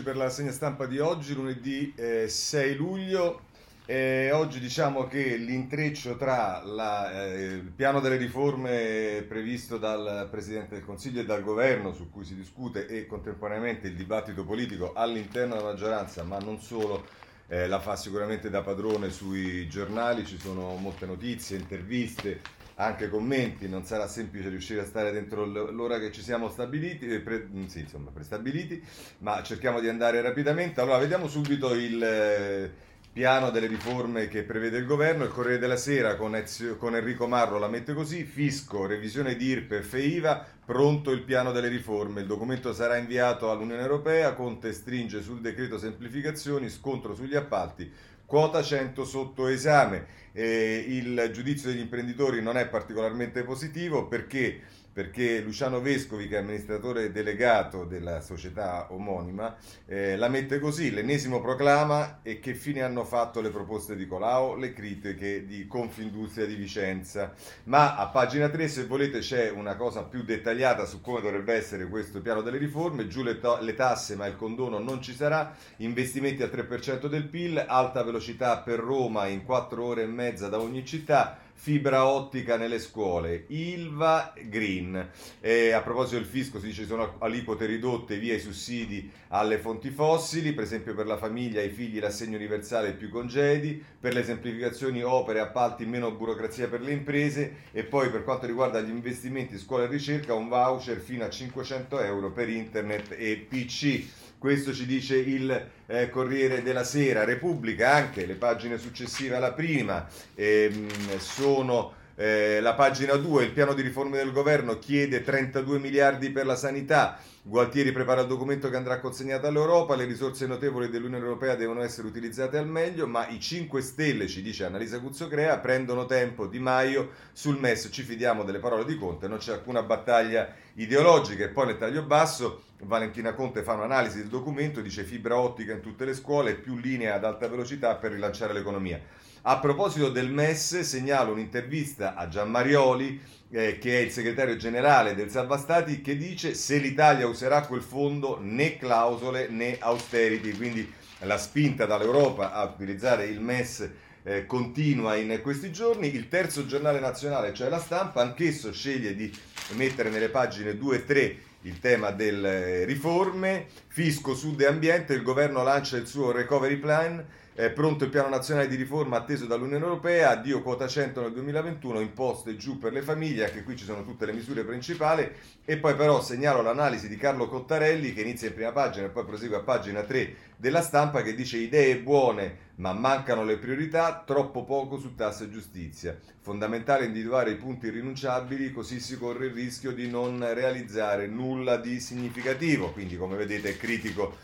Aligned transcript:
per 0.00 0.16
la 0.16 0.30
segna 0.30 0.52
stampa 0.52 0.86
di 0.86 0.98
oggi, 0.98 1.34
lunedì 1.34 1.92
eh, 1.94 2.26
6 2.26 2.74
luglio. 2.76 3.42
Eh, 3.84 4.30
oggi 4.32 4.58
diciamo 4.60 5.06
che 5.06 5.36
l'intreccio 5.36 6.16
tra 6.16 6.62
la, 6.64 7.26
eh, 7.26 7.44
il 7.56 7.72
piano 7.76 8.00
delle 8.00 8.16
riforme 8.16 9.22
previsto 9.28 9.76
dal 9.76 10.28
Presidente 10.30 10.76
del 10.76 10.84
Consiglio 10.84 11.20
e 11.20 11.26
dal 11.26 11.42
Governo 11.42 11.92
su 11.92 12.08
cui 12.08 12.24
si 12.24 12.34
discute 12.34 12.86
e 12.86 13.06
contemporaneamente 13.06 13.88
il 13.88 13.94
dibattito 13.94 14.44
politico 14.44 14.94
all'interno 14.94 15.56
della 15.56 15.72
maggioranza, 15.72 16.22
ma 16.22 16.38
non 16.38 16.58
solo, 16.58 17.04
eh, 17.48 17.66
la 17.66 17.80
fa 17.80 17.94
sicuramente 17.96 18.48
da 18.48 18.62
padrone 18.62 19.10
sui 19.10 19.68
giornali, 19.68 20.24
ci 20.24 20.38
sono 20.38 20.76
molte 20.76 21.04
notizie, 21.04 21.58
interviste, 21.58 22.40
anche 22.84 23.08
commenti, 23.08 23.68
non 23.68 23.84
sarà 23.84 24.06
semplice 24.06 24.48
riuscire 24.48 24.80
a 24.80 24.84
stare 24.84 25.12
dentro 25.12 25.44
l'ora 25.44 25.98
che 25.98 26.10
ci 26.12 26.22
siamo 26.22 26.48
stabiliti, 26.48 27.06
eh, 27.06 27.20
pre, 27.20 27.48
mm, 27.50 27.66
sì, 27.66 27.80
insomma, 27.80 28.10
prestabiliti, 28.10 28.82
ma 29.18 29.42
cerchiamo 29.42 29.80
di 29.80 29.88
andare 29.88 30.20
rapidamente. 30.20 30.80
Allora, 30.80 30.98
vediamo 30.98 31.28
subito 31.28 31.74
il 31.74 32.02
eh, 32.02 32.70
piano 33.12 33.50
delle 33.50 33.66
riforme 33.66 34.26
che 34.28 34.42
prevede 34.42 34.78
il 34.78 34.86
governo. 34.86 35.24
Il 35.24 35.30
Corriere 35.30 35.58
della 35.58 35.76
Sera 35.76 36.16
con, 36.16 36.34
Ezio, 36.34 36.76
con 36.76 36.96
Enrico 36.96 37.26
Marro 37.28 37.58
la 37.58 37.68
mette 37.68 37.92
così, 37.92 38.24
fisco, 38.24 38.86
revisione 38.86 39.36
di 39.36 39.46
IRPEF 39.46 39.94
e 39.94 40.06
IVA, 40.06 40.46
pronto 40.64 41.10
il 41.10 41.22
piano 41.22 41.52
delle 41.52 41.68
riforme. 41.68 42.22
Il 42.22 42.26
documento 42.26 42.72
sarà 42.72 42.96
inviato 42.96 43.50
all'Unione 43.50 43.82
Europea, 43.82 44.32
Conte 44.32 44.72
stringe 44.72 45.22
sul 45.22 45.40
decreto 45.40 45.78
semplificazioni, 45.78 46.68
scontro 46.68 47.14
sugli 47.14 47.36
appalti 47.36 47.90
Quota 48.32 48.62
100 48.62 49.04
sotto 49.04 49.46
esame. 49.46 50.06
Eh, 50.32 50.86
il 50.88 51.28
giudizio 51.34 51.68
degli 51.68 51.80
imprenditori 51.80 52.40
non 52.40 52.56
è 52.56 52.66
particolarmente 52.66 53.42
positivo 53.42 54.08
perché 54.08 54.58
perché 54.92 55.40
Luciano 55.40 55.80
Vescovi, 55.80 56.28
che 56.28 56.36
è 56.36 56.40
amministratore 56.40 57.10
delegato 57.10 57.84
della 57.84 58.20
società 58.20 58.88
omonima, 58.90 59.56
eh, 59.86 60.16
la 60.16 60.28
mette 60.28 60.58
così, 60.58 60.90
l'ennesimo 60.90 61.40
proclama 61.40 62.20
e 62.22 62.40
che 62.40 62.54
fine 62.54 62.82
hanno 62.82 63.04
fatto 63.04 63.40
le 63.40 63.50
proposte 63.50 63.96
di 63.96 64.06
Colau, 64.06 64.56
le 64.56 64.72
critiche 64.72 65.46
di 65.46 65.66
Confindustria 65.66 66.46
di 66.46 66.56
Vicenza. 66.56 67.32
Ma 67.64 67.96
a 67.96 68.08
pagina 68.08 68.48
3, 68.50 68.68
se 68.68 68.84
volete, 68.84 69.20
c'è 69.20 69.50
una 69.50 69.76
cosa 69.76 70.02
più 70.02 70.22
dettagliata 70.22 70.84
su 70.84 71.00
come 71.00 71.20
dovrebbe 71.22 71.54
essere 71.54 71.88
questo 71.88 72.20
piano 72.20 72.42
delle 72.42 72.58
riforme, 72.58 73.08
giù 73.08 73.22
le, 73.22 73.38
to- 73.38 73.58
le 73.60 73.74
tasse 73.74 74.14
ma 74.16 74.26
il 74.26 74.36
condono 74.36 74.78
non 74.78 75.00
ci 75.00 75.14
sarà, 75.14 75.54
investimenti 75.78 76.42
al 76.42 76.50
3% 76.50 77.06
del 77.06 77.28
PIL, 77.28 77.64
alta 77.66 78.02
velocità 78.02 78.58
per 78.58 78.78
Roma 78.78 79.26
in 79.26 79.44
4 79.44 79.82
ore 79.82 80.02
e 80.02 80.06
mezza 80.06 80.48
da 80.48 80.60
ogni 80.60 80.84
città, 80.84 81.38
fibra 81.62 82.08
ottica 82.08 82.56
nelle 82.56 82.80
scuole, 82.80 83.44
Ilva 83.46 84.32
Green. 84.48 85.10
E 85.38 85.70
a 85.70 85.80
proposito 85.80 86.16
del 86.16 86.26
fisco 86.26 86.58
si 86.58 86.66
dice 86.66 86.80
che 86.80 86.88
sono 86.88 87.14
aliquote 87.20 87.66
ridotte 87.66 88.18
via 88.18 88.34
i 88.34 88.40
sussidi 88.40 89.08
alle 89.28 89.58
fonti 89.58 89.90
fossili, 89.90 90.54
per 90.54 90.64
esempio 90.64 90.92
per 90.92 91.06
la 91.06 91.16
famiglia 91.16 91.60
e 91.60 91.66
i 91.66 91.70
figli 91.70 92.00
l'assegno 92.00 92.36
universale 92.36 92.88
e 92.88 92.92
più 92.94 93.10
congedi, 93.10 93.80
per 94.00 94.12
le 94.12 94.24
semplificazioni 94.24 95.04
opere, 95.04 95.38
appalti, 95.38 95.86
meno 95.86 96.10
burocrazia 96.10 96.66
per 96.66 96.80
le 96.80 96.90
imprese 96.90 97.54
e 97.70 97.84
poi 97.84 98.10
per 98.10 98.24
quanto 98.24 98.46
riguarda 98.46 98.80
gli 98.80 98.90
investimenti 98.90 99.56
scuola 99.56 99.84
e 99.84 99.86
ricerca 99.86 100.34
un 100.34 100.48
voucher 100.48 100.98
fino 100.98 101.24
a 101.24 101.30
500 101.30 102.00
euro 102.00 102.32
per 102.32 102.48
internet 102.48 103.14
e 103.16 103.36
PC. 103.36 104.21
Questo 104.42 104.74
ci 104.74 104.86
dice 104.86 105.14
il 105.18 105.68
eh, 105.86 106.10
Corriere 106.10 106.64
della 106.64 106.82
Sera, 106.82 107.22
Repubblica, 107.22 107.92
anche 107.92 108.26
le 108.26 108.34
pagine 108.34 108.76
successive 108.76 109.36
alla 109.36 109.52
prima 109.52 110.04
ehm, 110.34 111.16
sono 111.18 111.92
eh, 112.14 112.60
la 112.60 112.74
pagina 112.74 113.14
2, 113.14 113.44
il 113.44 113.52
piano 113.52 113.74
di 113.74 113.82
riforme 113.82 114.16
del 114.16 114.32
governo 114.32 114.78
chiede 114.78 115.22
32 115.22 115.78
miliardi 115.78 116.30
per 116.30 116.46
la 116.46 116.56
sanità, 116.56 117.18
Gualtieri 117.44 117.90
prepara 117.90 118.20
il 118.20 118.28
documento 118.28 118.70
che 118.70 118.76
andrà 118.76 119.00
consegnato 119.00 119.48
all'Europa, 119.48 119.96
le 119.96 120.04
risorse 120.04 120.46
notevoli 120.46 120.88
dell'Unione 120.88 121.24
Europea 121.24 121.56
devono 121.56 121.82
essere 121.82 122.06
utilizzate 122.06 122.56
al 122.56 122.68
meglio, 122.68 123.08
ma 123.08 123.26
i 123.26 123.40
5 123.40 123.80
Stelle, 123.80 124.28
ci 124.28 124.42
dice 124.42 124.64
Annalisa 124.64 125.00
Cuzzocrea, 125.00 125.58
prendono 125.58 126.06
tempo. 126.06 126.46
Di 126.46 126.60
Maio 126.60 127.10
sul 127.32 127.58
MES, 127.58 127.88
ci 127.90 128.04
fidiamo 128.04 128.44
delle 128.44 128.60
parole 128.60 128.84
di 128.84 128.96
Conte, 128.96 129.26
non 129.26 129.38
c'è 129.38 129.54
alcuna 129.54 129.82
battaglia 129.82 130.54
ideologica. 130.74 131.42
E 131.42 131.48
poi 131.48 131.66
nel 131.66 131.78
taglio 131.78 132.04
basso 132.04 132.62
Valentina 132.82 133.34
Conte 133.34 133.64
fa 133.64 133.72
un'analisi 133.72 134.18
del 134.18 134.28
documento, 134.28 134.80
dice 134.80 135.02
fibra 135.02 135.36
ottica 135.36 135.72
in 135.72 135.80
tutte 135.80 136.04
le 136.04 136.14
scuole, 136.14 136.54
più 136.54 136.76
linea 136.76 137.14
ad 137.14 137.24
alta 137.24 137.48
velocità 137.48 137.96
per 137.96 138.12
rilanciare 138.12 138.52
l'economia. 138.52 139.00
A 139.44 139.58
proposito 139.58 140.08
del 140.08 140.30
MES, 140.30 140.80
segnalo 140.82 141.32
un'intervista 141.32 142.14
a 142.14 142.28
Gianmarioli, 142.28 143.20
eh, 143.50 143.76
che 143.78 143.98
è 143.98 144.00
il 144.00 144.12
segretario 144.12 144.54
generale 144.54 145.16
del 145.16 145.30
Salva 145.30 145.58
Stati, 145.58 146.00
che 146.00 146.16
dice 146.16 146.54
se 146.54 146.76
l'Italia 146.76 147.26
userà 147.26 147.66
quel 147.66 147.82
fondo 147.82 148.38
né 148.40 148.76
clausole 148.76 149.48
né 149.48 149.78
austerity, 149.80 150.52
quindi 150.52 150.88
la 151.22 151.38
spinta 151.38 151.86
dall'Europa 151.86 152.52
a 152.52 152.62
utilizzare 152.62 153.24
il 153.24 153.40
MES 153.40 153.90
eh, 154.22 154.46
continua 154.46 155.16
in 155.16 155.40
questi 155.42 155.72
giorni. 155.72 156.14
Il 156.14 156.28
terzo 156.28 156.64
giornale 156.64 157.00
nazionale, 157.00 157.52
cioè 157.52 157.68
la 157.68 157.80
stampa, 157.80 158.20
anch'esso 158.20 158.72
sceglie 158.72 159.16
di 159.16 159.28
mettere 159.70 160.08
nelle 160.08 160.28
pagine 160.28 160.76
2 160.76 160.96
e 160.96 161.04
3 161.04 161.36
il 161.62 161.80
tema 161.80 162.12
delle 162.12 162.84
riforme, 162.84 163.66
fisco, 163.88 164.36
sud 164.36 164.60
e 164.60 164.66
ambiente, 164.66 165.14
il 165.14 165.22
governo 165.24 165.64
lancia 165.64 165.96
il 165.96 166.06
suo 166.06 166.30
recovery 166.30 166.76
plan 166.76 167.24
è 167.64 167.70
pronto 167.70 168.02
il 168.02 168.10
piano 168.10 168.28
nazionale 168.28 168.66
di 168.66 168.74
riforma 168.74 169.18
atteso 169.18 169.46
dall'Unione 169.46 169.84
Europea, 169.84 170.30
addio 170.30 170.62
quota 170.62 170.88
100 170.88 171.20
nel 171.20 171.32
2021, 171.32 172.00
imposte 172.00 172.56
giù 172.56 172.76
per 172.76 172.92
le 172.92 173.02
famiglie, 173.02 173.44
anche 173.44 173.62
qui 173.62 173.76
ci 173.76 173.84
sono 173.84 174.02
tutte 174.02 174.26
le 174.26 174.32
misure 174.32 174.64
principali. 174.64 175.30
E 175.64 175.76
poi 175.76 175.94
però 175.94 176.20
segnalo 176.20 176.60
l'analisi 176.60 177.06
di 177.06 177.16
Carlo 177.16 177.46
Cottarelli 177.46 178.12
che 178.12 178.22
inizia 178.22 178.48
in 178.48 178.54
prima 178.54 178.72
pagina 178.72 179.06
e 179.06 179.10
poi 179.10 179.24
prosegue 179.24 179.58
a 179.58 179.60
pagina 179.60 180.02
3 180.02 180.34
della 180.56 180.82
stampa 180.82 181.22
che 181.22 181.36
dice 181.36 181.56
idee 181.58 181.98
buone 181.98 182.70
ma 182.76 182.92
mancano 182.92 183.44
le 183.44 183.58
priorità, 183.58 184.24
troppo 184.26 184.64
poco 184.64 184.98
su 184.98 185.14
tasse 185.14 185.44
e 185.44 185.50
giustizia. 185.50 186.18
Fondamentale 186.40 187.04
individuare 187.04 187.52
i 187.52 187.56
punti 187.56 187.86
irrinunciabili 187.86 188.72
così 188.72 188.98
si 188.98 189.16
corre 189.16 189.46
il 189.46 189.52
rischio 189.52 189.92
di 189.92 190.10
non 190.10 190.44
realizzare 190.52 191.28
nulla 191.28 191.76
di 191.76 192.00
significativo. 192.00 192.90
Quindi 192.90 193.16
come 193.16 193.36
vedete 193.36 193.68
è 193.68 193.76
critico. 193.76 194.36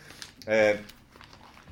Eh, 0.45 0.97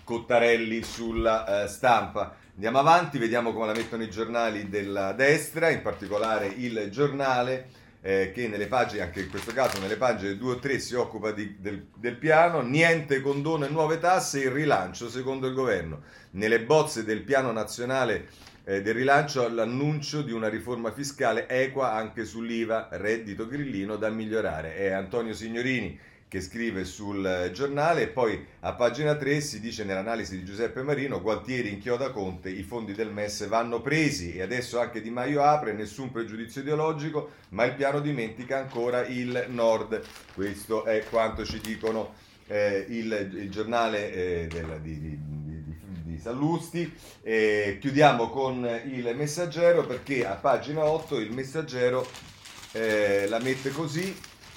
Cottarelli 0.06 0.84
sulla 0.84 1.64
eh, 1.64 1.66
stampa. 1.66 2.36
Andiamo 2.54 2.78
avanti, 2.78 3.18
vediamo 3.18 3.52
come 3.52 3.66
la 3.66 3.72
mettono 3.72 4.04
i 4.04 4.08
giornali 4.08 4.68
della 4.68 5.10
destra, 5.12 5.68
in 5.70 5.82
particolare 5.82 6.46
il 6.46 6.90
giornale 6.92 7.66
eh, 8.02 8.30
che 8.32 8.46
nelle 8.46 8.68
pagine, 8.68 9.02
anche 9.02 9.22
in 9.22 9.28
questo 9.28 9.52
caso 9.52 9.80
nelle 9.80 9.96
pagine 9.96 10.36
2 10.36 10.52
o 10.52 10.58
3 10.60 10.78
si 10.78 10.94
occupa 10.94 11.32
di, 11.32 11.56
del, 11.58 11.88
del, 11.96 12.14
piano, 12.14 12.60
niente 12.60 13.20
condono 13.20 13.66
e 13.66 13.68
nuove 13.68 13.98
tasse, 13.98 14.42
il 14.42 14.52
rilancio 14.52 15.10
secondo 15.10 15.48
il 15.48 15.54
governo. 15.54 16.02
Nelle 16.30 16.60
bozze 16.60 17.02
del 17.02 17.22
piano 17.22 17.50
nazionale 17.50 18.28
eh, 18.62 18.82
del 18.82 18.94
rilancio 18.94 19.48
l'annuncio 19.48 20.22
di 20.22 20.30
una 20.30 20.48
riforma 20.48 20.92
fiscale 20.92 21.48
equa 21.48 21.94
anche 21.94 22.24
sull'IVA, 22.24 22.90
reddito 22.92 23.48
grillino 23.48 23.96
da 23.96 24.08
migliorare. 24.08 24.76
È 24.76 24.92
Antonio 24.92 25.34
Signorini 25.34 25.98
che 26.28 26.40
scrive 26.40 26.84
sul 26.84 27.50
giornale. 27.52 28.02
E 28.02 28.08
poi 28.08 28.44
a 28.60 28.74
pagina 28.74 29.14
3 29.14 29.40
si 29.40 29.60
dice 29.60 29.84
nell'analisi 29.84 30.36
di 30.36 30.44
Giuseppe 30.44 30.82
Marino 30.82 31.20
Gualtieri 31.20 31.72
inchioda 31.72 32.10
Conte 32.10 32.50
i 32.50 32.62
fondi 32.62 32.94
del 32.94 33.12
MES 33.12 33.46
vanno 33.46 33.80
presi 33.80 34.34
e 34.34 34.42
adesso 34.42 34.80
anche 34.80 35.00
Di 35.00 35.10
Maio 35.10 35.42
apre 35.42 35.72
nessun 35.72 36.10
pregiudizio 36.10 36.60
ideologico 36.62 37.30
ma 37.50 37.64
il 37.64 37.74
piano 37.74 38.00
dimentica 38.00 38.58
ancora 38.58 39.06
il 39.06 39.46
nord. 39.48 40.02
Questo 40.34 40.84
è 40.84 41.04
quanto 41.08 41.44
ci 41.44 41.60
dicono 41.60 42.14
eh, 42.48 42.84
il, 42.88 43.30
il, 43.34 43.50
giornale 43.50 44.12
eh, 44.12 44.46
della, 44.48 44.76
di, 44.78 44.98
di, 44.98 46.18
Sallusti. 46.18 46.92
Eh, 47.22 47.76
chiudiamo 47.80 48.30
con 48.30 48.68
il 48.86 49.14
messaggero 49.14 49.84
perché 49.86 50.26
a 50.26 50.34
pagina 50.34 50.84
8 50.84 51.20
il 51.20 51.30
messaggero 51.30 52.04
eh, 52.72 53.26
la 53.28 53.38
mette 53.38 53.70
così 53.70 54.12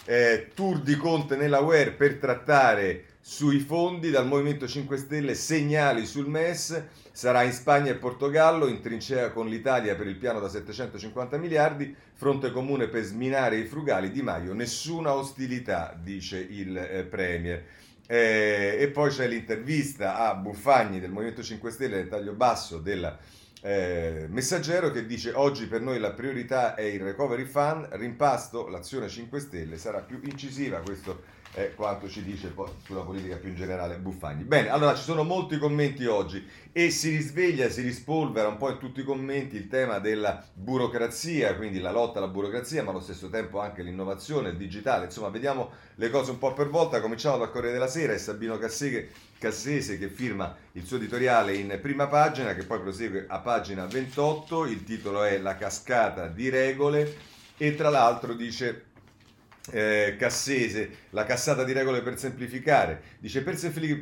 eh, 0.06 0.50
tour 0.54 0.80
di 0.82 0.96
Conte 0.96 1.36
nella 1.36 1.60
UER 1.60 1.96
per 1.96 2.16
trattare 2.16 3.06
sui 3.22 3.60
fondi 3.60 4.10
dal 4.10 4.26
Movimento 4.26 4.68
5 4.68 4.98
Stelle, 4.98 5.36
segnali 5.36 6.06
sul 6.06 6.28
MES, 6.28 6.84
sarà 7.12 7.44
in 7.44 7.52
Spagna 7.52 7.92
e 7.92 7.96
Portogallo, 7.96 8.68
in 8.68 8.82
trincea 8.82 9.32
con 9.32 9.48
l'Italia 9.48 9.96
per 9.96 10.08
il 10.08 10.16
piano 10.16 10.40
da 10.40 10.50
750 10.50 11.38
miliardi, 11.38 11.96
fronte 12.14 12.52
comune 12.52 12.88
per 12.88 13.04
sminare 13.04 13.58
i 13.58 13.66
frugali 13.66 14.10
di 14.10 14.22
Maio, 14.22 14.54
nessuna 14.54 15.14
ostilità, 15.14 15.96
dice 16.02 16.40
il 16.40 16.76
eh, 16.76 17.04
Premier. 17.04 17.64
Eh, 18.08 18.78
e 18.80 18.90
poi 18.90 19.12
c'è 19.12 19.28
l'intervista 19.28 20.18
a 20.28 20.34
Buffagni 20.34 21.00
del 21.00 21.12
Movimento 21.12 21.44
5 21.44 21.70
Stelle 21.70 21.98
nel 21.98 22.08
taglio 22.08 22.34
basso 22.34 22.80
della 22.80 23.16
eh, 23.62 24.26
messaggero 24.30 24.92
che 24.92 25.06
dice 25.06 25.34
oggi 25.34 25.66
per 25.68 25.82
noi 25.82 26.00
la 26.00 26.14
priorità 26.14 26.76
è 26.76 26.82
il 26.82 27.02
recovery 27.02 27.46
fund, 27.46 27.88
rimpasto, 27.92 28.68
l'azione 28.68 29.10
5 29.10 29.40
Stelle 29.40 29.78
sarà 29.78 30.02
più 30.02 30.20
incisiva, 30.24 30.80
questo 30.80 31.38
è 31.52 31.74
quanto 31.74 32.08
ci 32.08 32.24
dice 32.24 32.54
sulla 32.84 33.02
politica 33.02 33.38
più 33.38 33.50
in 33.50 33.56
generale 33.56 33.98
Buffagni. 33.98 34.44
Bene, 34.44 34.70
allora 34.70 34.96
ci 34.96 35.04
sono 35.04 35.24
molti 35.24 35.58
commenti 35.58 36.06
oggi 36.06 36.46
e 36.72 36.92
si 36.92 37.10
risveglia, 37.10 37.70
si 37.70 37.82
rispolvera 37.82 38.48
un 38.48 38.58
po' 38.58 38.70
in 38.70 38.78
tutti 38.78 39.00
i 39.00 39.04
commenti 39.04 39.56
il 39.56 39.68
tema 39.68 40.00
della 40.00 40.44
burocrazia, 40.54 41.56
quindi 41.56 41.80
la 41.80 41.92
lotta 41.92 42.20
alla 42.20 42.28
burocrazia, 42.28 42.84
ma 42.84 42.92
allo 42.92 43.00
stesso 43.00 43.30
tempo 43.30 43.60
anche 43.60 43.82
l'innovazione, 43.82 44.50
il 44.50 44.58
digitale, 44.58 45.06
insomma 45.06 45.30
vediamo 45.30 45.72
le 45.96 46.10
cose 46.10 46.32
un 46.32 46.38
po' 46.38 46.54
per 46.54 46.70
volta, 46.70 47.02
cominciamo 47.02 47.38
dal 47.38 47.52
Corriere 47.52 47.74
della 47.74 47.88
Sera 47.88 48.14
e 48.14 48.20
Sabino 48.20 48.58
Cassese, 48.58 49.10
Cassese 49.40 49.98
che 49.98 50.10
firma 50.10 50.56
il 50.74 50.86
suo 50.86 50.98
editoriale 50.98 51.56
in 51.56 51.80
prima 51.82 52.08
pagina, 52.08 52.54
che 52.54 52.64
poi 52.64 52.80
prosegue 52.80 53.26
a 53.28 53.40
pagina 53.40 53.86
28, 53.86 54.66
il 54.66 54.84
titolo 54.84 55.24
è 55.24 55.38
La 55.40 55.56
cascata 55.56 56.28
di 56.28 56.50
regole. 56.50 57.28
E 57.62 57.76
tra 57.76 57.90
l'altro 57.90 58.34
dice 58.36 58.86
eh, 59.72 60.16
Cassese, 60.18 61.08
la 61.12 61.24
cassata 61.24 61.64
di 61.64 61.72
regole 61.72 62.02
per 62.02 62.18
semplificare. 62.18 63.02
Dice 63.20 63.42
per, 63.42 63.58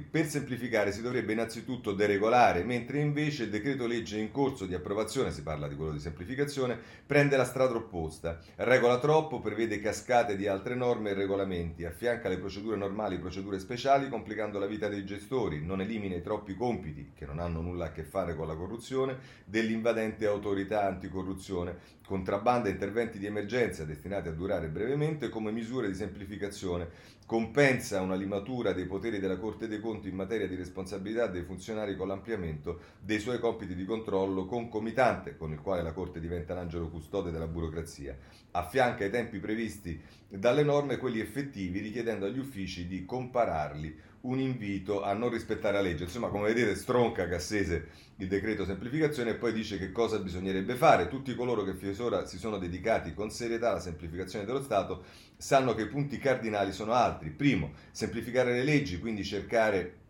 per, 0.09 0.25
semplificare 0.25 0.91
si 0.91 1.01
dovrebbe 1.01 1.33
innanzitutto 1.33 1.93
deregolare, 1.93 2.63
mentre 2.63 2.99
invece 2.99 3.43
il 3.43 3.49
decreto 3.49 3.87
legge 3.87 4.17
in 4.17 4.31
corso 4.31 4.65
di 4.65 4.73
approvazione, 4.73 5.31
si 5.31 5.43
parla 5.43 5.67
di 5.67 5.75
quello 5.75 5.91
di 5.91 5.99
semplificazione, 5.99 6.77
prende 7.05 7.37
la 7.37 7.45
strada 7.45 7.75
opposta. 7.75 8.39
Regola 8.55 8.99
troppo, 8.99 9.39
prevede 9.39 9.79
cascate 9.79 10.35
di 10.35 10.47
altre 10.47 10.75
norme 10.75 11.11
e 11.11 11.13
regolamenti, 11.13 11.85
affianca 11.85 12.29
le 12.29 12.37
procedure 12.37 12.75
normali 12.75 13.19
procedure 13.19 13.59
speciali, 13.59 14.09
complicando 14.09 14.59
la 14.59 14.65
vita 14.65 14.87
dei 14.87 15.05
gestori, 15.05 15.63
non 15.63 15.81
elimina 15.81 16.15
i 16.15 16.21
troppi 16.21 16.55
compiti, 16.55 17.11
che 17.15 17.25
non 17.25 17.39
hanno 17.39 17.61
nulla 17.61 17.85
a 17.85 17.91
che 17.91 18.03
fare 18.03 18.35
con 18.35 18.47
la 18.47 18.55
corruzione, 18.55 19.17
dell'invadente 19.45 20.25
autorità 20.25 20.85
anticorruzione, 20.85 21.95
contrabbanda 22.05 22.69
interventi 22.69 23.19
di 23.19 23.25
emergenza 23.25 23.83
destinati 23.83 24.29
a 24.29 24.31
durare 24.31 24.69
brevemente 24.69 25.29
come 25.29 25.51
misure 25.51 25.87
di 25.87 25.93
semplificazione, 25.93 26.89
compensa 27.27 27.99
una 27.99 28.15
limatura 28.15 28.71
dei 28.71 28.85
poteri 28.85 29.19
della 29.19 29.37
Corte 29.37 29.67
dei 29.67 29.81
Conti 29.81 30.07
in 30.07 30.15
materia 30.15 30.47
di 30.47 30.55
responsabilità 30.55 31.27
dei 31.27 31.43
funzionari 31.43 31.97
con 31.97 32.07
l'ampliamento 32.07 32.79
dei 33.01 33.19
suoi 33.19 33.37
compiti 33.39 33.75
di 33.75 33.83
controllo 33.83 34.45
concomitante, 34.45 35.35
con 35.35 35.51
il 35.51 35.59
quale 35.59 35.83
la 35.83 35.91
Corte 35.91 36.21
diventa 36.21 36.53
l'angelo 36.53 36.89
custode 36.89 37.29
della 37.29 37.47
burocrazia. 37.47 38.17
Affianca 38.51 39.03
i 39.03 39.09
tempi 39.09 39.39
previsti 39.39 40.01
dalle 40.29 40.63
norme 40.63 40.97
quelli 40.97 41.19
effettivi, 41.19 41.79
richiedendo 41.79 42.25
agli 42.25 42.39
uffici 42.39 42.87
di 42.87 43.03
compararli 43.03 44.05
un 44.21 44.39
invito 44.39 45.03
a 45.03 45.13
non 45.13 45.29
rispettare 45.29 45.75
la 45.75 45.81
legge. 45.81 46.03
Insomma, 46.03 46.29
come 46.29 46.47
vedete, 46.47 46.75
stronca 46.75 47.27
Cassese 47.27 48.05
il 48.17 48.27
decreto 48.27 48.65
semplificazione 48.65 49.31
e 49.31 49.35
poi 49.35 49.53
dice 49.53 49.77
che 49.77 49.91
cosa 49.91 50.17
bisognerebbe 50.19 50.75
fare. 50.75 51.07
Tutti 51.07 51.35
coloro 51.35 51.63
che 51.63 51.75
finora 51.75 52.25
si 52.25 52.37
sono 52.37 52.57
dedicati 52.57 53.13
con 53.13 53.29
serietà 53.29 53.69
alla 53.69 53.79
semplificazione 53.79 54.45
dello 54.45 54.61
Stato 54.61 55.03
sanno 55.37 55.75
che 55.75 55.83
i 55.83 55.87
punti 55.87 56.17
cardinali 56.17 56.71
sono 56.71 56.93
altri. 56.93 57.29
Primo, 57.29 57.71
semplificare 57.91 58.53
le 58.53 58.63
leggi, 58.63 58.99
quindi 58.99 59.23
cercare 59.23 60.05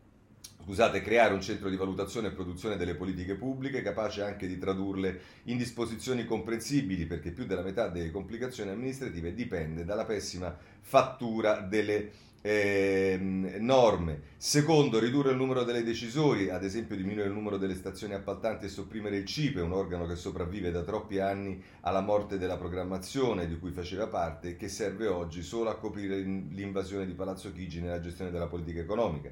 scusate, 0.67 1.01
creare 1.01 1.33
un 1.33 1.39
centro 1.39 1.69
di 1.69 1.77
valutazione 1.77 2.27
e 2.27 2.31
produzione 2.31 2.75
delle 2.75 2.93
politiche 2.93 3.35
pubbliche 3.35 3.81
capace 3.81 4.21
anche 4.21 4.47
di 4.47 4.57
tradurle 4.57 5.19
in 5.43 5.57
disposizioni 5.57 6.25
comprensibili, 6.25 7.05
perché 7.05 7.31
più 7.31 7.45
della 7.45 7.61
metà 7.61 7.87
delle 7.87 8.11
complicazioni 8.11 8.71
amministrative 8.71 9.33
dipende 9.33 9.85
dalla 9.85 10.03
pessima 10.03 10.53
fattura 10.81 11.61
delle 11.61 12.11
eh, 12.47 13.19
norme. 13.59 14.21
Secondo, 14.37 14.99
ridurre 14.99 15.31
il 15.31 15.35
numero 15.35 15.63
delle 15.63 15.83
decisori, 15.83 16.49
ad 16.49 16.63
esempio 16.63 16.95
diminuire 16.95 17.27
il 17.27 17.33
numero 17.33 17.57
delle 17.57 17.75
stazioni 17.75 18.13
appaltanti 18.13 18.65
e 18.65 18.69
sopprimere 18.69 19.17
il 19.17 19.25
CIPE, 19.25 19.59
un 19.59 19.73
organo 19.73 20.05
che 20.05 20.15
sopravvive 20.15 20.71
da 20.71 20.83
troppi 20.83 21.19
anni 21.19 21.61
alla 21.81 21.99
morte 21.99 22.37
della 22.37 22.55
programmazione 22.55 23.47
di 23.47 23.59
cui 23.59 23.71
faceva 23.71 24.07
parte 24.07 24.49
e 24.49 24.55
che 24.55 24.69
serve 24.69 25.07
oggi 25.07 25.41
solo 25.41 25.69
a 25.69 25.75
coprire 25.75 26.19
l'invasione 26.19 27.05
di 27.05 27.13
Palazzo 27.13 27.51
Chigi 27.51 27.81
nella 27.81 27.99
gestione 27.99 28.31
della 28.31 28.47
politica 28.47 28.79
economica. 28.79 29.29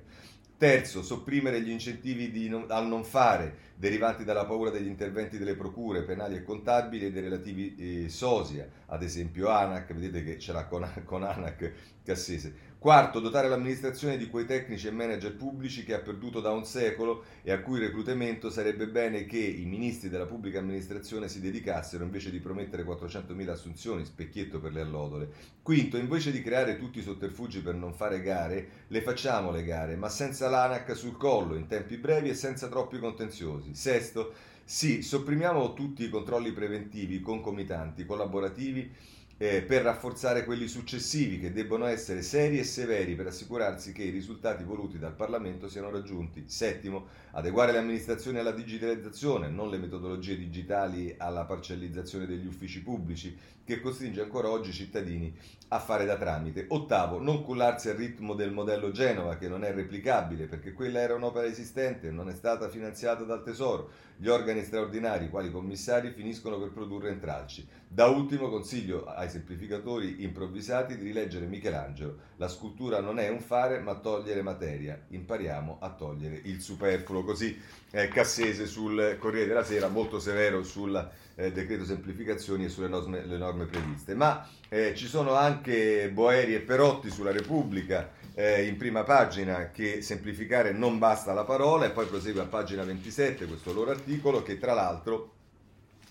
Terzo, 0.57 1.03
sopprimere 1.03 1.61
gli 1.61 1.69
incentivi 1.69 2.47
non, 2.47 2.65
al 2.69 2.87
non 2.87 3.03
fare 3.03 3.73
derivanti 3.75 4.23
dalla 4.23 4.45
paura 4.45 4.69
degli 4.69 4.87
interventi 4.87 5.37
delle 5.37 5.55
procure 5.55 6.03
penali 6.03 6.35
e 6.35 6.43
contabili 6.43 7.05
e 7.05 7.11
dei 7.11 7.21
relativi 7.21 7.75
eh, 7.75 8.09
sosia, 8.09 8.65
ad 8.85 9.03
esempio 9.03 9.49
ANAC, 9.49 9.93
vedete 9.93 10.23
che 10.23 10.39
ce 10.39 10.53
l'ha 10.53 10.65
con, 10.65 10.89
con 11.03 11.23
ANAC 11.23 11.73
Cassese. 12.05 12.73
Quarto, 12.85 13.19
dotare 13.19 13.49
l'amministrazione 13.49 14.15
di 14.15 14.29
quei 14.29 14.45
tecnici 14.45 14.85
e 14.85 14.91
manager 14.91 15.35
pubblici 15.35 15.83
che 15.83 15.95
ha 15.95 15.99
perduto 16.01 16.39
da 16.39 16.51
un 16.51 16.65
secolo 16.65 17.23
e 17.41 17.51
a 17.51 17.59
cui 17.59 17.79
reclutamento 17.79 18.51
sarebbe 18.51 18.87
bene 18.87 19.25
che 19.25 19.39
i 19.39 19.65
ministri 19.65 20.07
della 20.07 20.27
pubblica 20.27 20.59
amministrazione 20.59 21.27
si 21.27 21.41
dedicassero 21.41 22.03
invece 22.03 22.29
di 22.29 22.39
promettere 22.39 22.85
400.000 22.85 23.49
assunzioni, 23.49 24.05
specchietto 24.05 24.59
per 24.59 24.71
le 24.71 24.81
allodole. 24.81 25.29
Quinto, 25.63 25.97
invece 25.97 26.31
di 26.31 26.43
creare 26.43 26.77
tutti 26.77 26.99
i 26.99 27.01
sotterfugi 27.01 27.61
per 27.61 27.73
non 27.73 27.91
fare 27.91 28.21
gare, 28.21 28.67
le 28.89 29.01
facciamo 29.01 29.49
le 29.49 29.63
gare, 29.63 29.95
ma 29.95 30.07
senza 30.07 30.47
l'ANAC 30.47 30.95
sul 30.95 31.17
collo, 31.17 31.55
in 31.55 31.65
tempi 31.65 31.97
brevi 31.97 32.29
e 32.29 32.35
senza 32.35 32.67
troppi 32.67 32.99
contenziosi. 32.99 33.73
Sesto, 33.73 34.31
sì, 34.63 35.01
sopprimiamo 35.01 35.73
tutti 35.73 36.03
i 36.03 36.09
controlli 36.09 36.51
preventivi, 36.51 37.19
concomitanti, 37.19 38.05
collaborativi 38.05 39.13
eh, 39.37 39.61
per 39.61 39.81
rafforzare 39.81 40.45
quelli 40.45 40.67
successivi 40.67 41.39
che 41.39 41.51
debbono 41.51 41.85
essere 41.85 42.21
seri 42.21 42.57
e 42.57 42.63
severi 42.63 43.15
per 43.15 43.27
assicurarsi 43.27 43.91
che 43.91 44.03
i 44.03 44.09
risultati 44.09 44.63
voluti 44.63 44.97
dal 44.97 45.13
Parlamento 45.13 45.67
siano 45.67 45.89
raggiunti. 45.89 46.45
Settimo, 46.47 47.07
adeguare 47.31 47.73
le 47.73 47.79
amministrazioni 47.79 48.39
alla 48.39 48.51
digitalizzazione, 48.51 49.49
non 49.49 49.69
le 49.69 49.77
metodologie 49.77 50.37
digitali 50.37 51.15
alla 51.17 51.43
parcellizzazione 51.43 52.25
degli 52.25 52.45
uffici 52.45 52.81
pubblici 52.81 53.37
che 53.65 53.81
costringe 53.81 54.21
ancora 54.21 54.49
oggi 54.49 54.69
i 54.69 54.73
cittadini 54.73 55.35
a 55.69 55.79
fare 55.79 56.05
da 56.05 56.15
tramite. 56.15 56.65
Ottavo, 56.69 57.19
non 57.19 57.43
cullarsi 57.43 57.89
al 57.89 57.95
ritmo 57.95 58.35
del 58.35 58.51
modello 58.51 58.91
Genova 58.91 59.37
che 59.37 59.49
non 59.49 59.63
è 59.65 59.73
replicabile 59.73 60.45
perché 60.45 60.71
quella 60.71 60.99
era 60.99 61.15
un'opera 61.15 61.47
esistente 61.47 62.07
e 62.07 62.11
non 62.11 62.29
è 62.29 62.33
stata 62.33 62.69
finanziata 62.69 63.23
dal 63.23 63.43
Tesoro. 63.43 63.89
Gli 64.17 64.29
organi 64.29 64.63
straordinari, 64.63 65.29
quali 65.29 65.51
commissari, 65.51 66.11
finiscono 66.11 66.57
per 66.57 66.71
produrre 66.71 67.11
intralci. 67.11 67.67
Da 67.85 68.07
ultimo 68.07 68.49
consiglio 68.49 69.05
ai 69.05 69.29
semplificatori 69.29 70.23
improvvisati 70.23 70.97
di 70.97 71.03
rileggere 71.03 71.45
Michelangelo. 71.47 72.17
La 72.37 72.47
scultura 72.47 73.01
non 73.01 73.19
è 73.19 73.27
un 73.27 73.41
fare 73.41 73.79
ma 73.79 73.95
togliere 73.95 74.41
materia. 74.41 74.97
Impariamo 75.09 75.77
a 75.81 75.89
togliere 75.89 76.39
il 76.45 76.61
superfluo. 76.61 77.23
Così 77.23 77.59
eh, 77.91 78.07
Cassese 78.07 78.65
sul 78.65 79.17
Corriere 79.19 79.47
della 79.47 79.63
Sera, 79.63 79.89
molto 79.89 80.19
severo 80.19 80.63
sul 80.63 81.11
eh, 81.35 81.51
decreto 81.51 81.83
semplificazioni 81.83 82.65
e 82.65 82.69
sulle 82.69 82.87
norme, 82.87 83.25
norme 83.25 83.65
previste. 83.65 84.15
Ma 84.15 84.47
eh, 84.69 84.95
ci 84.95 85.07
sono 85.07 85.33
anche 85.33 86.09
Boeri 86.09 86.55
e 86.55 86.61
Perotti 86.61 87.09
sulla 87.09 87.31
Repubblica 87.31 88.14
eh, 88.35 88.67
in 88.67 88.75
prima 88.75 89.03
pagina 89.03 89.71
che 89.71 90.01
semplificare 90.01 90.73
non 90.73 90.99
basta 90.99 91.33
la 91.33 91.45
parola 91.45 91.85
e 91.85 91.91
poi 91.91 92.05
prosegue 92.05 92.41
a 92.41 92.45
pagina 92.45 92.83
27 92.83 93.45
questo 93.45 93.71
loro 93.71 93.91
articolo 93.91 94.43
che 94.43 94.57
tra 94.57 94.73
l'altro 94.73 95.33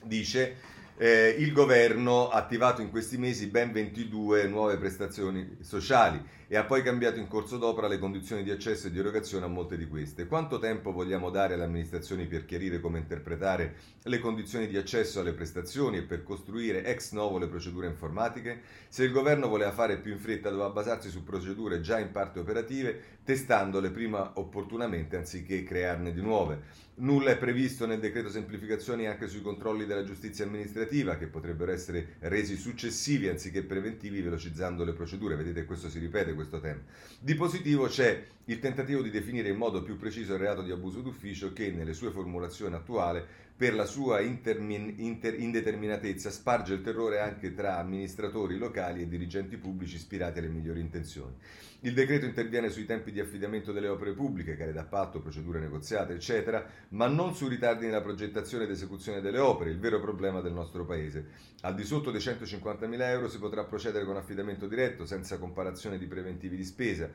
dice 0.03 0.57
eh, 0.97 1.37
il 1.39 1.53
governo 1.53 2.31
ha 2.31 2.39
attivato 2.39 2.81
in 2.81 2.91
questi 2.91 3.19
mesi 3.19 3.49
ben 3.49 3.73
22 3.73 4.47
nuove 4.49 4.79
prestazioni 4.79 5.59
sociali 5.61 6.23
e 6.55 6.57
ha 6.57 6.63
poi 6.63 6.85
cambiato 6.85 7.19
in 7.19 7.27
corso 7.27 7.59
d'opera 7.59 7.89
le 7.89 7.99
condizioni 7.99 8.45
di 8.45 8.53
accesso 8.53 8.87
e 8.87 8.93
di 8.93 9.01
erogazione 9.01 9.45
a 9.45 9.49
molte 9.49 9.77
di 9.77 9.89
queste. 9.89 10.29
Quanto 10.29 10.61
tempo 10.61 10.93
vogliamo 10.93 11.29
dare 11.31 11.55
alle 11.55 11.65
amministrazioni 11.65 12.29
per 12.29 12.45
chiarire 12.45 12.79
come 12.79 13.01
interpretare 13.01 13.75
le 14.05 14.21
condizioni 14.21 14.69
di 14.69 14.77
accesso 14.77 15.19
alle 15.19 15.33
prestazioni 15.33 15.97
e 15.97 16.03
per 16.03 16.23
costruire 16.23 16.85
ex 16.85 17.11
novo 17.11 17.39
le 17.39 17.49
procedure 17.49 17.89
informatiche? 17.89 18.61
Se 18.87 19.03
il 19.03 19.11
governo 19.11 19.49
voleva 19.49 19.73
fare 19.73 19.99
più 19.99 20.13
in 20.13 20.21
fretta 20.21 20.49
doveva 20.49 20.71
basarsi 20.71 21.11
su 21.11 21.25
procedure 21.25 21.81
già 21.81 21.99
in 21.99 22.13
parte 22.13 22.39
operative, 22.39 23.03
testandole 23.25 23.91
prima 23.91 24.35
opportunamente 24.35 25.17
anziché 25.17 25.65
crearne 25.65 26.13
di 26.13 26.21
nuove. 26.21 26.83
Nulla 26.97 27.31
è 27.33 27.37
previsto 27.37 27.87
nel 27.87 27.99
decreto 27.99 28.31
semplificazioni 28.31 29.09
anche 29.09 29.27
sui 29.27 29.43
controlli 29.43 29.85
della 29.85 30.05
giustizia 30.05 30.45
amministrativa 30.45 31.17
che 31.17 31.27
potrebbero 31.27 31.73
essere 31.73 32.15
resi 32.21 32.57
successivi 32.57 33.27
anziché 33.27 33.65
preventivi 33.65 34.21
velocizzando 34.21 34.85
le 34.85 34.93
procedure. 34.93 35.35
Vedete 35.35 35.65
questo 35.65 35.89
si 35.89 35.99
ripete 35.99 36.35
questo 36.45 36.61
tema. 36.61 36.81
Di 37.19 37.35
positivo 37.35 37.87
c'è 37.87 38.23
il 38.47 38.59
tentativo 38.59 39.03
di 39.03 39.11
definire 39.11 39.49
in 39.49 39.57
modo 39.57 39.83
più 39.83 39.97
preciso 39.97 40.35
il 40.35 40.39
reato 40.39 40.63
di 40.63 40.71
abuso 40.71 41.01
d'ufficio 41.01 41.53
che 41.53 41.71
nelle 41.71 41.95
sue 41.95 42.11
formulazioni 42.11 42.75
attuali 42.75 43.23
per 43.57 43.75
la 43.75 43.85
sua 43.85 44.21
intermin- 44.21 44.95
inter- 44.97 45.39
indeterminatezza 45.39 46.31
sparge 46.31 46.75
il 46.75 46.83
terrore 46.83 47.21
anche 47.21 47.55
tra 47.55 47.79
amministratori 47.79 48.59
locali 48.59 49.03
e 49.03 49.09
dirigenti 49.09 49.57
pubblici 49.57 49.95
ispirati 49.95 50.41
alle 50.41 50.49
migliori 50.49 50.81
intenzioni. 50.81 51.37
Il 51.85 51.93
decreto 51.93 52.25
interviene 52.25 52.71
sui 52.71 52.87
tempi 52.87 53.13
di 53.13 53.21
affidamento 53.21 53.71
delle 53.71 53.89
opere 53.89 54.15
pubbliche, 54.15 54.57
gare 54.57 54.73
d'appalto, 54.73 55.21
procedure 55.21 55.61
negoziate, 55.61 56.15
eccetera, 56.15 56.67
ma 56.91 57.09
non 57.09 57.35
sui 57.35 57.51
ritardi 57.51 57.85
nella 57.85 58.01
progettazione 58.01 58.65
ed 58.65 58.71
esecuzione 58.71 59.21
delle 59.21 59.39
opere, 59.39 59.69
il 59.69 59.79
vero 59.79 60.01
problema 60.01 60.41
del 60.41 60.55
nostro 60.55 60.87
Paese. 60.87 61.53
Al 61.61 61.75
di 61.75 61.85
sotto 61.85 62.11
dei 62.11 62.23
150.000 62.23 63.01
euro 63.11 63.29
si 63.29 63.39
potrà 63.39 63.65
procedere 63.65 64.07
con 64.07 64.17
affidamento 64.17 64.67
diretto, 64.67 65.05
senza 65.05 65.37
comparazione 65.37 65.99
di 65.99 66.07
preventivi 66.07 66.57
di 66.57 66.65
spesa. 66.65 67.11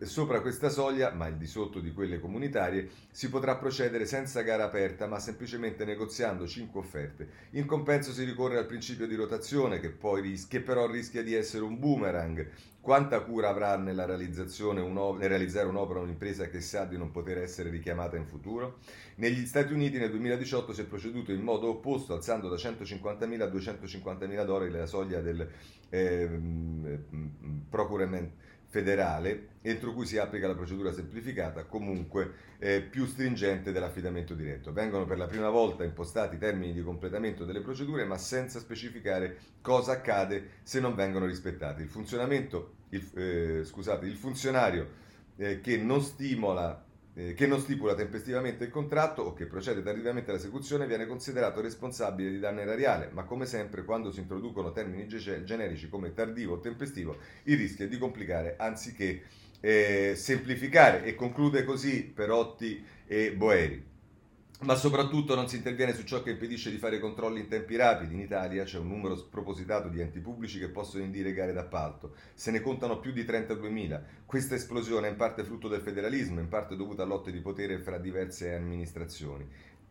Sopra 0.00 0.40
questa 0.40 0.70
soglia, 0.70 1.12
ma 1.12 1.26
al 1.26 1.36
di 1.36 1.46
sotto 1.46 1.78
di 1.78 1.92
quelle 1.92 2.18
comunitarie, 2.18 2.88
si 3.10 3.28
potrà 3.28 3.56
procedere 3.56 4.06
senza 4.06 4.40
gara 4.40 4.64
aperta, 4.64 5.06
ma 5.06 5.18
semplicemente 5.18 5.66
semplicemente 5.68 5.84
negoziando 5.84 6.46
5 6.46 6.80
offerte. 6.80 7.28
In 7.50 7.66
compenso 7.66 8.12
si 8.12 8.24
ricorre 8.24 8.58
al 8.58 8.66
principio 8.66 9.06
di 9.06 9.14
rotazione 9.14 9.80
che, 9.80 9.90
poi, 9.90 10.40
che 10.48 10.60
però 10.60 10.90
rischia 10.90 11.22
di 11.22 11.34
essere 11.34 11.64
un 11.64 11.78
boomerang. 11.78 12.48
Quanta 12.80 13.20
cura 13.20 13.50
avrà 13.50 13.76
nella 13.76 14.06
realizzazione 14.06 14.80
un, 14.80 14.94
nel 15.18 15.28
realizzare 15.28 15.68
un'opera 15.68 16.00
un'impresa 16.00 16.48
che 16.48 16.60
sa 16.60 16.84
di 16.84 16.96
non 16.96 17.10
poter 17.10 17.38
essere 17.38 17.68
richiamata 17.68 18.16
in 18.16 18.24
futuro? 18.24 18.78
Negli 19.16 19.44
Stati 19.44 19.72
Uniti 19.72 19.98
nel 19.98 20.10
2018 20.10 20.72
si 20.72 20.80
è 20.80 20.84
proceduto 20.84 21.32
in 21.32 21.42
modo 21.42 21.68
opposto, 21.68 22.14
alzando 22.14 22.48
da 22.48 22.56
150.000 22.56 23.40
a 23.42 23.46
250.000 23.46 24.44
dollari 24.44 24.70
la 24.70 24.86
soglia 24.86 25.20
del 25.20 25.46
eh, 25.90 26.30
procurement 27.68 28.30
federale, 28.68 29.48
entro 29.62 29.92
cui 29.92 30.06
si 30.06 30.18
applica 30.18 30.46
la 30.46 30.54
procedura 30.54 30.92
semplificata, 30.92 31.64
comunque 31.64 32.32
eh, 32.58 32.82
più 32.82 33.06
stringente 33.06 33.72
dell'affidamento 33.72 34.34
diretto. 34.34 34.72
Vengono 34.72 35.06
per 35.06 35.16
la 35.16 35.26
prima 35.26 35.48
volta 35.48 35.84
impostati 35.84 36.38
termini 36.38 36.74
di 36.74 36.82
completamento 36.82 37.44
delle 37.44 37.60
procedure, 37.60 38.04
ma 38.04 38.18
senza 38.18 38.58
specificare 38.58 39.38
cosa 39.62 39.92
accade 39.92 40.50
se 40.62 40.80
non 40.80 40.94
vengono 40.94 41.26
rispettati. 41.26 41.82
Il, 41.82 41.90
il, 42.90 43.10
eh, 43.14 43.64
scusate, 43.64 44.06
il 44.06 44.16
funzionario 44.16 44.88
eh, 45.36 45.60
che 45.60 45.76
non 45.78 46.02
stimola 46.02 46.84
eh, 47.18 47.34
che 47.34 47.48
non 47.48 47.58
stipula 47.58 47.96
tempestivamente 47.96 48.62
il 48.62 48.70
contratto 48.70 49.22
o 49.22 49.32
che 49.32 49.46
procede 49.46 49.82
tardivamente 49.82 50.30
all'esecuzione 50.30 50.86
viene 50.86 51.04
considerato 51.04 51.60
responsabile 51.60 52.30
di 52.30 52.38
danno 52.38 52.60
erariale, 52.60 53.10
ma 53.12 53.24
come 53.24 53.44
sempre 53.44 53.84
quando 53.84 54.12
si 54.12 54.20
introducono 54.20 54.70
termini 54.70 55.08
generici 55.08 55.88
come 55.88 56.14
tardivo 56.14 56.54
o 56.54 56.60
tempestivo 56.60 57.16
il 57.44 57.56
rischio 57.56 57.86
è 57.86 57.88
di 57.88 57.98
complicare 57.98 58.54
anziché 58.56 59.22
eh, 59.58 60.12
semplificare. 60.14 61.02
E 61.02 61.16
conclude 61.16 61.64
così 61.64 62.04
Perotti 62.04 62.84
e 63.04 63.32
Boeri 63.32 63.96
ma 64.60 64.74
soprattutto 64.74 65.36
non 65.36 65.48
si 65.48 65.56
interviene 65.56 65.94
su 65.94 66.02
ciò 66.02 66.22
che 66.22 66.30
impedisce 66.30 66.70
di 66.70 66.78
fare 66.78 66.98
controlli 66.98 67.40
in 67.40 67.48
tempi 67.48 67.76
rapidi. 67.76 68.14
In 68.14 68.20
Italia 68.20 68.64
c'è 68.64 68.78
un 68.78 68.88
numero 68.88 69.14
spropositato 69.14 69.88
di 69.88 70.00
enti 70.00 70.18
pubblici 70.18 70.58
che 70.58 70.68
possono 70.68 71.04
indire 71.04 71.32
gare 71.32 71.52
d'appalto. 71.52 72.14
Se 72.34 72.50
ne 72.50 72.60
contano 72.60 72.98
più 72.98 73.12
di 73.12 73.22
32.000. 73.22 74.00
Questa 74.26 74.56
esplosione 74.56 75.06
è 75.06 75.10
in 75.10 75.16
parte 75.16 75.44
frutto 75.44 75.68
del 75.68 75.80
federalismo, 75.80 76.40
in 76.40 76.48
parte 76.48 76.74
dovuta 76.74 77.04
a 77.04 77.06
lotte 77.06 77.30
di 77.30 77.40
potere 77.40 77.78
fra 77.78 77.98
diverse 77.98 78.52
amministrazioni. 78.52 79.46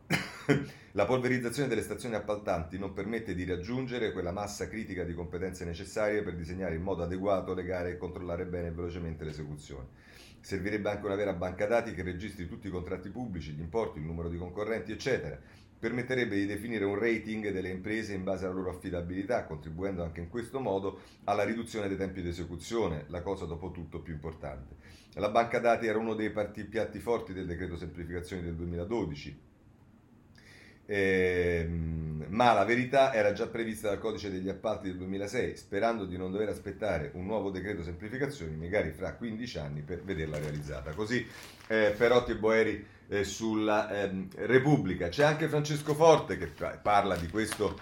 La 0.92 1.06
polverizzazione 1.06 1.68
delle 1.68 1.82
stazioni 1.82 2.14
appaltanti 2.14 2.78
non 2.78 2.92
permette 2.92 3.34
di 3.34 3.44
raggiungere 3.44 4.12
quella 4.12 4.32
massa 4.32 4.68
critica 4.68 5.04
di 5.04 5.14
competenze 5.14 5.64
necessarie 5.64 6.22
per 6.22 6.34
disegnare 6.34 6.74
in 6.74 6.82
modo 6.82 7.02
adeguato 7.02 7.54
le 7.54 7.64
gare 7.64 7.90
e 7.92 7.96
controllare 7.96 8.44
bene 8.44 8.68
e 8.68 8.72
velocemente 8.72 9.24
l'esecuzione. 9.24 9.86
Servirebbe 10.40 10.90
anche 10.90 11.04
una 11.04 11.14
vera 11.14 11.32
banca 11.32 11.66
dati 11.66 11.92
che 11.92 12.02
registri 12.02 12.46
tutti 12.46 12.68
i 12.68 12.70
contratti 12.70 13.10
pubblici, 13.10 13.52
gli 13.52 13.60
importi, 13.60 13.98
il 13.98 14.04
numero 14.04 14.28
di 14.28 14.38
concorrenti, 14.38 14.92
eccetera. 14.92 15.38
Permetterebbe 15.78 16.34
di 16.34 16.46
definire 16.46 16.84
un 16.84 16.98
rating 16.98 17.50
delle 17.50 17.68
imprese 17.68 18.12
in 18.12 18.24
base 18.24 18.44
alla 18.44 18.54
loro 18.54 18.70
affidabilità, 18.70 19.44
contribuendo 19.44 20.02
anche 20.02 20.20
in 20.20 20.28
questo 20.28 20.58
modo 20.58 21.00
alla 21.24 21.44
riduzione 21.44 21.86
dei 21.86 21.96
tempi 21.96 22.20
di 22.20 22.28
esecuzione, 22.28 23.04
la 23.08 23.22
cosa 23.22 23.44
dopo 23.44 23.70
tutto 23.70 24.00
più 24.00 24.12
importante. 24.12 24.74
La 25.14 25.30
banca 25.30 25.60
dati 25.60 25.86
era 25.86 25.98
uno 25.98 26.14
dei 26.14 26.30
piatti 26.30 26.98
forti 26.98 27.32
del 27.32 27.46
decreto 27.46 27.76
semplificazioni 27.76 28.42
del 28.42 28.54
2012, 28.56 29.40
eh, 30.90 31.68
ma 32.28 32.54
la 32.54 32.64
verità 32.64 33.12
era 33.12 33.34
già 33.34 33.46
prevista 33.46 33.88
dal 33.88 33.98
codice 33.98 34.30
degli 34.30 34.48
appalti 34.48 34.88
del 34.88 34.96
2006, 34.96 35.56
sperando 35.56 36.06
di 36.06 36.16
non 36.16 36.30
dover 36.30 36.48
aspettare 36.48 37.10
un 37.12 37.26
nuovo 37.26 37.50
decreto 37.50 37.82
semplificazioni, 37.82 38.56
magari 38.56 38.92
fra 38.92 39.12
15 39.12 39.58
anni, 39.58 39.82
per 39.82 40.02
vederla 40.02 40.38
realizzata. 40.38 40.94
Così 40.94 41.26
eh, 41.66 41.94
Perotti 41.94 42.30
e 42.30 42.36
Boeri 42.36 42.86
eh, 43.08 43.24
sulla 43.24 43.90
ehm, 43.90 44.28
Repubblica. 44.36 45.08
C'è 45.08 45.24
anche 45.24 45.48
Francesco 45.48 45.92
Forte 45.94 46.38
che 46.38 46.50
parla 46.80 47.16
di 47.16 47.28
questo 47.28 47.78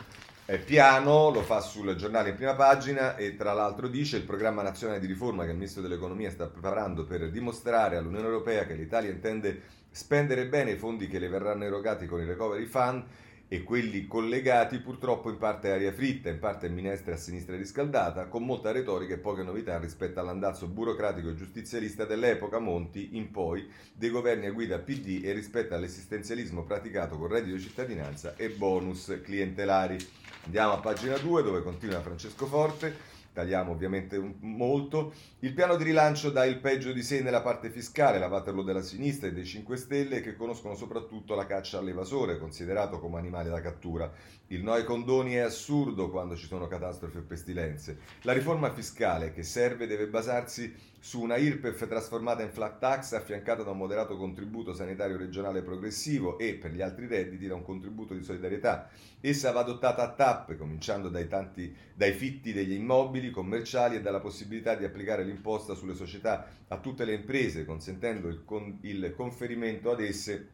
eh, 0.47 0.59
piano, 0.59 1.31
lo 1.31 1.43
fa 1.43 1.61
sul 1.61 1.95
giornale 1.95 2.31
in 2.31 2.37
prima 2.37 2.55
pagina 2.55 3.15
e 3.15 3.37
tra 3.37 3.53
l'altro 3.53 3.87
dice 3.87 4.17
il 4.17 4.25
programma 4.25 4.63
nazionale 4.63 4.99
di 4.99 5.07
riforma 5.07 5.45
che 5.45 5.51
il 5.51 5.57
Ministro 5.57 5.83
dell'Economia 5.83 6.31
sta 6.31 6.49
preparando 6.49 7.05
per 7.05 7.31
dimostrare 7.31 7.97
all'Unione 7.97 8.27
Europea 8.27 8.67
che 8.67 8.75
l'Italia 8.75 9.11
intende 9.11 9.85
spendere 9.97 10.47
bene 10.47 10.73
i 10.73 10.77
fondi 10.77 11.09
che 11.09 11.19
le 11.19 11.31
verranno 11.31 11.65
erogati 11.65 12.05
con 12.05 12.21
il 12.21 12.27
Recovery 12.27 12.67
Fund 12.67 13.03
e 13.49 13.63
quelli 13.63 14.07
collegati 14.07 14.79
purtroppo 14.81 15.31
in 15.31 15.39
parte 15.39 15.71
aria 15.71 15.91
fritta, 15.91 16.29
in 16.29 16.39
parte 16.39 16.69
minestra 16.69 17.15
a 17.15 17.17
sinistra 17.17 17.57
riscaldata, 17.57 18.27
con 18.27 18.45
molta 18.45 18.73
retorica 18.73 19.15
e 19.15 19.19
poche 19.19 19.43
novità 19.43 19.79
rispetto 19.79 20.21
all'andazzo 20.21 20.67
burocratico 20.67 21.31
e 21.31 21.35
giustizialista 21.35 22.05
dell'epoca 22.05 22.59
Monti 22.59 23.17
in 23.17 23.31
poi 23.31 23.67
dei 23.95 24.11
governi 24.11 24.45
a 24.45 24.53
guida 24.53 24.79
PD 24.81 25.23
e 25.25 25.33
rispetto 25.33 25.75
all'esistenzialismo 25.75 26.65
praticato 26.65 27.17
con 27.17 27.29
reddito 27.29 27.57
di 27.57 27.63
cittadinanza 27.63 28.35
e 28.37 28.51
bonus 28.51 29.19
clientelari. 29.23 29.97
Andiamo 30.45 30.75
a 30.75 30.79
pagina 30.81 31.17
2 31.17 31.43
dove 31.43 31.63
continua 31.63 32.03
Francesco 32.03 32.45
Forte 32.45 33.16
tagliamo 33.37 33.73
ovviamente 33.73 34.19
molto. 34.41 35.13
Il 35.41 35.53
piano 35.53 35.77
di 35.77 35.85
rilancio 35.85 36.31
dà 36.31 36.47
il 36.47 36.59
peggio 36.59 36.91
di 36.95 37.03
sé 37.03 37.21
nella 37.21 37.43
parte 37.43 37.69
fiscale, 37.69 38.19
la 38.19 38.29
Waterloo 38.29 38.65
della 38.65 38.81
sinistra 38.81 39.29
e 39.29 39.35
dei 39.35 39.45
5 39.45 39.77
Stelle 39.77 40.23
che 40.23 40.37
conoscono 40.37 40.75
soprattutto 40.75 41.35
la 41.35 41.45
caccia 41.45 41.77
all'evasore, 41.77 42.39
considerato 42.39 42.99
come 42.99 43.19
animale 43.19 43.51
da 43.51 43.61
cattura. 43.61 44.11
Il 44.47 44.63
no 44.63 44.73
ai 44.73 44.85
condoni 44.85 45.35
è 45.35 45.41
assurdo 45.41 46.09
quando 46.09 46.35
ci 46.35 46.47
sono 46.47 46.67
catastrofi 46.67 47.19
o 47.19 47.25
pestilenze. 47.25 47.99
La 48.23 48.33
riforma 48.33 48.73
fiscale 48.73 49.33
che 49.33 49.43
serve 49.43 49.87
deve 49.87 50.07
basarsi 50.07 50.75
su 51.07 51.21
una 51.21 51.37
IRPEF 51.37 51.87
trasformata 51.87 52.43
in 52.43 52.51
flat 52.51 52.81
tax 52.81 53.13
affiancata 53.13 53.63
da 53.63 53.71
un 53.71 53.77
moderato 53.77 54.17
contributo 54.17 54.73
sanitario 54.73 55.17
regionale 55.17 55.63
progressivo 55.63 56.37
e, 56.37 56.55
per 56.55 56.73
gli 56.73 56.83
altri 56.83 57.07
redditi, 57.07 57.47
da 57.47 57.55
un 57.55 57.63
contributo 57.63 58.13
di 58.13 58.25
solidarietà. 58.25 58.91
Essa 59.21 59.53
va 59.53 59.61
adottata 59.61 60.03
a 60.03 60.13
tappe, 60.13 60.57
cominciando 60.57 61.09
dai, 61.09 61.29
tanti, 61.29 61.73
dai 61.95 62.11
fitti 62.11 62.53
degli 62.53 62.73
immobili 62.73 63.31
commerciali 63.31 63.95
e 63.95 64.01
dalla 64.01 64.19
possibilità 64.19 64.75
di 64.75 64.85
applicare 64.85 65.23
l'imposta 65.23 65.75
sulle 65.75 65.95
società 65.95 66.49
a 66.67 66.79
tutte 66.81 67.05
le 67.05 67.15
imprese, 67.15 67.65
consentendo 67.65 68.27
il, 68.27 68.43
con, 68.45 68.79
il 68.81 69.13
conferimento 69.15 69.93
ad 69.93 70.01
esse 70.01 70.49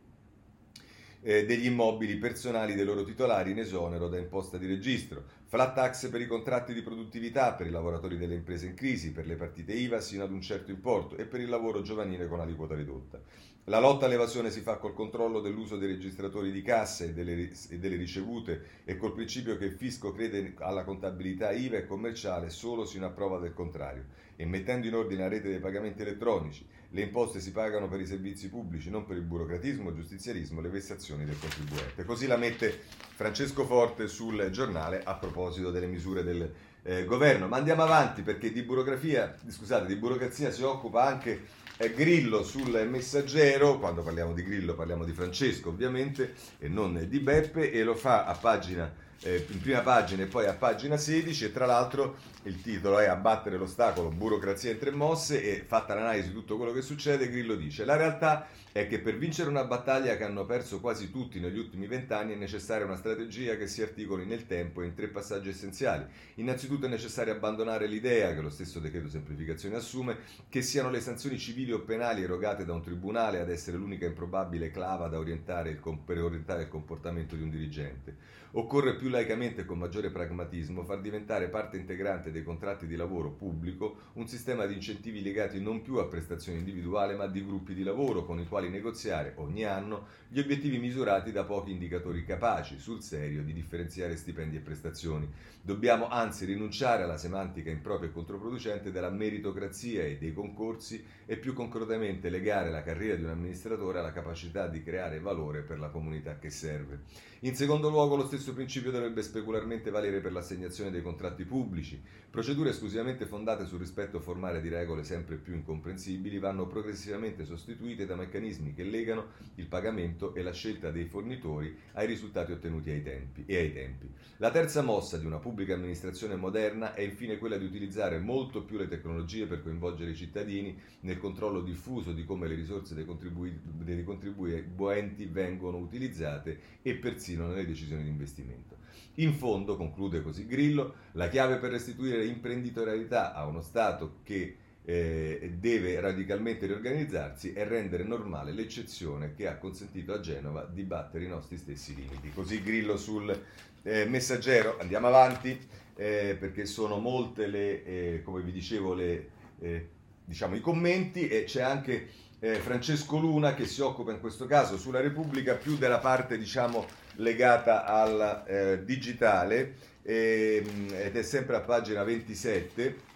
eh, 1.22 1.46
degli 1.46 1.64
immobili 1.64 2.16
personali 2.16 2.74
dei 2.74 2.84
loro 2.84 3.04
titolari 3.04 3.52
in 3.52 3.58
esonero 3.58 4.06
da 4.06 4.18
imposta 4.18 4.58
di 4.58 4.66
registro. 4.66 5.24
Flat 5.52 5.74
tax 5.74 6.08
per 6.08 6.22
i 6.22 6.26
contratti 6.26 6.72
di 6.72 6.80
produttività 6.80 7.52
per 7.52 7.66
i 7.66 7.70
lavoratori 7.70 8.16
delle 8.16 8.36
imprese 8.36 8.64
in 8.64 8.74
crisi, 8.74 9.12
per 9.12 9.26
le 9.26 9.36
partite 9.36 9.74
IVA 9.74 10.00
sino 10.00 10.24
ad 10.24 10.32
un 10.32 10.40
certo 10.40 10.70
importo 10.70 11.14
e 11.14 11.26
per 11.26 11.40
il 11.40 11.50
lavoro 11.50 11.82
giovanile 11.82 12.26
con 12.26 12.40
aliquota 12.40 12.74
ridotta. 12.74 13.20
La 13.64 13.78
lotta 13.78 14.06
all'evasione 14.06 14.50
si 14.50 14.62
fa 14.62 14.78
col 14.78 14.94
controllo 14.94 15.42
dell'uso 15.42 15.76
dei 15.76 15.88
registratori 15.88 16.52
di 16.52 16.62
casse 16.62 17.08
e 17.08 17.12
delle, 17.12 17.50
e 17.68 17.78
delle, 17.78 17.96
ricevute 17.96 18.64
e 18.86 18.96
col 18.96 19.12
principio 19.12 19.58
che 19.58 19.66
il 19.66 19.72
fisco 19.72 20.10
crede 20.14 20.54
alla 20.60 20.84
contabilità 20.84 21.50
IVA 21.50 21.76
e 21.76 21.86
commerciale 21.86 22.48
solo 22.48 22.86
sino 22.86 23.04
a 23.04 23.10
prova 23.10 23.38
del 23.38 23.52
contrario 23.52 24.06
e 24.36 24.46
mettendo 24.46 24.86
in 24.86 24.94
ordine 24.94 25.20
la 25.20 25.28
rete 25.28 25.50
dei 25.50 25.60
pagamenti 25.60 26.00
elettronici. 26.00 26.66
Le 26.94 27.00
imposte 27.00 27.40
si 27.40 27.52
pagano 27.52 27.88
per 27.88 28.00
i 28.00 28.06
servizi 28.06 28.50
pubblici, 28.50 28.90
non 28.90 29.06
per 29.06 29.16
il 29.16 29.22
burocratismo, 29.22 29.88
il 29.88 29.96
giustizialismo, 29.96 30.60
le 30.60 30.68
vessazioni 30.68 31.24
del 31.24 31.38
contribuente. 31.38 32.04
Così 32.04 32.26
la 32.26 32.36
mette 32.36 32.80
Francesco 33.14 33.64
Forte 33.64 34.06
sul 34.08 34.50
giornale 34.50 35.02
a 35.02 35.14
proposito 35.14 35.70
delle 35.70 35.86
misure 35.86 36.22
del 36.22 36.52
eh, 36.82 37.06
governo. 37.06 37.48
Ma 37.48 37.56
andiamo 37.56 37.82
avanti 37.82 38.20
perché 38.20 38.52
di 38.52 38.62
scusate, 38.62 39.86
di 39.86 39.96
burocrazia 39.96 40.50
si 40.50 40.62
occupa 40.64 41.06
anche 41.06 41.46
eh, 41.78 41.94
Grillo 41.94 42.44
sul 42.44 42.86
messaggero, 42.86 43.78
quando 43.78 44.02
parliamo 44.02 44.34
di 44.34 44.42
Grillo 44.42 44.74
parliamo 44.74 45.04
di 45.04 45.12
Francesco 45.12 45.70
ovviamente 45.70 46.34
e 46.58 46.68
non 46.68 47.06
di 47.08 47.20
Beppe 47.20 47.72
e 47.72 47.82
lo 47.84 47.94
fa 47.94 48.26
a 48.26 48.34
pagina 48.34 48.92
eh, 49.22 49.46
in 49.50 49.60
prima 49.60 49.80
pagina 49.80 50.22
e 50.22 50.26
poi 50.26 50.46
a 50.46 50.54
pagina 50.54 50.96
16 50.96 51.46
e 51.46 51.52
tra 51.52 51.66
l'altro 51.66 52.16
il 52.44 52.60
titolo 52.60 52.98
è 52.98 53.06
Abbattere 53.06 53.56
l'ostacolo, 53.56 54.08
burocrazia 54.08 54.72
in 54.72 54.78
tre 54.78 54.90
mosse 54.90 55.42
e 55.42 55.62
fatta 55.64 55.94
l'analisi 55.94 56.28
di 56.28 56.34
tutto 56.34 56.56
quello 56.56 56.72
che 56.72 56.82
succede, 56.82 57.28
Grillo 57.28 57.54
dice 57.54 57.84
la 57.84 57.96
realtà 57.96 58.48
è 58.72 58.88
che 58.88 59.00
per 59.00 59.18
vincere 59.18 59.50
una 59.50 59.64
battaglia 59.64 60.16
che 60.16 60.24
hanno 60.24 60.46
perso 60.46 60.80
quasi 60.80 61.10
tutti 61.10 61.38
negli 61.38 61.58
ultimi 61.58 61.86
vent'anni 61.86 62.32
è 62.32 62.36
necessaria 62.36 62.86
una 62.86 62.96
strategia 62.96 63.56
che 63.56 63.66
si 63.66 63.82
articoli 63.82 64.24
nel 64.24 64.46
tempo 64.46 64.82
in 64.82 64.94
tre 64.94 65.08
passaggi 65.08 65.50
essenziali. 65.50 66.06
Innanzitutto 66.36 66.86
è 66.86 66.88
necessario 66.88 67.34
abbandonare 67.34 67.86
l'idea, 67.86 68.34
che 68.34 68.40
lo 68.40 68.48
stesso 68.48 68.80
decreto 68.80 69.10
semplificazione 69.10 69.76
assume, 69.76 70.16
che 70.48 70.62
siano 70.62 70.88
le 70.88 71.00
sanzioni 71.00 71.38
civili 71.38 71.70
o 71.70 71.80
penali 71.80 72.22
erogate 72.22 72.64
da 72.64 72.72
un 72.72 72.82
tribunale 72.82 73.40
ad 73.40 73.50
essere 73.50 73.76
l'unica 73.76 74.06
improbabile 74.06 74.70
clava 74.70 75.08
da 75.08 75.18
orientare 75.18 75.68
il, 75.68 75.80
per 76.04 76.22
orientare 76.22 76.62
il 76.62 76.68
comportamento 76.68 77.36
di 77.36 77.42
un 77.42 77.50
dirigente. 77.50 78.40
Occorre 78.54 78.96
più 78.96 79.08
laicamente 79.08 79.62
e 79.62 79.64
con 79.64 79.78
maggiore 79.78 80.10
pragmatismo 80.10 80.82
far 80.84 81.00
diventare 81.00 81.48
parte 81.48 81.78
integrante 81.78 82.30
dei 82.32 82.42
contratti 82.42 82.86
di 82.86 82.96
lavoro 82.96 83.30
pubblico 83.30 84.10
un 84.14 84.26
sistema 84.26 84.66
di 84.66 84.74
incentivi 84.74 85.22
legati 85.22 85.60
non 85.60 85.82
più 85.82 85.96
a 85.96 86.06
prestazioni 86.06 86.58
individuali 86.58 87.14
ma 87.14 87.26
di 87.26 87.44
gruppi 87.44 87.74
di 87.74 87.84
lavoro 87.84 88.24
con 88.24 88.40
i 88.40 88.48
quali 88.48 88.68
negoziare 88.68 89.34
ogni 89.36 89.64
anno 89.64 90.06
gli 90.28 90.40
obiettivi 90.40 90.78
misurati 90.78 91.30
da 91.30 91.44
pochi 91.44 91.72
indicatori 91.72 92.24
capaci, 92.24 92.78
sul 92.78 93.02
serio, 93.02 93.42
di 93.42 93.52
differenziare 93.52 94.16
stipendi 94.16 94.56
e 94.56 94.60
prestazioni. 94.60 95.28
Dobbiamo 95.60 96.08
anzi 96.08 96.46
rinunciare 96.46 97.02
alla 97.02 97.18
semantica 97.18 97.70
impropria 97.70 98.08
e 98.08 98.12
controproducente 98.12 98.90
della 98.90 99.10
meritocrazia 99.10 100.02
e 100.02 100.16
dei 100.16 100.32
concorsi 100.32 101.04
e 101.26 101.36
più 101.36 101.52
concretamente 101.52 102.30
legare 102.30 102.70
la 102.70 102.82
carriera 102.82 103.16
di 103.16 103.24
un 103.24 103.30
amministratore 103.30 103.98
alla 103.98 104.12
capacità 104.12 104.66
di 104.68 104.82
creare 104.82 105.20
valore 105.20 105.60
per 105.60 105.78
la 105.78 105.88
comunità 105.88 106.38
che 106.38 106.50
serve. 106.50 107.00
In 107.40 107.54
secondo 107.54 107.90
luogo, 107.90 108.16
lo 108.16 108.26
stesso 108.26 108.54
principio 108.54 108.90
dovrebbe 108.90 109.22
specularmente 109.22 109.90
valere 109.90 110.20
per 110.20 110.32
l'assegnazione 110.32 110.90
dei 110.90 111.02
contratti 111.02 111.44
pubblici. 111.44 112.00
Procedure 112.32 112.70
esclusivamente 112.70 113.26
fondate 113.26 113.66
sul 113.66 113.78
rispetto 113.78 114.18
formale 114.18 114.62
di 114.62 114.70
regole 114.70 115.04
sempre 115.04 115.36
più 115.36 115.52
incomprensibili 115.52 116.38
vanno 116.38 116.66
progressivamente 116.66 117.44
sostituite 117.44 118.06
da 118.06 118.16
meccanismi 118.16 118.72
che 118.72 118.84
legano 118.84 119.32
il 119.56 119.66
pagamento 119.66 120.34
e 120.34 120.42
la 120.42 120.54
scelta 120.54 120.90
dei 120.90 121.04
fornitori 121.04 121.76
ai 121.92 122.06
risultati 122.06 122.52
ottenuti 122.52 122.88
ai 122.88 123.02
tempi, 123.02 123.44
e 123.44 123.56
ai 123.58 123.74
tempi. 123.74 124.10
La 124.38 124.50
terza 124.50 124.80
mossa 124.80 125.18
di 125.18 125.26
una 125.26 125.40
pubblica 125.40 125.74
amministrazione 125.74 126.34
moderna 126.34 126.94
è 126.94 127.02
infine 127.02 127.36
quella 127.36 127.58
di 127.58 127.66
utilizzare 127.66 128.18
molto 128.18 128.64
più 128.64 128.78
le 128.78 128.88
tecnologie 128.88 129.44
per 129.44 129.62
coinvolgere 129.62 130.12
i 130.12 130.16
cittadini 130.16 130.74
nel 131.00 131.18
controllo 131.18 131.60
diffuso 131.60 132.12
di 132.12 132.24
come 132.24 132.48
le 132.48 132.54
risorse 132.54 132.94
dei, 132.94 133.04
contribu- 133.04 133.60
dei 133.84 134.04
contribuenti 134.04 135.26
vengono 135.26 135.76
utilizzate 135.76 136.58
e 136.80 136.94
persino 136.94 137.48
nelle 137.48 137.66
decisioni 137.66 138.04
di 138.04 138.08
investimento. 138.08 138.81
In 139.16 139.34
fondo, 139.34 139.76
conclude 139.76 140.22
così 140.22 140.46
Grillo, 140.46 140.94
la 141.12 141.28
chiave 141.28 141.56
per 141.56 141.70
restituire 141.70 142.24
imprenditorialità 142.24 143.34
a 143.34 143.44
uno 143.44 143.60
Stato 143.60 144.20
che 144.22 144.56
eh, 144.84 145.52
deve 145.58 146.00
radicalmente 146.00 146.66
riorganizzarsi 146.66 147.52
è 147.52 147.66
rendere 147.66 148.04
normale 148.04 148.52
l'eccezione 148.52 149.34
che 149.34 149.46
ha 149.46 149.56
consentito 149.56 150.12
a 150.12 150.20
Genova 150.20 150.64
di 150.64 150.82
battere 150.82 151.24
i 151.24 151.28
nostri 151.28 151.58
stessi 151.58 151.94
limiti. 151.94 152.32
Così 152.32 152.62
Grillo 152.62 152.96
sul 152.96 153.38
eh, 153.82 154.06
messaggero, 154.06 154.78
andiamo 154.80 155.08
avanti 155.08 155.58
eh, 155.94 156.36
perché 156.38 156.64
sono 156.64 156.98
molte 156.98 157.46
le, 157.46 157.84
eh, 157.84 158.22
come 158.22 158.40
vi 158.40 158.50
dicevo, 158.50 158.94
le, 158.94 159.28
eh, 159.60 159.88
diciamo, 160.24 160.54
i 160.54 160.60
commenti 160.60 161.28
e 161.28 161.44
c'è 161.44 161.60
anche 161.60 162.08
eh, 162.38 162.54
Francesco 162.54 163.18
Luna 163.18 163.54
che 163.54 163.66
si 163.66 163.82
occupa 163.82 164.10
in 164.10 164.20
questo 164.20 164.46
caso 164.46 164.76
sulla 164.76 165.00
Repubblica 165.00 165.54
più 165.54 165.76
della 165.76 165.98
parte 165.98 166.38
diciamo 166.38 166.84
legata 167.16 167.84
al 167.84 168.44
eh, 168.46 168.84
digitale 168.84 169.74
eh, 170.02 170.64
ed 170.92 171.16
è 171.16 171.22
sempre 171.22 171.56
a 171.56 171.60
pagina 171.60 172.02
27. 172.02 173.10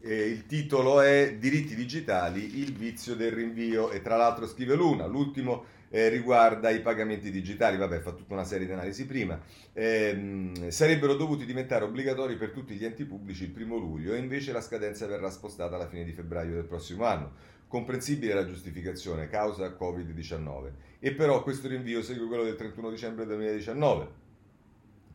Eh, 0.00 0.26
il 0.28 0.46
titolo 0.46 1.00
è 1.00 1.36
Diritti 1.38 1.74
digitali, 1.74 2.60
il 2.60 2.72
vizio 2.72 3.14
del 3.16 3.32
rinvio 3.32 3.90
e 3.90 4.00
tra 4.00 4.16
l'altro 4.16 4.46
scrive 4.46 4.74
Luna, 4.74 5.06
l'ultimo 5.06 5.64
eh, 5.90 6.08
riguarda 6.08 6.70
i 6.70 6.80
pagamenti 6.80 7.30
digitali, 7.30 7.76
vabbè 7.76 7.98
fa 8.00 8.12
tutta 8.12 8.34
una 8.34 8.44
serie 8.44 8.66
di 8.66 8.72
analisi 8.72 9.06
prima, 9.06 9.40
eh, 9.72 10.52
sarebbero 10.68 11.14
dovuti 11.14 11.44
diventare 11.44 11.84
obbligatori 11.84 12.36
per 12.36 12.50
tutti 12.50 12.74
gli 12.74 12.84
enti 12.84 13.04
pubblici 13.04 13.44
il 13.44 13.50
primo 13.50 13.76
luglio 13.76 14.14
e 14.14 14.18
invece 14.18 14.52
la 14.52 14.60
scadenza 14.60 15.06
verrà 15.06 15.30
spostata 15.30 15.74
alla 15.74 15.88
fine 15.88 16.04
di 16.04 16.12
febbraio 16.12 16.54
del 16.54 16.64
prossimo 16.64 17.04
anno. 17.04 17.56
Comprensibile 17.68 18.34
la 18.34 18.46
giustificazione, 18.46 19.28
causa 19.28 19.76
Covid-19, 19.78 20.72
e 20.98 21.12
però 21.12 21.42
questo 21.42 21.68
rinvio 21.68 22.02
segue 22.02 22.26
quello 22.26 22.42
del 22.42 22.56
31 22.56 22.90
dicembre 22.90 23.26
2019 23.26 24.26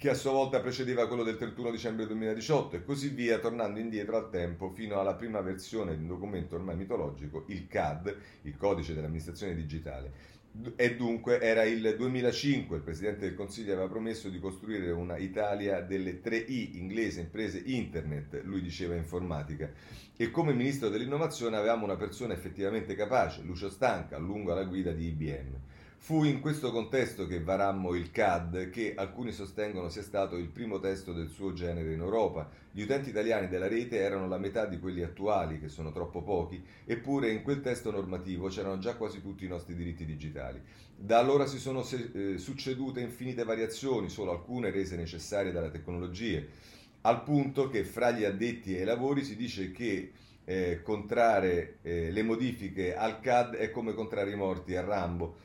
che 0.03 0.09
a 0.09 0.15
sua 0.15 0.31
volta 0.31 0.59
precedeva 0.59 1.07
quello 1.07 1.23
del 1.23 1.37
31 1.37 1.71
dicembre 1.71 2.05
2018 2.07 2.75
e 2.75 2.83
così 2.83 3.07
via, 3.07 3.39
tornando 3.39 3.79
indietro 3.79 4.17
al 4.17 4.29
tempo 4.29 4.69
fino 4.69 4.99
alla 4.99 5.13
prima 5.13 5.39
versione 5.39 5.95
di 5.95 6.01
un 6.01 6.09
documento 6.09 6.55
ormai 6.55 6.75
mitologico, 6.75 7.45
il 7.47 7.67
CAD, 7.67 8.13
il 8.41 8.57
codice 8.57 8.93
dell'amministrazione 8.93 9.55
digitale, 9.55 10.11
e 10.75 10.95
dunque 10.95 11.39
era 11.41 11.63
il 11.63 11.95
2005, 11.97 12.77
il 12.77 12.83
Presidente 12.83 13.21
del 13.21 13.33
Consiglio 13.33 13.73
aveva 13.73 13.87
promesso 13.87 14.29
di 14.29 14.39
costruire 14.39 14.91
una 14.91 15.17
Italia 15.17 15.81
delle 15.81 16.21
3I, 16.21 16.77
inglese, 16.77 17.21
imprese, 17.21 17.61
internet, 17.65 18.41
lui 18.43 18.61
diceva 18.61 18.93
informatica. 18.93 19.71
E 20.15 20.29
come 20.29 20.53
Ministro 20.53 20.89
dell'Innovazione 20.89 21.57
avevamo 21.57 21.85
una 21.85 21.95
persona 21.95 22.33
effettivamente 22.33 22.93
capace, 22.93 23.41
Lucio 23.41 23.69
Stanca, 23.69 24.17
a 24.17 24.19
lungo 24.19 24.51
alla 24.51 24.65
guida 24.65 24.91
di 24.91 25.07
IBM. 25.07 25.59
Fu 26.03 26.25
in 26.25 26.41
questo 26.41 26.69
contesto 26.73 27.27
che 27.27 27.39
varammo 27.39 27.95
il 27.95 28.11
CAD, 28.11 28.69
che 28.71 28.93
alcuni 28.93 29.31
sostengono 29.31 29.87
sia 29.87 30.01
stato 30.01 30.35
il 30.35 30.49
primo 30.49 30.81
testo 30.81 31.13
del 31.13 31.29
suo 31.29 31.53
genere 31.53 31.93
in 31.93 32.01
Europa. 32.01 32.49
Gli 32.71 32.81
utenti 32.81 33.07
italiani 33.07 33.47
della 33.47 33.69
rete 33.69 33.99
erano 33.99 34.27
la 34.27 34.37
metà 34.37 34.65
di 34.65 34.79
quelli 34.79 35.01
attuali, 35.01 35.61
che 35.61 35.69
sono 35.69 35.93
troppo 35.93 36.21
pochi, 36.21 36.61
eppure 36.83 37.31
in 37.31 37.41
quel 37.41 37.61
testo 37.61 37.89
normativo 37.89 38.49
c'erano 38.49 38.79
già 38.79 38.97
quasi 38.97 39.21
tutti 39.21 39.45
i 39.45 39.47
nostri 39.47 39.75
diritti 39.75 40.03
digitali. 40.03 40.61
Da 40.93 41.19
allora 41.19 41.45
si 41.45 41.57
sono 41.57 41.83
se- 41.83 42.11
eh, 42.13 42.37
succedute 42.37 42.99
infinite 42.99 43.45
variazioni, 43.45 44.09
solo 44.09 44.31
alcune 44.31 44.71
rese 44.71 44.97
necessarie 44.97 45.53
dalle 45.53 45.71
tecnologie, 45.71 46.49
al 47.03 47.23
punto 47.23 47.69
che 47.69 47.85
fra 47.85 48.11
gli 48.11 48.25
addetti 48.25 48.75
ai 48.75 48.83
lavori 48.83 49.23
si 49.23 49.37
dice 49.37 49.71
che 49.71 50.11
eh, 50.43 50.81
contrarre 50.83 51.77
eh, 51.81 52.11
le 52.11 52.23
modifiche 52.23 52.93
al 52.93 53.21
CAD 53.21 53.55
è 53.55 53.71
come 53.71 53.93
contrarre 53.93 54.31
i 54.31 54.35
morti 54.35 54.75
a 54.75 54.83
Rambo 54.83 55.42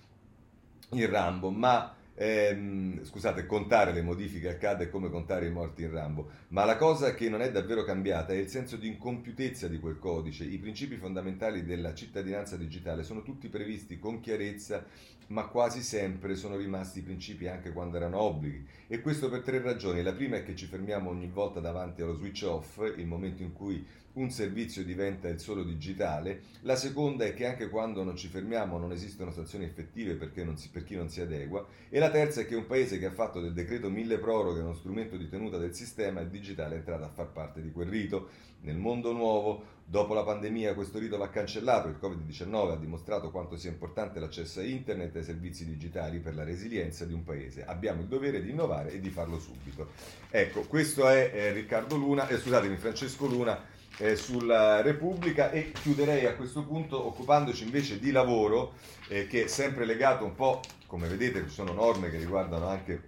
in 0.90 1.10
Rambo, 1.10 1.50
ma 1.50 1.94
ehm, 2.14 3.04
scusate, 3.04 3.46
contare 3.46 3.92
le 3.92 4.02
modifiche 4.02 4.48
al 4.48 4.58
CAD 4.58 4.82
è 4.82 4.90
come 4.90 5.10
contare 5.10 5.46
i 5.46 5.50
morti 5.50 5.82
in 5.82 5.90
Rambo, 5.90 6.30
ma 6.48 6.64
la 6.64 6.76
cosa 6.76 7.14
che 7.14 7.28
non 7.28 7.42
è 7.42 7.50
davvero 7.50 7.84
cambiata 7.84 8.32
è 8.32 8.36
il 8.36 8.48
senso 8.48 8.76
di 8.76 8.88
incompiutezza 8.88 9.68
di 9.68 9.78
quel 9.78 9.98
codice. 9.98 10.44
I 10.44 10.58
principi 10.58 10.96
fondamentali 10.96 11.64
della 11.64 11.94
cittadinanza 11.94 12.56
digitale 12.56 13.02
sono 13.02 13.22
tutti 13.22 13.48
previsti 13.48 13.98
con 13.98 14.20
chiarezza, 14.20 14.84
ma 15.28 15.46
quasi 15.46 15.82
sempre 15.82 16.36
sono 16.36 16.56
rimasti 16.56 17.02
principi 17.02 17.48
anche 17.48 17.72
quando 17.72 17.96
erano 17.96 18.18
obblighi. 18.20 18.66
E 18.86 19.00
questo 19.00 19.28
per 19.28 19.42
tre 19.42 19.60
ragioni. 19.60 20.02
La 20.02 20.12
prima 20.12 20.36
è 20.36 20.44
che 20.44 20.54
ci 20.54 20.66
fermiamo 20.66 21.10
ogni 21.10 21.28
volta 21.28 21.60
davanti 21.60 22.02
allo 22.02 22.14
switch 22.14 22.44
off, 22.44 22.80
il 22.96 23.06
momento 23.06 23.42
in 23.42 23.52
cui 23.52 23.84
un 24.14 24.30
servizio 24.30 24.84
diventa 24.84 25.28
il 25.28 25.38
solo 25.38 25.62
digitale, 25.62 26.42
la 26.62 26.76
seconda 26.76 27.24
è 27.24 27.34
che 27.34 27.46
anche 27.46 27.68
quando 27.68 28.02
non 28.02 28.16
ci 28.16 28.26
fermiamo 28.26 28.76
non 28.78 28.90
esistono 28.90 29.30
sanzioni 29.30 29.64
effettive 29.64 30.14
si, 30.56 30.70
per 30.70 30.84
chi 30.84 30.96
non 30.96 31.08
si 31.08 31.20
adegua, 31.20 31.64
e 31.88 31.98
la 31.98 32.10
terza 32.10 32.40
è 32.40 32.46
che 32.46 32.56
un 32.56 32.66
paese 32.66 32.98
che 32.98 33.06
ha 33.06 33.12
fatto 33.12 33.40
del 33.40 33.52
decreto 33.52 33.88
mille 33.88 34.18
proroghe 34.18 34.60
uno 34.60 34.74
strumento 34.74 35.16
di 35.16 35.28
tenuta 35.28 35.56
del 35.56 35.74
sistema, 35.74 36.20
il 36.20 36.30
digitale 36.30 36.74
è 36.74 36.78
entrato 36.78 37.04
a 37.04 37.10
far 37.10 37.30
parte 37.30 37.62
di 37.62 37.70
quel 37.70 37.88
rito. 37.88 38.46
Nel 38.60 38.76
mondo 38.76 39.12
nuovo, 39.12 39.76
dopo 39.84 40.14
la 40.14 40.22
pandemia, 40.22 40.74
questo 40.74 40.98
rito 40.98 41.16
va 41.16 41.30
cancellato, 41.30 41.88
il 41.88 41.98
Covid-19 42.00 42.70
ha 42.70 42.76
dimostrato 42.76 43.30
quanto 43.30 43.56
sia 43.56 43.70
importante 43.70 44.20
l'accesso 44.20 44.60
a 44.60 44.64
internet 44.64 45.14
e 45.14 45.18
ai 45.20 45.24
servizi 45.24 45.64
digitali 45.64 46.18
per 46.18 46.34
la 46.34 46.44
resilienza 46.44 47.04
di 47.04 47.12
un 47.12 47.24
paese. 47.24 47.64
Abbiamo 47.64 48.02
il 48.02 48.08
dovere 48.08 48.42
di 48.42 48.50
innovare 48.50 48.92
e 48.92 49.00
di 49.00 49.10
farlo 49.10 49.38
subito. 49.38 49.90
Ecco, 50.30 50.62
questo 50.62 51.08
è 51.08 51.30
eh, 51.32 51.52
Riccardo 51.52 51.96
Luna, 51.96 52.28
eh, 52.28 52.38
scusatemi, 52.38 52.76
Francesco 52.76 53.26
Luna 53.26 53.76
eh, 53.98 54.16
sulla 54.16 54.80
Repubblica 54.82 55.50
e 55.50 55.72
chiuderei 55.72 56.26
a 56.26 56.34
questo 56.34 56.64
punto 56.64 57.04
occupandoci 57.06 57.64
invece 57.64 57.98
di 57.98 58.10
lavoro 58.10 58.74
eh, 59.08 59.26
che 59.26 59.44
è 59.44 59.46
sempre 59.48 59.84
legato 59.84 60.24
un 60.24 60.34
po', 60.34 60.60
come 60.86 61.08
vedete 61.08 61.42
ci 61.44 61.50
sono 61.50 61.72
norme 61.72 62.10
che 62.10 62.18
riguardano 62.18 62.66
anche 62.66 63.07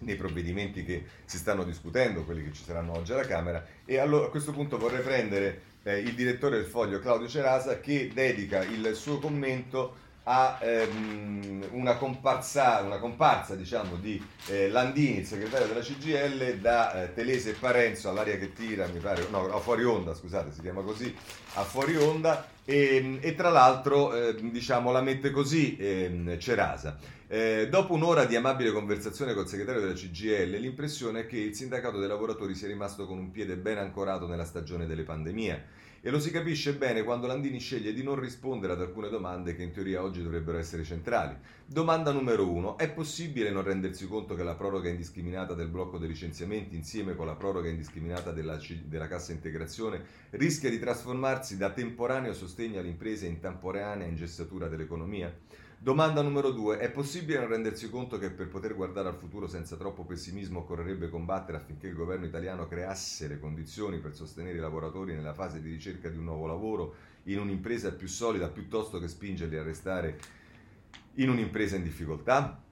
nei 0.00 0.16
provvedimenti 0.16 0.84
che 0.84 1.04
si 1.24 1.36
stanno 1.38 1.64
discutendo, 1.64 2.24
quelli 2.24 2.44
che 2.44 2.52
ci 2.52 2.64
saranno 2.64 2.96
oggi 2.96 3.12
alla 3.12 3.26
Camera. 3.26 3.64
E 3.84 3.98
allora, 3.98 4.26
a 4.26 4.30
questo 4.30 4.52
punto 4.52 4.78
vorrei 4.78 5.02
prendere 5.02 5.62
eh, 5.82 5.98
il 5.98 6.14
direttore 6.14 6.56
del 6.56 6.66
foglio 6.66 6.98
Claudio 6.98 7.28
Cerasa 7.28 7.80
che 7.80 8.10
dedica 8.12 8.62
il 8.62 8.94
suo 8.94 9.18
commento 9.18 10.08
a 10.32 10.58
ehm, 10.60 11.70
una, 11.72 11.96
comparsa, 11.96 12.82
una 12.82 12.98
comparsa 12.98 13.56
diciamo, 13.56 13.96
di 13.96 14.24
eh, 14.46 14.68
Landini, 14.68 15.18
il 15.18 15.26
segretario 15.26 15.66
della 15.66 15.80
CGL, 15.80 16.60
da 16.60 17.02
eh, 17.02 17.14
Telese 17.14 17.50
e 17.50 17.54
Parenzo 17.54 18.08
all'aria 18.08 18.38
che 18.38 18.52
tira, 18.52 18.86
mi 18.86 19.00
pare, 19.00 19.26
no, 19.28 19.52
a 19.52 19.58
fuori 19.58 19.82
onda, 19.82 20.14
scusate, 20.14 20.52
si 20.52 20.60
chiama 20.60 20.82
così, 20.82 21.12
a 21.54 21.64
fuori 21.64 21.96
onda, 21.96 22.46
e, 22.64 23.18
e 23.20 23.34
tra 23.34 23.50
l'altro 23.50 24.14
eh, 24.14 24.36
diciamo, 24.40 24.92
la 24.92 25.02
mette 25.02 25.32
così 25.32 25.76
ehm, 25.76 26.38
Cerasa. 26.38 26.96
Eh, 27.26 27.66
dopo 27.68 27.94
un'ora 27.94 28.24
di 28.24 28.36
amabile 28.36 28.70
conversazione 28.70 29.34
col 29.34 29.48
segretario 29.48 29.80
della 29.80 29.94
CGL, 29.94 30.60
l'impressione 30.60 31.20
è 31.22 31.26
che 31.26 31.38
il 31.38 31.56
sindacato 31.56 31.98
dei 31.98 32.08
lavoratori 32.08 32.54
sia 32.54 32.68
rimasto 32.68 33.04
con 33.04 33.18
un 33.18 33.32
piede 33.32 33.56
ben 33.56 33.78
ancorato 33.78 34.28
nella 34.28 34.44
stagione 34.44 34.86
delle 34.86 35.02
pandemie 35.02 35.88
e 36.02 36.10
lo 36.10 36.18
si 36.18 36.30
capisce 36.30 36.74
bene 36.74 37.02
quando 37.02 37.26
Landini 37.26 37.58
sceglie 37.58 37.92
di 37.92 38.02
non 38.02 38.18
rispondere 38.18 38.72
ad 38.72 38.80
alcune 38.80 39.10
domande 39.10 39.54
che 39.54 39.62
in 39.62 39.70
teoria 39.70 40.02
oggi 40.02 40.22
dovrebbero 40.22 40.56
essere 40.56 40.82
centrali. 40.82 41.36
Domanda 41.66 42.10
numero 42.10 42.50
uno: 42.50 42.78
è 42.78 42.90
possibile 42.90 43.50
non 43.50 43.62
rendersi 43.62 44.06
conto 44.06 44.34
che 44.34 44.42
la 44.42 44.54
proroga 44.54 44.88
indiscriminata 44.88 45.52
del 45.52 45.68
blocco 45.68 45.98
dei 45.98 46.08
licenziamenti 46.08 46.74
insieme 46.74 47.14
con 47.14 47.26
la 47.26 47.34
proroga 47.34 47.68
indiscriminata 47.68 48.32
della, 48.32 48.58
della 48.84 49.08
cassa 49.08 49.32
integrazione 49.32 50.02
rischia 50.30 50.70
di 50.70 50.78
trasformarsi 50.78 51.58
da 51.58 51.70
temporaneo 51.70 52.32
sostegno 52.32 52.78
alle 52.78 52.88
imprese 52.88 53.26
in 53.26 53.38
temporanea 53.38 54.06
ingessatura 54.06 54.68
dell'economia? 54.68 55.36
Domanda 55.82 56.20
numero 56.20 56.50
due. 56.50 56.76
È 56.76 56.90
possibile 56.90 57.38
non 57.38 57.48
rendersi 57.48 57.88
conto 57.88 58.18
che 58.18 58.28
per 58.28 58.48
poter 58.48 58.74
guardare 58.74 59.08
al 59.08 59.16
futuro 59.16 59.46
senza 59.46 59.76
troppo 59.76 60.04
pessimismo 60.04 60.58
occorrerebbe 60.58 61.08
combattere 61.08 61.56
affinché 61.56 61.86
il 61.86 61.94
governo 61.94 62.26
italiano 62.26 62.68
creasse 62.68 63.26
le 63.28 63.40
condizioni 63.40 63.98
per 63.98 64.14
sostenere 64.14 64.58
i 64.58 64.60
lavoratori 64.60 65.14
nella 65.14 65.32
fase 65.32 65.62
di 65.62 65.70
ricerca 65.70 66.10
di 66.10 66.18
un 66.18 66.24
nuovo 66.24 66.46
lavoro 66.46 66.94
in 67.24 67.38
un'impresa 67.38 67.92
più 67.92 68.08
solida 68.08 68.48
piuttosto 68.48 68.98
che 68.98 69.08
spingerli 69.08 69.56
a 69.56 69.62
restare 69.62 70.18
in 71.14 71.30
un'impresa 71.30 71.76
in 71.76 71.82
difficoltà? 71.82 72.62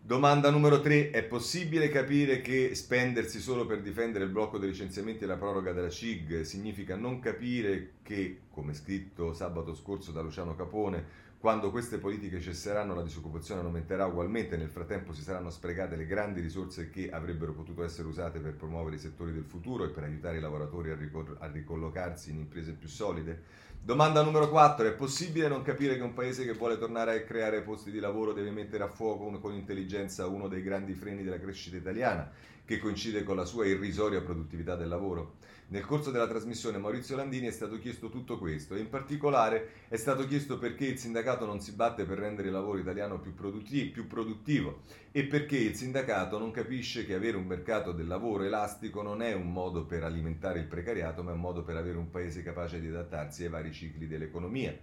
Domanda 0.00 0.48
numero 0.48 0.80
3. 0.80 1.10
È 1.10 1.24
possibile 1.24 1.88
capire 1.88 2.40
che 2.42 2.76
spendersi 2.76 3.40
solo 3.40 3.66
per 3.66 3.82
difendere 3.82 4.24
il 4.24 4.30
blocco 4.30 4.58
dei 4.58 4.68
licenziamenti 4.68 5.24
e 5.24 5.26
la 5.26 5.36
proroga 5.36 5.72
della 5.72 5.90
CIG 5.90 6.42
significa 6.42 6.94
non 6.94 7.18
capire 7.18 7.94
che, 8.02 8.42
come 8.50 8.72
scritto 8.72 9.32
sabato 9.32 9.74
scorso 9.74 10.12
da 10.12 10.20
Luciano 10.20 10.54
Capone, 10.54 11.30
quando 11.42 11.72
queste 11.72 11.98
politiche 11.98 12.40
cesseranno 12.40 12.94
la 12.94 13.02
disoccupazione 13.02 13.62
aumenterà 13.62 14.06
ugualmente, 14.06 14.56
nel 14.56 14.68
frattempo 14.68 15.12
si 15.12 15.22
saranno 15.22 15.50
sprecate 15.50 15.96
le 15.96 16.06
grandi 16.06 16.40
risorse 16.40 16.88
che 16.88 17.10
avrebbero 17.10 17.52
potuto 17.52 17.82
essere 17.82 18.06
usate 18.06 18.38
per 18.38 18.54
promuovere 18.54 18.94
i 18.94 19.00
settori 19.00 19.32
del 19.32 19.42
futuro 19.42 19.82
e 19.82 19.88
per 19.88 20.04
aiutare 20.04 20.36
i 20.36 20.40
lavoratori 20.40 20.92
a, 20.92 20.94
ricor- 20.94 21.36
a 21.40 21.50
ricollocarsi 21.50 22.30
in 22.30 22.38
imprese 22.38 22.74
più 22.74 22.86
solide? 22.86 23.42
Domanda 23.82 24.22
numero 24.22 24.48
4. 24.48 24.86
È 24.86 24.92
possibile 24.92 25.48
non 25.48 25.62
capire 25.62 25.96
che 25.96 26.02
un 26.02 26.14
paese 26.14 26.44
che 26.44 26.52
vuole 26.52 26.78
tornare 26.78 27.16
a 27.16 27.22
creare 27.24 27.62
posti 27.62 27.90
di 27.90 27.98
lavoro 27.98 28.32
deve 28.32 28.52
mettere 28.52 28.84
a 28.84 28.88
fuoco 28.88 29.28
con 29.40 29.52
intelligenza 29.52 30.28
uno 30.28 30.46
dei 30.46 30.62
grandi 30.62 30.94
freni 30.94 31.24
della 31.24 31.40
crescita 31.40 31.76
italiana, 31.76 32.30
che 32.64 32.78
coincide 32.78 33.22
con 33.22 33.36
la 33.36 33.44
sua 33.44 33.66
irrisoria 33.66 34.20
produttività 34.20 34.76
del 34.76 34.88
lavoro? 34.88 35.36
Nel 35.72 35.86
corso 35.86 36.10
della 36.10 36.28
trasmissione 36.28 36.76
Maurizio 36.76 37.16
Landini 37.16 37.46
è 37.46 37.50
stato 37.50 37.78
chiesto 37.78 38.10
tutto 38.10 38.36
questo 38.36 38.74
e 38.74 38.80
in 38.80 38.90
particolare 38.90 39.86
è 39.88 39.96
stato 39.96 40.26
chiesto 40.26 40.58
perché 40.58 40.84
il 40.84 40.98
sindacato 40.98 41.46
non 41.46 41.60
si 41.60 41.72
batte 41.72 42.04
per 42.04 42.18
rendere 42.18 42.48
il 42.48 42.52
lavoro 42.52 42.76
italiano 42.76 43.18
più, 43.20 43.32
produttivo, 43.32 43.90
più 43.90 44.06
produttivo 44.06 44.82
e 45.12 45.24
perché 45.24 45.56
il 45.56 45.74
sindacato 45.74 46.38
non 46.38 46.50
capisce 46.50 47.06
che 47.06 47.14
avere 47.14 47.38
un 47.38 47.46
mercato 47.46 47.92
del 47.92 48.06
lavoro 48.06 48.42
elastico 48.42 49.00
non 49.00 49.22
è 49.22 49.32
un 49.32 49.50
modo 49.50 49.86
per 49.86 50.04
alimentare 50.04 50.58
il 50.58 50.66
precariato 50.66 51.22
ma 51.22 51.30
è 51.30 51.34
un 51.34 51.40
modo 51.40 51.62
per 51.62 51.76
avere 51.76 51.96
un 51.96 52.10
paese 52.10 52.42
capace 52.42 52.78
di 52.78 52.88
adattarsi 52.88 53.44
ai 53.44 53.48
vari 53.48 53.72
cicli 53.72 54.06
dell'economia. 54.06 54.78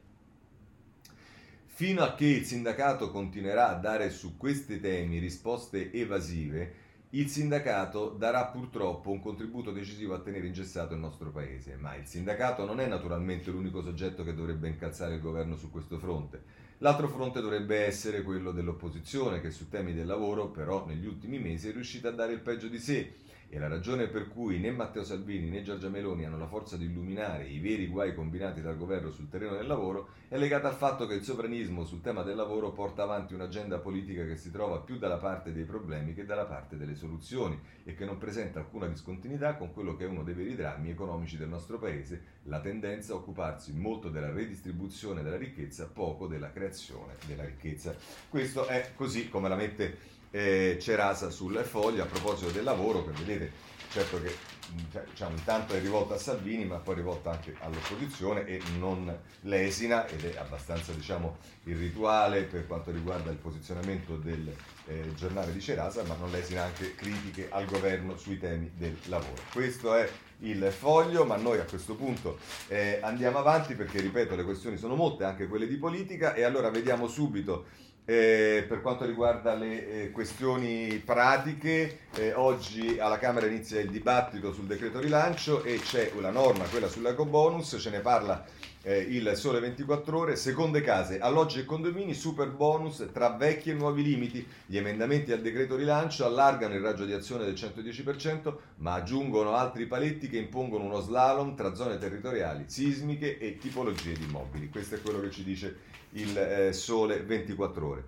Fino 1.65 2.01
a 2.01 2.15
che 2.15 2.25
il 2.25 2.45
sindacato 2.45 3.11
continuerà 3.11 3.69
a 3.69 3.79
dare 3.79 4.09
su 4.09 4.37
questi 4.37 4.79
temi 4.79 5.19
risposte 5.19 5.93
evasive, 5.93 6.87
il 7.13 7.27
sindacato 7.27 8.09
darà 8.09 8.45
purtroppo 8.45 9.09
un 9.09 9.19
contributo 9.19 9.71
decisivo 9.71 10.13
a 10.13 10.19
tenere 10.19 10.45
ingessato 10.45 10.93
il 10.93 10.99
nostro 10.99 11.31
paese, 11.31 11.75
ma 11.75 11.95
il 11.95 12.05
sindacato 12.05 12.65
non 12.65 12.79
è 12.79 12.85
naturalmente 12.85 13.49
l'unico 13.49 13.81
soggetto 13.81 14.23
che 14.23 14.35
dovrebbe 14.35 14.67
incalzare 14.67 15.15
il 15.15 15.21
governo 15.21 15.55
su 15.55 15.71
questo 15.71 15.97
fronte. 15.97 16.67
L'altro 16.79 17.07
fronte 17.07 17.41
dovrebbe 17.41 17.83
essere 17.83 18.21
quello 18.21 18.51
dell'opposizione, 18.51 19.41
che 19.41 19.49
su 19.49 19.69
temi 19.69 19.95
del 19.95 20.05
lavoro, 20.05 20.49
però, 20.49 20.85
negli 20.85 21.07
ultimi 21.07 21.39
mesi 21.39 21.69
è 21.69 21.71
riuscita 21.71 22.09
a 22.09 22.13
dare 22.13 22.33
il 22.33 22.41
peggio 22.41 22.67
di 22.67 22.77
sé 22.77 23.13
e 23.49 23.57
la 23.57 23.67
ragione 23.67 24.07
per 24.07 24.27
cui 24.27 24.59
né 24.59 24.69
Matteo 24.69 25.03
Salvini 25.03 25.49
né 25.49 25.63
Giorgia 25.63 25.89
Meloni 25.89 26.25
hanno 26.25 26.37
la 26.37 26.47
forza 26.47 26.77
di 26.77 26.85
illuminare 26.85 27.47
i 27.47 27.59
veri 27.59 27.87
guai 27.87 28.13
combinati 28.13 28.61
dal 28.61 28.77
governo 28.77 29.09
sul 29.09 29.27
terreno 29.27 29.55
del 29.55 29.65
lavoro 29.65 30.09
è 30.27 30.37
legata 30.37 30.67
al 30.67 30.75
fatto 30.75 31.07
che 31.07 31.15
il 31.15 31.23
sovranismo 31.23 31.83
sul 31.83 32.01
tema 32.01 32.21
del 32.21 32.35
lavoro 32.35 32.71
porta 32.71 33.01
avanti 33.01 33.33
un'agenda 33.33 33.79
politica 33.79 34.23
che 34.23 34.35
si 34.35 34.51
trova 34.51 34.79
più 34.81 34.99
dalla 34.99 35.17
parte 35.17 35.51
dei 35.51 35.63
problemi 35.63 36.13
che 36.13 36.25
dalla 36.25 36.45
parte 36.45 36.77
delle 36.77 36.93
soluzioni 36.93 37.59
e 37.83 37.95
che 37.95 38.05
non 38.05 38.19
presenta 38.19 38.59
alcuna 38.59 38.85
discontinuità 38.85 39.55
con 39.55 39.73
quello 39.73 39.95
che 39.95 40.05
è 40.05 40.07
uno 40.07 40.21
dei 40.21 40.35
veri 40.35 40.55
drammi 40.55 40.91
economici 40.91 41.37
del 41.37 41.49
nostro 41.49 41.79
paese, 41.79 42.21
la 42.43 42.59
tendenza 42.59 43.13
a 43.13 43.15
occuparsi 43.15 43.73
molto 43.73 44.09
della 44.09 44.31
redistribuzione 44.31 45.23
della 45.23 45.37
ricchezza, 45.37 45.89
poco 45.91 46.27
della 46.27 46.51
creazione 46.51 47.15
della 47.25 47.45
ricchezza. 47.45 47.95
Questo 48.29 48.67
è 48.67 48.91
così 48.95 49.29
come 49.29 49.49
la 49.49 49.55
mette 49.55 50.17
eh, 50.31 50.77
Cerasa 50.79 51.29
sul 51.29 51.57
foglio 51.57 52.03
a 52.03 52.07
proposito 52.07 52.51
del 52.51 52.63
lavoro, 52.63 53.03
che 53.05 53.11
vedete, 53.11 53.51
certo 53.89 54.21
che 54.21 54.57
cioè, 54.91 55.03
diciamo, 55.09 55.35
intanto 55.35 55.73
è 55.73 55.79
rivolta 55.79 56.15
a 56.15 56.17
Salvini, 56.17 56.65
ma 56.65 56.77
poi 56.77 56.95
rivolta 56.95 57.31
anche 57.31 57.55
all'opposizione 57.59 58.45
e 58.45 58.61
non 58.77 59.15
lesina, 59.41 60.07
ed 60.07 60.25
è 60.25 60.37
abbastanza 60.37 60.91
diciamo, 60.91 61.37
irrituale 61.63 62.43
per 62.43 62.67
quanto 62.67 62.91
riguarda 62.91 63.31
il 63.31 63.37
posizionamento 63.37 64.15
del 64.17 64.53
eh, 64.87 65.13
giornale 65.15 65.51
di 65.51 65.59
Cerasa, 65.59 66.03
ma 66.03 66.15
non 66.15 66.29
lesina 66.29 66.63
anche 66.63 66.93
critiche 66.95 67.47
al 67.49 67.65
governo 67.65 68.15
sui 68.17 68.37
temi 68.37 68.71
del 68.75 68.95
lavoro. 69.05 69.41
Questo 69.51 69.95
è 69.95 70.07
il 70.41 70.71
foglio, 70.71 71.25
ma 71.25 71.35
noi 71.35 71.59
a 71.59 71.65
questo 71.65 71.95
punto 71.95 72.37
eh, 72.67 72.99
andiamo 73.01 73.39
avanti 73.39 73.73
perché, 73.75 73.99
ripeto, 73.99 74.35
le 74.35 74.43
questioni 74.43 74.77
sono 74.77 74.95
molte, 74.95 75.23
anche 75.23 75.47
quelle 75.47 75.67
di 75.67 75.77
politica, 75.77 76.33
e 76.33 76.43
allora 76.43 76.69
vediamo 76.69 77.07
subito 77.07 77.65
eh, 78.09 78.65
per 78.67 78.81
quanto 78.81 79.05
riguarda 79.05 79.53
le 79.53 80.05
eh, 80.05 80.11
questioni 80.11 80.99
pratiche, 81.05 82.07
eh, 82.15 82.33
oggi 82.33 82.97
alla 82.97 83.19
Camera 83.19 83.45
inizia 83.45 83.79
il 83.79 83.91
dibattito 83.91 84.51
sul 84.51 84.65
decreto 84.65 84.99
rilancio 84.99 85.63
e 85.63 85.79
c'è 85.79 86.13
una 86.15 86.31
norma, 86.31 86.65
quella 86.65 86.87
sull'eco 86.87 87.25
bonus, 87.25 87.77
ce 87.79 87.89
ne 87.91 87.99
parla 87.99 88.43
eh, 88.81 88.97
il 88.97 89.33
Sole 89.35 89.59
24 89.59 90.17
Ore, 90.17 90.35
seconde 90.35 90.81
case, 90.81 91.19
alloggi 91.19 91.59
e 91.59 91.65
condomini, 91.65 92.15
super 92.15 92.49
bonus 92.49 93.07
tra 93.13 93.29
vecchi 93.29 93.69
e 93.69 93.73
nuovi 93.73 94.01
limiti. 94.01 94.43
Gli 94.65 94.77
emendamenti 94.77 95.31
al 95.31 95.41
decreto 95.41 95.75
rilancio 95.75 96.25
allargano 96.25 96.73
il 96.73 96.81
raggio 96.81 97.05
di 97.05 97.13
azione 97.13 97.45
del 97.45 97.53
110%, 97.53 98.55
ma 98.77 98.93
aggiungono 98.93 99.53
altri 99.53 99.85
paletti 99.85 100.29
che 100.29 100.37
impongono 100.37 100.85
uno 100.85 100.99
slalom 100.99 101.55
tra 101.55 101.75
zone 101.75 101.99
territoriali, 101.99 102.63
sismiche 102.65 103.37
e 103.37 103.57
tipologie 103.59 104.13
di 104.13 104.23
immobili. 104.23 104.69
Questo 104.69 104.95
è 104.95 105.01
quello 105.01 105.19
che 105.19 105.29
ci 105.29 105.43
dice 105.43 105.88
il 106.11 106.37
eh, 106.37 106.73
Sole 106.73 107.21
24 107.21 107.87
Ore. 107.87 108.03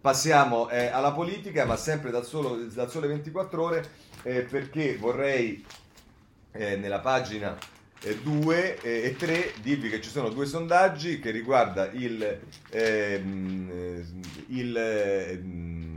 Passiamo 0.00 0.68
eh, 0.68 0.86
alla 0.86 1.12
politica, 1.12 1.64
ma 1.64 1.76
sempre 1.76 2.10
dal, 2.10 2.24
solo, 2.24 2.56
dal 2.66 2.90
Sole 2.90 3.08
24 3.08 3.62
Ore, 3.62 3.88
eh, 4.22 4.42
perché 4.42 4.96
vorrei 4.96 5.64
eh, 6.52 6.76
nella 6.76 7.00
pagina 7.00 7.56
2 8.22 8.80
eh, 8.82 9.02
e 9.04 9.16
3 9.16 9.54
dirvi 9.62 9.88
che 9.88 10.00
ci 10.00 10.10
sono 10.10 10.28
due 10.28 10.46
sondaggi 10.46 11.18
che 11.18 11.30
riguardano 11.30 11.90
il, 11.94 12.40
ehm, 12.70 14.02
il, 14.48 14.76
ehm, 14.76 15.96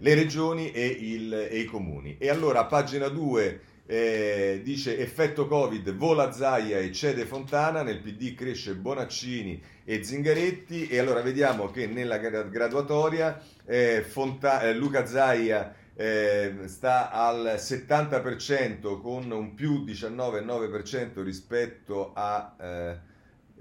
le 0.00 0.14
regioni 0.14 0.70
e, 0.70 0.86
il, 0.86 1.34
e, 1.34 1.58
i 1.58 1.64
comuni. 1.64 2.16
E 2.18 2.30
allora 2.30 2.64
pagina 2.64 3.08
2 3.08 3.60
eh, 3.86 4.60
dice 4.62 4.98
effetto 4.98 5.46
Covid, 5.46 5.94
vola 5.94 6.30
Zaia 6.32 6.78
e 6.78 6.92
cede 6.92 7.24
Fontana, 7.24 7.82
nel 7.82 8.00
PD 8.00 8.34
cresce 8.34 8.74
Bonaccini 8.74 9.60
e 9.90 10.04
Zingaretti 10.04 10.86
e 10.86 10.98
allora 10.98 11.22
vediamo 11.22 11.70
che 11.70 11.86
nella 11.86 12.18
graduatoria 12.18 13.40
eh, 13.64 14.04
Fonta- 14.06 14.60
eh, 14.60 14.74
Luca 14.74 15.06
Zaia 15.06 15.74
eh, 15.94 16.54
sta 16.66 17.10
al 17.10 17.54
70% 17.56 19.00
con 19.00 19.30
un 19.30 19.54
più 19.54 19.86
19,9% 19.86 21.22
rispetto 21.22 22.12
a... 22.14 22.54
Eh, 22.60 22.98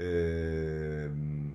ehm, 0.04 1.48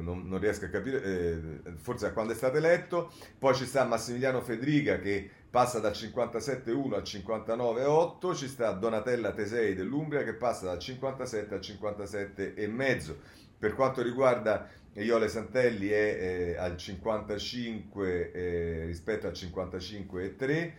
non, 0.00 0.26
non, 0.28 0.38
riesco 0.38 0.64
a 0.64 0.68
capire, 0.68 1.02
eh, 1.02 1.72
forse 1.76 2.06
a 2.06 2.12
quando 2.12 2.32
è 2.32 2.36
stato 2.36 2.56
eletto, 2.56 3.12
poi 3.38 3.54
ci 3.54 3.64
sta 3.64 3.84
Massimiliano 3.84 4.40
Fedriga 4.40 4.98
che 4.98 5.30
passa 5.50 5.78
dal 5.78 5.92
57,1 5.92 6.94
al 6.94 7.02
59,8, 7.02 8.34
ci 8.34 8.48
sta 8.48 8.72
Donatella 8.72 9.32
Tesei 9.32 9.74
dell'Umbria 9.74 10.24
che 10.24 10.34
passa 10.34 10.66
dal 10.66 10.78
57 10.78 11.54
al 11.54 11.60
57,5. 11.60 13.14
Per 13.58 13.74
quanto 13.74 14.02
riguarda 14.02 14.68
Iole 14.94 15.28
Santelli 15.28 15.88
è 15.88 16.54
eh, 16.54 16.56
al 16.56 16.76
55 16.76 18.32
eh, 18.32 18.84
rispetto 18.86 19.26
al 19.26 19.32
55,3 19.32 20.72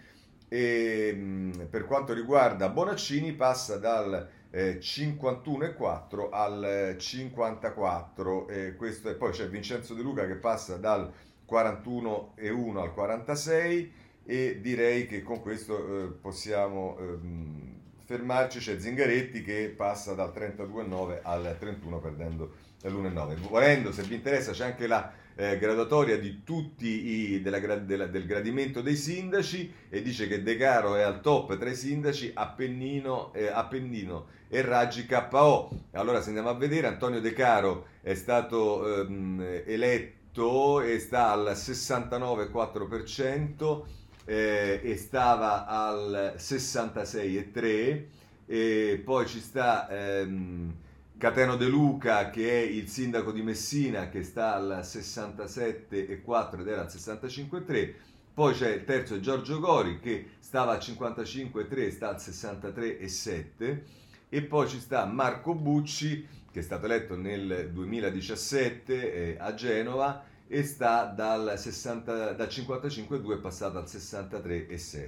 e 0.48 1.14
mh, 1.14 1.20
mm, 1.20 1.52
per 1.70 1.86
quanto 1.86 2.14
riguarda 2.14 2.70
Bonaccini 2.70 3.34
passa 3.34 3.78
dal 3.78 4.30
eh, 4.52 4.78
51,4 4.80 6.30
al 6.32 6.96
54 6.98 8.48
e 8.48 8.76
questo 8.76 9.10
è, 9.10 9.16
poi 9.16 9.32
c'è 9.32 9.50
Vincenzo 9.50 9.94
De 9.94 10.02
Luca 10.02 10.26
che 10.26 10.36
passa 10.36 10.78
dal 10.78 11.12
41,1 11.50 12.78
al 12.78 12.94
46 12.94 13.94
e 14.26 14.60
direi 14.62 15.08
che 15.08 15.22
con 15.22 15.42
questo 15.42 15.78
eh, 15.78 16.08
possiamo 16.08 16.98
ehm, 17.00 17.76
fermarci. 18.06 18.60
C'è 18.60 18.80
Zingaretti 18.80 19.44
che 19.44 19.74
passa 19.76 20.14
dal 20.14 20.32
32,9 20.34 21.20
al 21.22 21.56
31 21.60 22.00
perdendo 22.00 22.54
l'1,9. 22.90 23.48
Volendo, 23.48 23.92
se 23.92 24.04
vi 24.04 24.16
interessa, 24.16 24.52
c'è 24.52 24.66
anche 24.66 24.88
la 24.88 25.12
eh, 25.36 25.58
graduatoria 25.58 26.18
di 26.18 26.44
tutti 26.44 27.34
i, 27.34 27.42
della, 27.42 27.60
della, 27.60 28.08
del 28.08 28.26
gradimento 28.26 28.82
dei 28.82 28.96
sindaci 28.96 29.74
e 29.90 30.02
dice 30.02 30.28
che 30.28 30.42
De 30.42 30.56
Caro 30.56 30.96
è 30.96 31.02
al 31.02 31.20
top 31.22 31.58
tra 31.58 31.70
i 31.70 31.76
sindaci, 31.76 32.32
Appennino, 32.34 33.34
eh, 33.34 33.48
Appennino 33.48 34.28
e 34.48 34.62
Raggi 34.62 35.06
KO. 35.06 35.70
Allora 35.92 36.22
se 36.22 36.30
andiamo 36.30 36.48
a 36.50 36.56
vedere, 36.56 36.88
Antonio 36.88 37.20
De 37.20 37.34
Caro 37.34 37.88
è 38.02 38.14
stato 38.14 39.02
ehm, 39.02 39.62
eletto 39.66 40.80
e 40.82 41.00
sta 41.00 41.32
al 41.32 41.52
69,4% 41.54 43.82
eh, 44.26 44.80
e 44.82 44.98
stava 44.98 45.68
al 45.68 46.36
66,3 46.38 48.04
e 48.48 49.02
poi 49.04 49.26
ci 49.26 49.40
sta 49.40 49.90
ehm, 49.90 50.72
Cateno 51.18 51.56
De 51.56 51.68
Luca 51.68 52.30
che 52.30 52.50
è 52.50 52.62
il 52.62 52.90
sindaco 52.90 53.32
di 53.32 53.42
Messina 53.42 54.10
che 54.10 54.22
sta 54.24 54.56
al 54.56 54.82
67,4 54.84 56.60
ed 56.60 56.68
era 56.68 56.82
al 56.82 56.88
65,3 56.88 57.94
poi 58.34 58.54
c'è 58.54 58.74
il 58.74 58.84
terzo 58.84 59.16
è 59.16 59.20
Giorgio 59.22 59.62
Gori 59.62 60.02
che 60.02 60.32
stava 60.40 60.74
al 60.74 60.80
55,3 60.80 61.90
sta 61.90 62.10
al 62.10 62.18
63,7 62.18 63.80
e 64.28 64.42
poi 64.42 64.68
ci 64.68 64.82
sta 64.82 65.06
Marco 65.06 65.56
Bucci 65.56 66.28
che 66.52 66.60
è 66.60 66.64
stato 66.64 66.86
eletto 66.86 67.16
nel 67.16 67.70
2017 67.72 69.14
eh, 69.14 69.38
a 69.40 69.54
Genova 69.54 70.22
e 70.48 70.64
sta 70.64 71.06
dal, 71.06 71.58
60, 71.58 72.34
dal 72.34 72.48
55,2 72.48 73.40
passato 73.40 73.78
al 73.78 73.86
63,7 73.86 75.08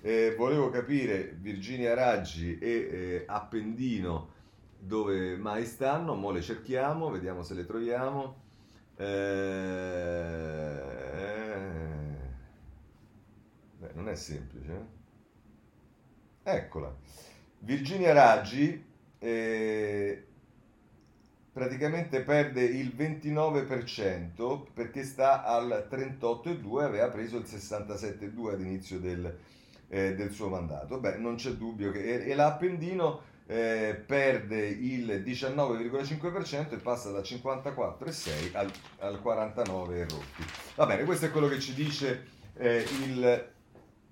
eh, 0.00 0.34
volevo 0.36 0.70
capire 0.70 1.36
Virginia 1.38 1.94
Raggi 1.94 2.58
e 2.58 2.68
eh, 2.68 3.24
Appendino 3.26 4.34
dove 4.86 5.36
mai 5.36 5.66
stanno, 5.66 6.14
mo 6.14 6.30
le 6.30 6.40
cerchiamo, 6.40 7.10
vediamo 7.10 7.42
se 7.42 7.54
le 7.54 7.66
troviamo. 7.66 8.44
Eh, 8.96 9.04
beh, 13.78 13.90
non 13.94 14.08
è 14.08 14.14
semplice. 14.14 14.72
Eh? 16.42 16.54
Eccola. 16.54 16.94
Virginia 17.58 18.12
Raggi 18.12 18.84
eh, 19.18 20.26
praticamente 21.52 22.20
perde 22.20 22.62
il 22.62 22.94
29% 22.96 24.66
perché 24.72 25.02
sta 25.02 25.42
al 25.42 25.88
38,2, 25.90 26.82
aveva 26.82 27.08
preso 27.08 27.38
il 27.38 27.44
67,2 27.44 28.50
all'inizio 28.52 29.00
del, 29.00 29.36
eh, 29.88 30.14
del 30.14 30.30
suo 30.30 30.48
mandato. 30.48 31.00
Beh, 31.00 31.16
non 31.16 31.34
c'è 31.34 31.50
dubbio 31.52 31.90
che... 31.90 32.04
E, 32.04 32.30
e 32.30 32.34
l'Appendino 32.36 33.34
eh, 33.46 34.02
perde 34.04 34.66
il 34.66 35.22
19,5% 35.24 36.72
e 36.72 36.76
passa 36.78 37.10
dal 37.10 37.22
54,6 37.22 38.30
al, 38.52 38.70
al 38.98 39.20
49 39.20 40.00
rotti. 40.00 40.44
Va 40.74 40.86
bene, 40.86 41.04
questo 41.04 41.26
è 41.26 41.30
quello 41.30 41.48
che 41.48 41.60
ci 41.60 41.74
dice 41.74 42.26
eh, 42.56 42.84
il 43.04 43.50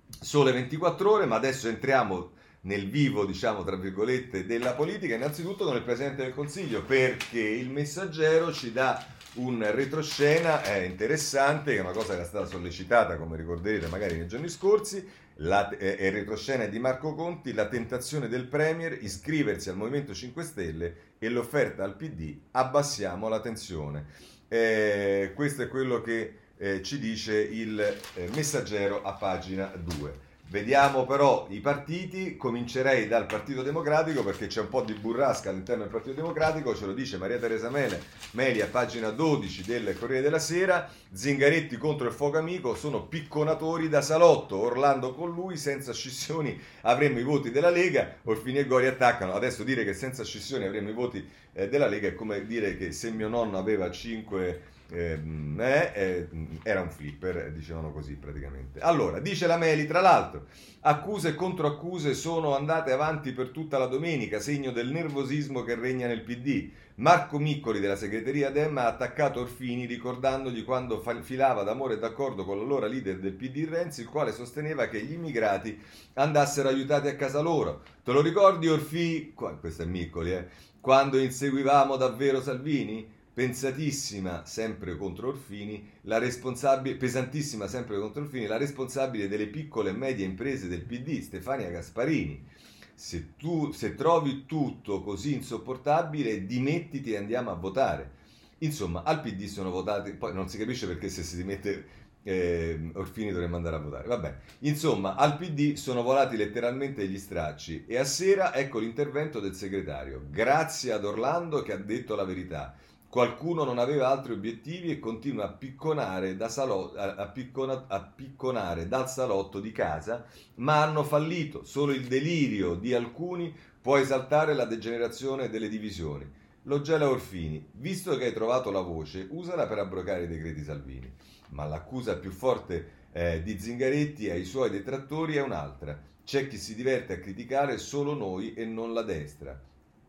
Sole 0.07 0.51
24 0.51 1.11
ore, 1.11 1.25
ma 1.25 1.35
adesso 1.35 1.67
entriamo 1.67 2.31
nel 2.61 2.89
vivo, 2.89 3.25
diciamo, 3.25 3.63
tra 3.63 3.75
virgolette, 3.75 4.45
della 4.45 4.73
politica, 4.73 5.15
innanzitutto 5.15 5.65
con 5.65 5.75
il 5.75 5.83
Presidente 5.83 6.23
del 6.23 6.33
Consiglio, 6.33 6.83
perché 6.83 7.39
il 7.39 7.69
messaggero 7.69 8.51
ci 8.51 8.71
dà 8.71 9.05
un 9.35 9.69
retroscena 9.71 10.63
eh, 10.63 10.85
interessante, 10.85 11.73
che 11.73 11.77
è 11.77 11.81
una 11.81 11.91
cosa 11.91 12.13
che 12.13 12.19
era 12.19 12.25
stata 12.25 12.45
sollecitata, 12.45 13.17
come 13.17 13.35
ricorderete 13.35 13.87
magari 13.87 14.17
nei 14.17 14.27
giorni 14.27 14.49
scorsi, 14.49 15.07
la, 15.37 15.69
eh, 15.69 15.97
è 15.97 16.11
retroscena 16.11 16.65
di 16.65 16.79
Marco 16.79 17.13
Conti, 17.13 17.53
la 17.53 17.67
tentazione 17.67 18.27
del 18.27 18.45
Premier, 18.45 18.97
iscriversi 19.01 19.69
al 19.69 19.77
Movimento 19.77 20.13
5 20.13 20.43
Stelle 20.43 20.95
e 21.19 21.29
l'offerta 21.29 21.83
al 21.83 21.95
PD, 21.95 22.37
abbassiamo 22.51 23.27
la 23.27 23.39
tensione. 23.39 24.05
Eh, 24.47 25.31
questo 25.35 25.63
è 25.63 25.67
quello 25.67 26.01
che 26.01 26.37
eh, 26.57 26.81
ci 26.81 26.99
dice 26.99 27.37
il 27.37 27.79
eh, 27.79 28.29
messaggero 28.33 29.01
a 29.01 29.13
pagina 29.13 29.65
2. 29.75 30.24
Vediamo 30.47 31.05
però 31.05 31.47
i 31.49 31.59
partiti, 31.59 32.37
comincerei 32.37 33.07
dal 33.07 33.25
Partito 33.25 33.63
Democratico 33.63 34.23
perché 34.23 34.45
c'è 34.45 34.61
un 34.61 34.69
po' 34.69 34.83
di 34.83 34.93
burrasca 34.93 35.49
all'interno 35.49 35.81
del 35.81 35.91
Partito 35.91 36.13
Democratico, 36.13 36.75
ce 36.75 36.85
lo 36.85 36.93
dice 36.93 37.17
Maria 37.17 37.39
Teresa 37.39 37.71
Mele, 37.71 37.99
Meli 38.31 38.61
a 38.61 38.67
pagina 38.67 39.09
12 39.09 39.63
del 39.63 39.97
Corriere 39.97 40.21
della 40.21 40.37
Sera, 40.37 40.87
Zingaretti 41.11 41.77
contro 41.77 42.05
il 42.05 42.13
fuoco 42.13 42.37
amico, 42.37 42.75
sono 42.75 43.07
picconatori 43.07 43.89
da 43.89 44.03
salotto, 44.03 44.57
Orlando 44.57 45.15
con 45.15 45.31
lui, 45.33 45.57
senza 45.57 45.93
scissioni 45.93 46.61
avremmo 46.81 47.17
i 47.17 47.23
voti 47.23 47.49
della 47.49 47.71
Lega, 47.71 48.17
Orfini 48.25 48.59
e 48.59 48.67
Gori 48.67 48.85
attaccano, 48.85 49.33
adesso 49.33 49.63
dire 49.63 49.83
che 49.83 49.95
senza 49.95 50.23
scissioni 50.23 50.65
avremmo 50.65 50.89
i 50.89 50.93
voti 50.93 51.27
eh, 51.53 51.67
della 51.69 51.87
Lega 51.87 52.09
è 52.09 52.13
come 52.13 52.45
dire 52.45 52.77
che 52.77 52.91
se 52.91 53.09
mio 53.09 53.29
nonno 53.29 53.57
aveva 53.57 53.89
5 53.89 54.73
Ehm, 54.74 54.74
eh, 54.89 55.19
eh, 55.57 56.27
era 56.63 56.81
un 56.81 56.89
flipper, 56.89 57.51
dicevano 57.51 57.91
così 57.91 58.13
praticamente. 58.15 58.79
Allora, 58.79 59.19
dice 59.19 59.47
la 59.47 59.57
Meli, 59.57 59.87
tra 59.87 60.01
l'altro, 60.01 60.45
accuse 60.81 61.29
e 61.29 61.35
controaccuse 61.35 62.13
sono 62.13 62.55
andate 62.55 62.91
avanti 62.91 63.31
per 63.31 63.49
tutta 63.49 63.77
la 63.77 63.87
domenica, 63.87 64.39
segno 64.39 64.71
del 64.71 64.91
nervosismo 64.91 65.63
che 65.63 65.75
regna 65.75 66.07
nel 66.07 66.21
PD. 66.21 66.69
Marco 66.97 67.39
Miccoli 67.39 67.81
della 67.81 67.97
segreteria 67.97 68.51
Dem 68.51 68.77
ha 68.77 68.87
attaccato 68.87 69.41
Orfini 69.41 69.85
ricordandogli 69.85 70.63
quando 70.63 71.03
filava 71.21 71.63
d'amore 71.63 71.95
e 71.95 71.99
d'accordo 71.99 72.45
con 72.45 72.57
l'allora 72.57 72.87
leader 72.87 73.19
del 73.19 73.33
PD 73.33 73.67
Renzi, 73.67 74.01
il 74.01 74.07
quale 74.07 74.31
sosteneva 74.31 74.87
che 74.87 75.03
gli 75.03 75.11
immigrati 75.11 75.77
andassero 76.13 76.69
aiutati 76.69 77.07
a 77.09 77.15
casa 77.15 77.41
loro. 77.41 77.81
Te 78.01 78.13
lo 78.13 78.21
ricordi 78.21 78.69
Orfini? 78.69 79.33
Questo 79.33 79.81
è 79.81 79.85
Miccoli, 79.85 80.31
eh? 80.31 80.47
Quando 80.79 81.17
inseguivamo 81.17 81.97
davvero 81.97 82.41
Salvini? 82.41 83.14
Pensatissima 83.35 84.45
sempre 84.45 84.95
contro 84.95 85.27
Orfini, 85.27 85.91
la 86.03 86.19
responsabile, 86.19 86.95
pesantissima 86.95 87.67
sempre 87.67 87.99
contro 87.99 88.21
Orfini, 88.21 88.47
la 88.47 88.55
responsabile 88.55 89.27
delle 89.27 89.47
piccole 89.47 89.89
e 89.89 89.93
medie 89.93 90.25
imprese 90.25 90.69
del 90.69 90.85
PD, 90.85 91.19
Stefania 91.19 91.69
Gasparini. 91.69 92.47
Se, 92.95 93.33
tu, 93.35 93.73
se 93.73 93.93
trovi 93.93 94.45
tutto 94.45 95.01
così 95.03 95.33
insopportabile, 95.33 96.45
dimettiti 96.45 97.11
e 97.11 97.17
andiamo 97.17 97.51
a 97.51 97.55
votare. 97.55 98.11
Insomma, 98.59 99.03
al 99.03 99.19
PD 99.19 99.43
sono 99.47 99.69
votati, 99.69 100.13
poi 100.13 100.33
non 100.33 100.47
si 100.47 100.57
capisce 100.57 100.87
perché 100.87 101.09
se 101.09 101.21
si 101.21 101.35
dimette 101.35 102.03
eh, 102.23 102.89
Orfini 102.93 103.33
dovremmo 103.33 103.57
andare 103.57 103.75
a 103.75 103.79
votare. 103.79 104.07
Vabbè, 104.07 104.35
insomma, 104.59 105.15
al 105.15 105.35
PD 105.35 105.73
sono 105.73 106.03
volati 106.03 106.37
letteralmente 106.37 107.05
gli 107.05 107.19
stracci 107.19 107.83
e 107.85 107.97
a 107.97 108.05
sera 108.05 108.55
ecco 108.55 108.79
l'intervento 108.79 109.41
del 109.41 109.55
segretario. 109.55 110.25
Grazie 110.29 110.93
ad 110.93 111.03
Orlando 111.03 111.61
che 111.63 111.73
ha 111.73 111.77
detto 111.77 112.15
la 112.15 112.23
verità. 112.23 112.77
Qualcuno 113.15 113.63
non 113.63 113.77
aveva 113.77 114.09
altri 114.09 114.33
obiettivi 114.33 114.91
e 114.91 114.99
continua 114.99 115.45
a 115.45 115.53
picconare, 115.53 116.35
da 116.35 116.49
salotto, 116.49 116.97
a, 116.97 117.25
piccona, 117.29 117.85
a 117.87 118.01
picconare 118.01 118.89
dal 118.89 119.09
salotto 119.09 119.61
di 119.61 119.71
casa, 119.71 120.25
ma 120.55 120.83
hanno 120.83 121.01
fallito. 121.01 121.63
Solo 121.63 121.93
il 121.93 122.07
delirio 122.07 122.75
di 122.75 122.93
alcuni 122.93 123.55
può 123.81 123.95
esaltare 123.95 124.53
la 124.53 124.65
degenerazione 124.65 125.49
delle 125.49 125.69
divisioni. 125.69 126.29
Lo 126.63 126.81
gela 126.81 127.09
Orfini, 127.09 127.65
visto 127.75 128.17
che 128.17 128.25
hai 128.25 128.33
trovato 128.33 128.69
la 128.69 128.81
voce, 128.81 129.29
usala 129.31 129.65
per 129.65 129.79
abrogare 129.79 130.23
i 130.23 130.27
decreti 130.27 130.61
Salvini. 130.61 131.09
Ma 131.51 131.63
l'accusa 131.63 132.17
più 132.17 132.31
forte 132.31 133.07
eh, 133.13 133.41
di 133.41 133.57
Zingaretti 133.57 134.29
ai 134.29 134.43
suoi 134.43 134.69
detrattori 134.69 135.35
è 135.35 135.41
un'altra. 135.41 135.97
C'è 136.25 136.49
chi 136.49 136.57
si 136.57 136.75
diverte 136.75 137.13
a 137.13 137.19
criticare 137.19 137.77
solo 137.77 138.13
noi 138.13 138.53
e 138.55 138.65
non 138.65 138.91
la 138.91 139.03
destra 139.03 139.57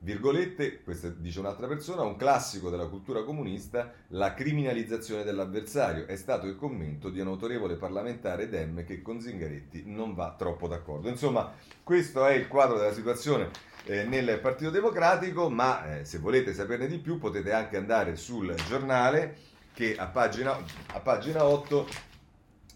virgolette, 0.00 0.82
questa 0.82 1.08
dice 1.08 1.40
un'altra 1.40 1.66
persona, 1.66 2.02
un 2.02 2.16
classico 2.16 2.70
della 2.70 2.86
cultura 2.86 3.22
comunista, 3.24 3.92
la 4.08 4.34
criminalizzazione 4.34 5.24
dell'avversario. 5.24 6.06
È 6.06 6.16
stato 6.16 6.46
il 6.46 6.56
commento 6.56 7.10
di 7.10 7.20
un 7.20 7.28
autorevole 7.28 7.76
parlamentare 7.76 8.48
Dem 8.48 8.84
che 8.84 9.02
con 9.02 9.20
Zingaretti 9.20 9.84
non 9.86 10.14
va 10.14 10.34
troppo 10.36 10.68
d'accordo. 10.68 11.08
Insomma, 11.08 11.52
questo 11.82 12.26
è 12.26 12.34
il 12.34 12.48
quadro 12.48 12.76
della 12.78 12.92
situazione 12.92 13.50
eh, 13.84 14.04
nel 14.04 14.38
Partito 14.40 14.70
Democratico, 14.70 15.48
ma 15.48 15.98
eh, 15.98 16.04
se 16.04 16.18
volete 16.18 16.52
saperne 16.52 16.86
di 16.86 16.98
più 16.98 17.18
potete 17.18 17.52
anche 17.52 17.76
andare 17.76 18.16
sul 18.16 18.54
giornale 18.68 19.36
che 19.72 19.96
a 19.96 20.06
pagina, 20.06 20.56
a 20.92 21.00
pagina 21.00 21.44
8 21.44 21.86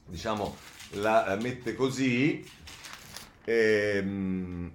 diciamo, 0.07 0.57
la 0.95 1.39
mette 1.41 1.75
così. 1.75 2.45
Ehm, 3.45 4.73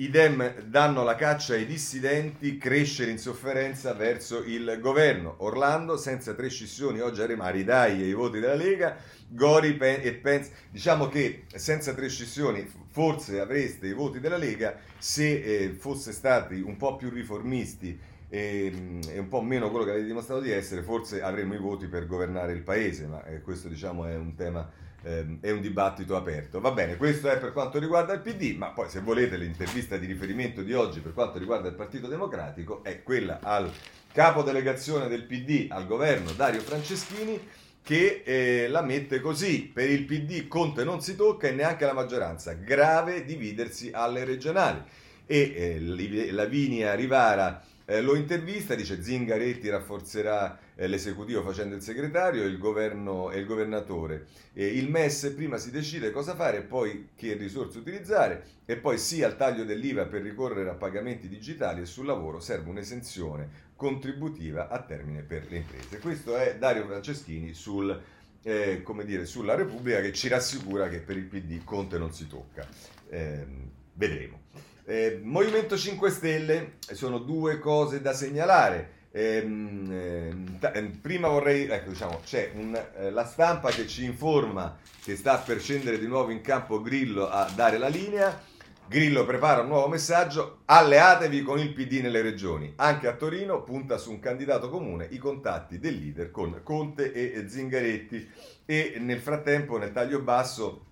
i 0.00 0.08
Dem 0.08 0.62
danno 0.62 1.04
la 1.04 1.14
caccia 1.14 1.52
ai 1.52 1.66
dissidenti, 1.66 2.56
cresce 2.56 3.04
l'insofferenza 3.04 3.92
verso 3.92 4.42
il 4.42 4.78
governo. 4.80 5.34
Orlando, 5.40 5.98
senza 5.98 6.32
tre 6.32 6.48
scissioni, 6.48 7.00
oggi 7.00 7.20
a 7.20 7.26
ridai 7.26 8.02
i 8.02 8.14
voti 8.14 8.40
della 8.40 8.54
Lega. 8.54 8.96
Gori 9.28 9.76
e 9.76 10.14
Pence, 10.14 10.52
diciamo 10.70 11.06
che 11.08 11.44
senza 11.54 11.92
tre 11.92 12.08
scissioni 12.08 12.66
forse 12.88 13.40
avreste 13.40 13.88
i 13.88 13.92
voti 13.92 14.20
della 14.20 14.38
Lega 14.38 14.78
se 14.96 15.42
eh, 15.42 15.68
fosse 15.74 16.12
stati 16.12 16.60
un 16.60 16.78
po' 16.78 16.96
più 16.96 17.10
riformisti 17.10 17.96
e, 18.30 19.00
e, 19.06 19.18
un 19.18 19.28
po' 19.28 19.42
meno 19.42 19.68
quello 19.68 19.84
che 19.84 19.90
avete 19.90 20.06
dimostrato 20.06 20.40
di 20.40 20.50
essere, 20.50 20.82
forse 20.82 21.20
avremmo 21.20 21.52
i 21.52 21.58
voti 21.58 21.88
per 21.88 22.06
governare 22.06 22.54
il 22.54 22.62
paese, 22.62 23.06
ma 23.06 23.22
eh, 23.26 23.42
questo 23.42 23.68
diciamo 23.68 24.06
è 24.06 24.16
un 24.16 24.34
tema 24.34 24.66
ehm, 25.02 25.38
è 25.40 25.50
un 25.50 25.60
dibattito 25.60 26.16
aperto. 26.16 26.60
Va 26.60 26.70
bene, 26.70 26.96
questo 26.96 27.28
è 27.28 27.38
per 27.38 27.52
quanto 27.52 27.78
riguarda 27.78 28.12
il 28.12 28.20
PD, 28.20 28.56
ma 28.56 28.68
poi 28.68 28.88
se 28.88 29.00
volete 29.00 29.36
l'intervista 29.36 29.96
di 29.96 30.06
riferimento 30.06 30.62
di 30.62 30.72
oggi 30.72 31.00
per 31.00 31.12
quanto 31.12 31.38
riguarda 31.38 31.68
il 31.68 31.74
Partito 31.74 32.06
Democratico 32.06 32.82
è 32.82 33.02
quella 33.02 33.40
al 33.42 33.70
capo 34.12 34.42
delegazione 34.42 35.08
del 35.08 35.24
PD 35.24 35.66
al 35.70 35.86
governo 35.86 36.32
Dario 36.32 36.60
Franceschini 36.60 37.40
che 37.82 38.22
eh, 38.24 38.68
la 38.68 38.82
mette 38.82 39.20
così, 39.20 39.70
per 39.72 39.90
il 39.90 40.04
PD 40.04 40.46
Conte 40.46 40.84
non 40.84 41.00
si 41.00 41.16
tocca 41.16 41.48
e 41.48 41.52
neanche 41.52 41.84
la 41.84 41.92
maggioranza, 41.92 42.52
grave 42.52 43.24
dividersi 43.24 43.90
alle 43.92 44.24
regionali. 44.24 44.82
E 45.26 45.52
eh, 45.56 46.32
Lavinia 46.32 46.94
Rivara 46.94 47.62
eh, 47.84 48.00
lo 48.00 48.14
intervista, 48.14 48.74
dice 48.74 49.02
Zingaretti 49.02 49.68
rafforzerà 49.68 50.58
eh, 50.80 50.86
l'esecutivo 50.86 51.42
facendo 51.42 51.74
il 51.74 51.82
segretario 51.82 52.44
il 52.44 52.56
governo, 52.56 53.30
e 53.30 53.38
il 53.38 53.44
governatore. 53.44 54.26
Eh, 54.54 54.66
il 54.66 54.88
MES 54.88 55.32
prima 55.36 55.58
si 55.58 55.70
decide 55.70 56.10
cosa 56.10 56.34
fare 56.34 56.58
e 56.58 56.62
poi 56.62 57.10
che 57.14 57.34
risorse 57.34 57.78
utilizzare 57.78 58.44
e 58.64 58.76
poi 58.76 58.96
sì 58.96 59.22
al 59.22 59.36
taglio 59.36 59.64
dell'IVA 59.64 60.06
per 60.06 60.22
ricorrere 60.22 60.70
a 60.70 60.74
pagamenti 60.74 61.28
digitali 61.28 61.82
e 61.82 61.86
sul 61.86 62.06
lavoro 62.06 62.40
serve 62.40 62.70
un'esenzione 62.70 63.68
contributiva 63.76 64.68
a 64.68 64.80
termine 64.80 65.20
per 65.20 65.46
le 65.50 65.58
imprese. 65.58 65.98
Questo 65.98 66.34
è 66.36 66.56
Dario 66.56 66.86
Franceschini 66.86 67.52
sul, 67.52 68.00
eh, 68.42 68.82
dire, 69.04 69.26
sulla 69.26 69.54
Repubblica 69.54 70.00
che 70.00 70.14
ci 70.14 70.28
rassicura 70.28 70.88
che 70.88 71.00
per 71.00 71.18
il 71.18 71.24
PD 71.24 71.62
Conte 71.62 71.98
non 71.98 72.14
si 72.14 72.26
tocca. 72.26 72.66
Ehm, 73.10 73.70
vedremo. 73.92 74.40
Eh, 74.86 75.20
Movimento 75.22 75.76
5 75.76 76.10
Stelle 76.10 76.72
sono 76.92 77.18
due 77.18 77.58
cose 77.58 78.00
da 78.00 78.14
segnalare. 78.14 78.99
Ehm, 79.12 80.58
ehm, 80.60 80.98
prima 81.00 81.28
vorrei, 81.28 81.66
ecco, 81.66 81.90
diciamo, 81.90 82.20
c'è 82.24 82.52
un, 82.54 82.80
eh, 82.96 83.10
la 83.10 83.24
stampa 83.24 83.70
che 83.70 83.86
ci 83.86 84.04
informa 84.04 84.78
che 85.02 85.16
sta 85.16 85.38
per 85.38 85.60
scendere 85.60 85.98
di 85.98 86.06
nuovo 86.06 86.30
in 86.30 86.40
campo 86.40 86.80
Grillo 86.80 87.28
a 87.28 87.50
dare 87.54 87.78
la 87.78 87.88
linea. 87.88 88.48
Grillo 88.86 89.24
prepara 89.24 89.62
un 89.62 89.68
nuovo 89.68 89.86
messaggio, 89.86 90.62
alleatevi 90.64 91.42
con 91.42 91.58
il 91.58 91.72
PD 91.72 92.00
nelle 92.00 92.22
regioni. 92.22 92.72
Anche 92.76 93.06
a 93.06 93.14
Torino 93.14 93.62
punta 93.62 93.98
su 93.98 94.10
un 94.10 94.18
candidato 94.18 94.68
comune 94.68 95.06
i 95.10 95.18
contatti 95.18 95.78
del 95.78 95.96
leader 95.96 96.30
con 96.30 96.60
Conte 96.64 97.12
e 97.12 97.48
Zingaretti. 97.48 98.28
E 98.64 98.96
nel 98.98 99.20
frattempo, 99.20 99.78
nel 99.78 99.92
taglio 99.92 100.20
basso, 100.22 100.86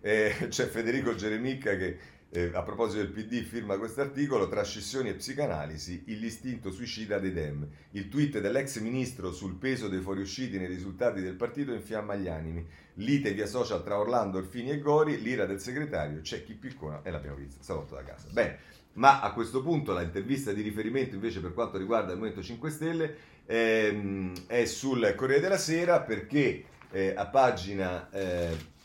eh, 0.00 0.46
c'è 0.48 0.66
Federico 0.66 1.14
Geremicca 1.14 1.76
che 1.76 1.98
eh, 2.30 2.50
a 2.52 2.62
proposito 2.62 3.02
del 3.02 3.10
PD 3.10 3.42
firma 3.42 3.78
questo 3.78 4.00
articolo, 4.00 4.48
tra 4.48 4.62
scissioni 4.62 5.08
e 5.08 5.14
psicanalisi, 5.14 6.02
l'istinto 6.06 6.70
suicida 6.70 7.18
dei 7.18 7.32
Dem. 7.32 7.66
Il 7.92 8.08
tweet 8.08 8.40
dell'ex 8.40 8.80
ministro 8.80 9.32
sul 9.32 9.54
peso 9.54 9.88
dei 9.88 10.00
fuoriusciti 10.00 10.58
nei 10.58 10.66
risultati 10.66 11.22
del 11.22 11.34
partito 11.34 11.72
infiamma 11.72 12.16
gli 12.16 12.28
animi. 12.28 12.66
Lite 12.94 13.32
via 13.32 13.46
social 13.46 13.82
tra 13.82 13.98
Orlando, 13.98 14.38
Orfini 14.38 14.70
e 14.70 14.78
Gori, 14.78 15.22
l'ira 15.22 15.46
del 15.46 15.60
segretario, 15.60 16.20
c'è 16.20 16.44
chi 16.44 16.54
piccona 16.54 17.00
e 17.02 17.10
l'abbiamo 17.10 17.36
vista 17.36 17.62
stavolta 17.62 17.94
da 17.94 18.02
casa. 18.02 18.28
Bene, 18.30 18.58
ma 18.94 19.20
a 19.20 19.32
questo 19.32 19.62
punto 19.62 19.96
l'intervista 19.96 20.52
di 20.52 20.60
riferimento 20.60 21.14
invece 21.14 21.40
per 21.40 21.54
quanto 21.54 21.78
riguarda 21.78 22.12
il 22.12 22.18
Movimento 22.18 22.42
5 22.42 22.70
Stelle 22.70 23.16
ehm, 23.46 24.46
è 24.46 24.64
sul 24.64 25.14
Corriere 25.16 25.40
della 25.40 25.58
Sera 25.58 26.00
perché 26.00 26.64
eh, 26.90 27.14
a 27.16 27.26
pagina... 27.26 28.10
Eh, 28.10 28.76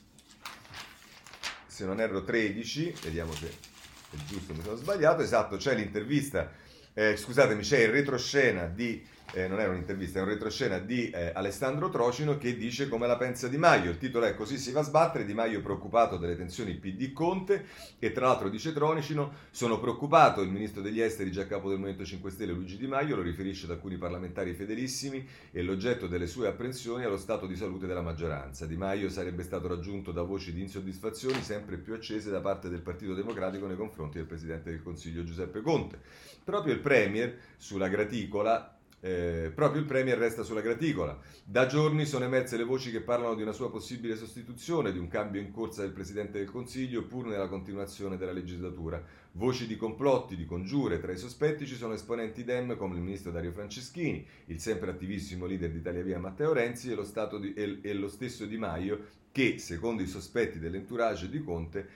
se 1.74 1.86
non 1.86 2.00
erro 2.00 2.24
13, 2.24 2.94
vediamo 3.02 3.34
se 3.34 3.48
è 3.48 4.16
giusto, 4.28 4.54
mi 4.54 4.62
sono 4.62 4.76
sbagliato, 4.76 5.24
esatto, 5.24 5.58
c'è 5.58 5.74
l'intervista, 5.74 6.52
eh, 6.94 7.18
scusatemi, 7.18 7.64
c'è 7.64 7.80
il 7.80 7.90
retroscena 7.90 8.68
di 8.68 9.04
eh, 9.34 9.48
non 9.48 9.60
era 9.60 9.72
un'intervista, 9.72 10.20
è 10.20 10.22
un 10.22 10.28
retroscena 10.28 10.78
di 10.78 11.10
eh, 11.10 11.32
Alessandro 11.34 11.90
Trocino 11.90 12.38
che 12.38 12.56
dice 12.56 12.88
come 12.88 13.08
la 13.08 13.18
pensa 13.18 13.48
Di 13.48 13.58
Maio. 13.58 13.90
Il 13.90 13.98
titolo 13.98 14.26
è 14.26 14.36
Così 14.36 14.58
si 14.58 14.72
va 14.72 14.82
a 14.82 14.84
sbattere, 14.84 15.26
Di 15.26 15.34
Maio 15.34 15.62
preoccupato 15.62 16.18
delle 16.18 16.36
tensioni 16.36 16.76
PD 16.76 17.12
Conte 17.12 17.66
e 17.98 18.12
tra 18.12 18.28
l'altro 18.28 18.50
dice 18.50 18.74
Trocino, 18.74 19.34
sono 19.50 19.80
preoccupato, 19.80 20.42
il 20.42 20.50
ministro 20.50 20.82
degli 20.82 21.02
esteri 21.02 21.32
già 21.32 21.48
capo 21.48 21.70
del 21.70 21.80
Movimento 21.80 22.06
5 22.06 22.30
Stelle 22.30 22.54
Luigi 22.54 22.78
Di 22.78 22.86
Maio 22.86 23.16
lo 23.16 23.24
riferisce 23.24 23.66
ad 23.66 23.72
alcuni 23.72 23.98
parlamentari 23.98 24.54
fedelissimi 24.54 25.28
e 25.52 25.62
l'oggetto 25.64 26.08
delle 26.08 26.28
sue 26.28 26.48
apprensioni 26.48 27.04
è 27.04 27.08
lo 27.08 27.18
stato 27.18 27.48
di 27.48 27.56
salute 27.56 27.88
della 27.88 28.02
maggioranza. 28.02 28.68
Di 28.68 28.78
Maio 28.78 29.10
sarebbe 29.10 29.42
stato 29.42 29.68
raggiunto 29.68 30.12
da 30.12 30.22
voci 30.22 30.54
di 30.54 30.62
insoddisfazioni 30.62 31.42
sempre 31.42 31.78
più 31.78 31.96
accese 31.96 32.30
da 32.30 32.40
parte 32.40 32.70
del 32.70 32.82
Partito 32.82 33.16
Democratico 33.16 33.66
nei 33.66 33.78
confronti 33.78 34.18
del 34.18 34.28
Presidente 34.28 34.70
del 34.70 34.84
Consiglio 34.84 35.24
Giuseppe 35.24 35.62
Conte. 35.62 36.00
Proprio 36.44 36.74
il 36.74 36.80
Premier 36.80 37.36
sulla 37.58 37.88
graticola 37.88 38.78
eh, 39.04 39.52
proprio 39.54 39.82
il 39.82 39.88
Premier 39.88 40.18
resta 40.18 40.44
sulla 40.44 40.62
graticola. 40.62 41.20
Da 41.44 41.66
giorni 41.66 42.06
sono 42.06 42.24
emerse 42.24 42.56
le 42.56 42.64
voci 42.64 42.90
che 42.90 43.02
parlano 43.02 43.36
di 43.36 43.42
una 43.42 43.52
sua 43.52 43.70
possibile 43.70 44.16
sostituzione, 44.16 44.94
di 44.94 44.98
un 44.98 45.10
cambio 45.10 45.42
in 45.42 45.52
corsa 45.52 45.82
del 45.82 45.92
Presidente 45.92 46.38
del 46.38 46.50
Consiglio, 46.50 47.04
pur 47.04 47.26
nella 47.26 47.50
continuazione 47.50 48.16
della 48.16 48.32
legislatura. 48.32 49.04
Voci 49.34 49.68
di 49.68 49.76
complotti, 49.76 50.38
di 50.38 50.46
congiure. 50.46 51.02
Tra 51.02 51.12
i 51.12 51.18
sospetti 51.18 51.68
ci 51.68 51.76
sono 51.76 51.94
esponenti 51.94 52.46
DEM 52.46 52.78
come 52.78 52.96
il 52.96 53.02
ministro 53.02 53.32
Dario 53.32 53.52
Franceschini, 53.52 54.26
il 54.46 54.62
sempre 54.62 54.92
attivissimo 54.92 55.46
leader 55.46 55.72
di 55.72 55.80
Italia 55.80 56.02
Via 56.02 56.20
Matteo 56.20 56.54
Renzi 56.54 56.90
e 56.90 56.96
lo, 56.96 57.06
di, 57.40 57.54
e, 57.54 57.80
e 57.82 57.94
lo 57.94 58.08
stesso 58.08 58.46
Di 58.46 58.58
Maio, 58.58 59.00
che, 59.34 59.58
secondo 59.58 60.04
i 60.04 60.08
sospetti 60.08 60.60
dell'entourage 60.60 61.28
di 61.28 61.44
Conte, 61.44 61.88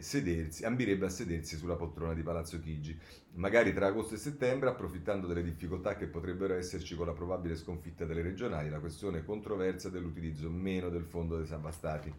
sedersi, 0.00 0.64
ambirebbe 0.64 1.04
a 1.04 1.10
sedersi 1.10 1.56
sulla 1.56 1.76
poltrona 1.76 2.14
di 2.14 2.22
Palazzo 2.22 2.58
Chigi 2.58 2.98
magari 3.34 3.72
tra 3.72 3.88
agosto 3.88 4.14
e 4.14 4.18
settembre, 4.18 4.70
approfittando 4.70 5.26
delle 5.26 5.42
difficoltà 5.42 5.96
che 5.96 6.06
potrebbero 6.06 6.54
esserci 6.54 6.96
con 6.96 7.06
la 7.06 7.12
probabile 7.12 7.56
sconfitta 7.56 8.06
delle 8.06 8.22
regionali, 8.22 8.70
la 8.70 8.80
questione 8.80 9.22
controversa 9.22 9.90
dell'utilizzo 9.90 10.50
meno 10.50 10.88
del 10.88 11.04
fondo 11.04 11.36
dei 11.36 11.46
Savastati. 11.46 12.12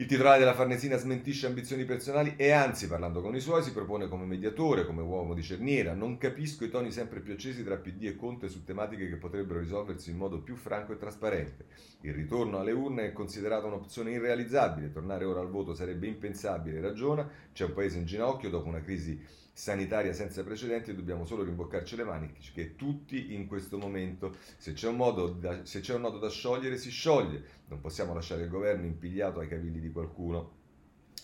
Il 0.00 0.06
titolare 0.06 0.38
della 0.38 0.54
Farnesina 0.54 0.96
smentisce 0.96 1.48
ambizioni 1.48 1.84
personali 1.84 2.34
e 2.36 2.52
anzi, 2.52 2.86
parlando 2.86 3.20
con 3.20 3.34
i 3.34 3.40
suoi, 3.40 3.64
si 3.64 3.72
propone 3.72 4.06
come 4.06 4.26
mediatore, 4.26 4.86
come 4.86 5.02
uomo 5.02 5.34
di 5.34 5.42
cerniera. 5.42 5.92
Non 5.92 6.18
capisco 6.18 6.64
i 6.64 6.70
toni 6.70 6.92
sempre 6.92 7.18
più 7.18 7.32
accesi 7.32 7.64
tra 7.64 7.78
PD 7.78 8.04
e 8.04 8.14
Conte 8.14 8.48
su 8.48 8.62
tematiche 8.62 9.08
che 9.08 9.16
potrebbero 9.16 9.58
risolversi 9.58 10.10
in 10.10 10.16
modo 10.16 10.40
più 10.40 10.54
franco 10.54 10.92
e 10.92 10.98
trasparente. 10.98 11.66
Il 12.02 12.14
ritorno 12.14 12.60
alle 12.60 12.70
urne 12.70 13.06
è 13.06 13.12
considerato 13.12 13.66
un'opzione 13.66 14.12
irrealizzabile, 14.12 14.92
tornare 14.92 15.24
ora 15.24 15.40
al 15.40 15.50
voto 15.50 15.74
sarebbe 15.74 16.06
impensabile, 16.06 16.80
ragiona, 16.80 17.28
c'è 17.52 17.64
un 17.64 17.72
paese 17.72 17.98
in 17.98 18.04
ginocchio 18.04 18.50
dopo 18.50 18.68
una 18.68 18.80
crisi 18.80 19.20
sanitaria 19.58 20.12
senza 20.12 20.44
precedenti 20.44 20.94
dobbiamo 20.94 21.24
solo 21.24 21.42
rimboccarci 21.42 21.96
le 21.96 22.04
maniche 22.04 22.38
che 22.54 22.76
tutti 22.76 23.34
in 23.34 23.48
questo 23.48 23.76
momento 23.76 24.36
se 24.56 24.72
c'è, 24.72 24.88
da, 24.94 25.64
se 25.64 25.80
c'è 25.80 25.94
un 25.94 26.02
nodo 26.02 26.18
da 26.18 26.30
sciogliere 26.30 26.78
si 26.78 26.90
scioglie 26.90 27.42
non 27.66 27.80
possiamo 27.80 28.14
lasciare 28.14 28.44
il 28.44 28.50
governo 28.50 28.86
impigliato 28.86 29.40
ai 29.40 29.48
cavilli 29.48 29.80
di 29.80 29.90
qualcuno 29.90 30.52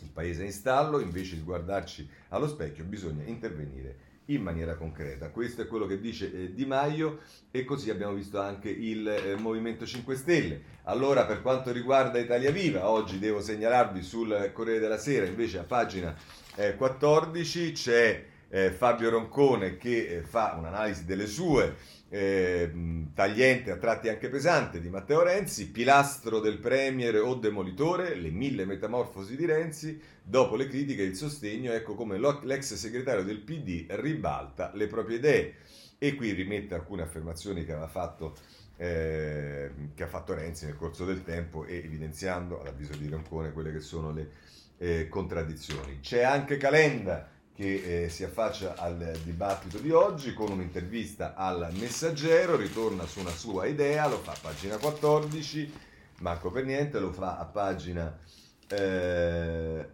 il 0.01 0.11
paese 0.11 0.42
è 0.42 0.47
in 0.47 0.53
stallo 0.53 0.99
invece 0.99 1.37
di 1.37 1.42
guardarci 1.42 2.09
allo 2.31 2.49
specchio 2.49 2.83
bisogna 2.83 3.23
intervenire 3.23 4.12
in 4.29 4.40
maniera 4.42 4.75
concreta. 4.75 5.29
Questo 5.29 5.61
è 5.61 5.66
quello 5.66 5.85
che 5.87 6.01
dice 6.01 6.33
eh, 6.33 6.55
Di 6.55 6.64
Maio 6.64 7.20
e 7.51 7.62
così 7.64 7.90
abbiamo 7.90 8.14
visto 8.14 8.40
anche 8.40 8.70
il 8.70 9.07
eh, 9.07 9.37
Movimento 9.37 9.85
5 9.85 10.16
Stelle. 10.16 10.62
Allora 10.85 11.27
per 11.27 11.42
quanto 11.42 11.70
riguarda 11.70 12.18
Italia 12.18 12.51
Viva, 12.51 12.88
oggi 12.88 13.18
devo 13.18 13.42
segnalarvi 13.42 14.03
sul 14.03 14.51
Corriere 14.55 14.81
della 14.81 14.97
Sera, 14.97 15.27
invece 15.27 15.59
a 15.59 15.64
pagina 15.64 16.16
eh, 16.57 16.77
14 16.77 17.73
c'è 17.73 18.25
eh, 18.49 18.71
Fabio 18.71 19.11
Roncone 19.11 19.77
che 19.77 20.07
eh, 20.07 20.21
fa 20.23 20.55
un'analisi 20.57 21.05
delle 21.05 21.27
sue, 21.27 21.75
eh, 22.09 22.71
tagliente, 23.12 23.73
a 23.73 23.77
tratti 23.77 24.09
anche 24.09 24.29
pesante, 24.29 24.81
di 24.81 24.88
Matteo 24.88 25.23
Renzi, 25.23 25.71
pilastro 25.71 26.38
del 26.38 26.59
Premier 26.59 27.17
o 27.17 27.35
demolitore, 27.35 28.14
le 28.14 28.31
mille 28.31 28.64
metamorfosi 28.64 29.35
di 29.37 29.47
Renzi, 29.47 30.01
dopo 30.23 30.55
le 30.55 30.69
critiche 30.69 31.03
e 31.03 31.07
il 31.07 31.17
sostegno, 31.17 31.73
ecco 31.73 31.95
come 31.95 32.19
l'ex 32.19 32.75
segretario 32.75 33.25
del 33.25 33.40
PD 33.40 33.87
ribalta 33.88 34.71
le 34.75 34.87
proprie 34.87 35.17
idee. 35.17 35.55
E 35.99 36.14
qui 36.14 36.33
rimette 36.33 36.75
alcune 36.75 37.03
affermazioni 37.03 37.64
che 37.64 37.73
aveva 37.73 37.88
fatto 37.88 38.37
eh, 38.77 39.71
che 39.95 40.03
ha 40.03 40.09
fatto 40.09 40.35
Renzi 40.35 40.67
nel 40.67 40.77
corso 40.77 41.05
del 41.05 41.23
tempo 41.23 41.64
e 41.64 41.77
evidenziando, 41.77 42.61
all'avviso 42.61 42.97
di 42.97 43.09
Roncone, 43.09 43.53
quelle 43.53 43.73
che 43.73 43.81
sono 43.81 44.12
le 44.12 44.31
eh, 44.79 45.09
contraddizioni. 45.09 46.01
C'è 46.01 46.23
anche 46.23 46.57
Calenda 46.57 47.29
che 47.55 48.05
eh, 48.05 48.09
si 48.09 48.25
affaccia 48.25 48.75
al 48.77 49.19
dibattito 49.23 49.79
di 49.79 49.91
oggi 49.91 50.35
con 50.35 50.51
un'intervista 50.51 51.35
al 51.35 51.69
messaggero, 51.75 52.57
ritorna 52.57 53.07
su 53.07 53.21
una 53.21 53.31
sua 53.31 53.67
idea, 53.67 54.09
lo 54.09 54.19
fa 54.19 54.33
a 54.33 54.39
pagina 54.41 54.77
14, 54.77 55.73
manco 56.19 56.51
per 56.51 56.65
niente, 56.65 56.99
lo 56.99 57.13
fa 57.13 57.39
a 57.39 57.45
pagina... 57.45 58.19
Eh, 58.67 59.89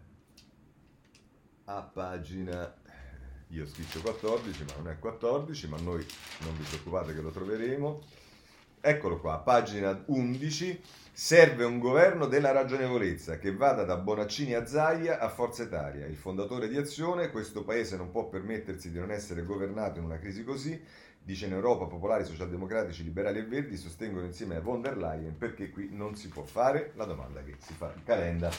a 1.64 1.82
pagina 1.82 2.74
io 3.48 3.66
scritto 3.66 4.00
14 4.00 4.64
ma 4.64 4.72
non 4.76 4.88
è 4.88 4.98
14 4.98 5.68
ma 5.68 5.78
noi 5.78 6.04
non 6.40 6.56
vi 6.56 6.64
preoccupate 6.64 7.14
che 7.14 7.20
lo 7.20 7.30
troveremo 7.30 8.00
eccolo 8.80 9.20
qua 9.20 9.38
pagina 9.38 10.02
11 10.06 10.82
Serve 11.22 11.64
un 11.64 11.78
governo 11.78 12.24
della 12.24 12.50
ragionevolezza 12.50 13.36
che 13.36 13.54
vada 13.54 13.84
da 13.84 13.98
Bonaccini 13.98 14.54
a 14.54 14.64
Zaia 14.64 15.18
a 15.18 15.28
Forza 15.28 15.64
Italia. 15.64 16.06
Il 16.06 16.16
fondatore 16.16 16.66
di 16.66 16.78
Azione, 16.78 17.30
questo 17.30 17.62
paese 17.62 17.98
non 17.98 18.10
può 18.10 18.30
permettersi 18.30 18.90
di 18.90 18.98
non 18.98 19.10
essere 19.10 19.44
governato 19.44 19.98
in 19.98 20.06
una 20.06 20.18
crisi 20.18 20.44
così, 20.44 20.82
dice 21.22 21.44
in 21.44 21.52
Europa 21.52 21.84
popolari, 21.84 22.24
socialdemocratici, 22.24 23.04
liberali 23.04 23.40
e 23.40 23.44
verdi 23.44 23.76
sostengono 23.76 24.24
insieme 24.24 24.56
a 24.56 24.60
von 24.60 24.80
der 24.80 24.96
Leyen 24.96 25.36
perché 25.36 25.68
qui 25.68 25.90
non 25.92 26.16
si 26.16 26.28
può 26.28 26.42
fare 26.42 26.92
la 26.94 27.04
domanda 27.04 27.42
che 27.42 27.56
si 27.58 27.74
fa 27.74 27.92
in 27.94 28.02
calenda 28.02 28.50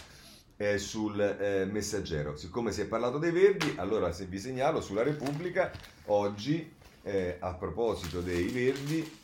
eh, 0.55 0.77
sul 0.77 1.19
eh, 1.19 1.65
messaggero. 1.65 2.37
Siccome 2.37 2.71
si 2.71 2.81
è 2.81 2.85
parlato 2.85 3.17
dei 3.17 3.31
verdi, 3.31 3.73
allora 3.77 4.11
se 4.11 4.25
vi 4.25 4.37
segnalo 4.37 4.81
sulla 4.81 5.01
Repubblica 5.01 5.71
oggi 6.05 6.71
eh, 7.01 7.37
a 7.39 7.55
proposito 7.55 8.21
dei 8.21 8.45
verdi 8.49 9.19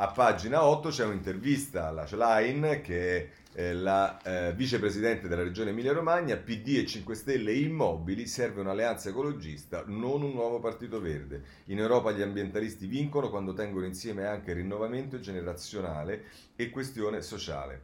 a 0.00 0.08
pagina 0.08 0.64
8 0.64 0.90
c'è 0.90 1.04
un'intervista 1.04 1.88
alla 1.88 2.06
Schlein 2.06 2.80
che 2.82 3.30
è 3.52 3.72
la 3.72 4.22
eh, 4.22 4.52
vicepresidente 4.54 5.26
della 5.26 5.42
regione 5.42 5.70
Emilia-Romagna, 5.70 6.36
PD 6.36 6.76
e 6.76 6.86
5 6.86 7.16
Stelle 7.16 7.52
immobili, 7.52 8.28
serve 8.28 8.60
un'alleanza 8.60 9.08
ecologista, 9.08 9.82
non 9.86 10.22
un 10.22 10.30
nuovo 10.30 10.60
partito 10.60 11.00
verde. 11.00 11.42
In 11.64 11.80
Europa 11.80 12.12
gli 12.12 12.22
ambientalisti 12.22 12.86
vincono 12.86 13.28
quando 13.28 13.54
tengono 13.54 13.86
insieme 13.86 14.24
anche 14.24 14.52
rinnovamento 14.52 15.18
generazionale 15.18 16.26
e 16.54 16.70
questione 16.70 17.20
sociale. 17.20 17.80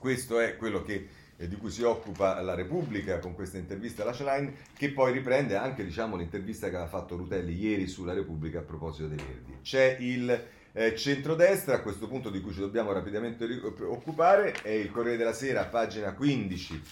Questo 0.00 0.40
è 0.40 0.56
quello 0.56 0.82
che 0.82 1.08
eh, 1.36 1.46
di 1.46 1.56
cui 1.56 1.70
si 1.70 1.84
occupa 1.84 2.40
la 2.40 2.54
Repubblica 2.54 3.20
con 3.20 3.34
questa 3.34 3.58
intervista 3.58 4.02
alla 4.02 4.12
Schlein, 4.12 4.52
che 4.76 4.90
poi 4.90 5.12
riprende 5.12 5.54
anche 5.54 5.84
diciamo, 5.84 6.16
l'intervista 6.16 6.68
che 6.68 6.74
aveva 6.74 6.90
fatto 6.90 7.16
Rutelli 7.16 7.54
ieri 7.54 7.86
sulla 7.86 8.12
Repubblica 8.12 8.58
a 8.58 8.62
proposito 8.62 9.06
dei 9.06 9.18
Verdi. 9.18 9.58
C'è 9.62 9.98
il 10.00 10.60
eh, 10.72 10.96
centrodestra, 10.96 11.76
a 11.76 11.80
questo 11.80 12.08
punto 12.08 12.30
di 12.30 12.40
cui 12.40 12.52
ci 12.52 12.60
dobbiamo 12.60 12.92
rapidamente 12.92 13.46
occupare, 13.82 14.52
è 14.62 14.70
il 14.70 14.90
Corriere 14.90 15.18
della 15.18 15.32
Sera, 15.32 15.64
pagina 15.64 16.14
15, 16.14 16.82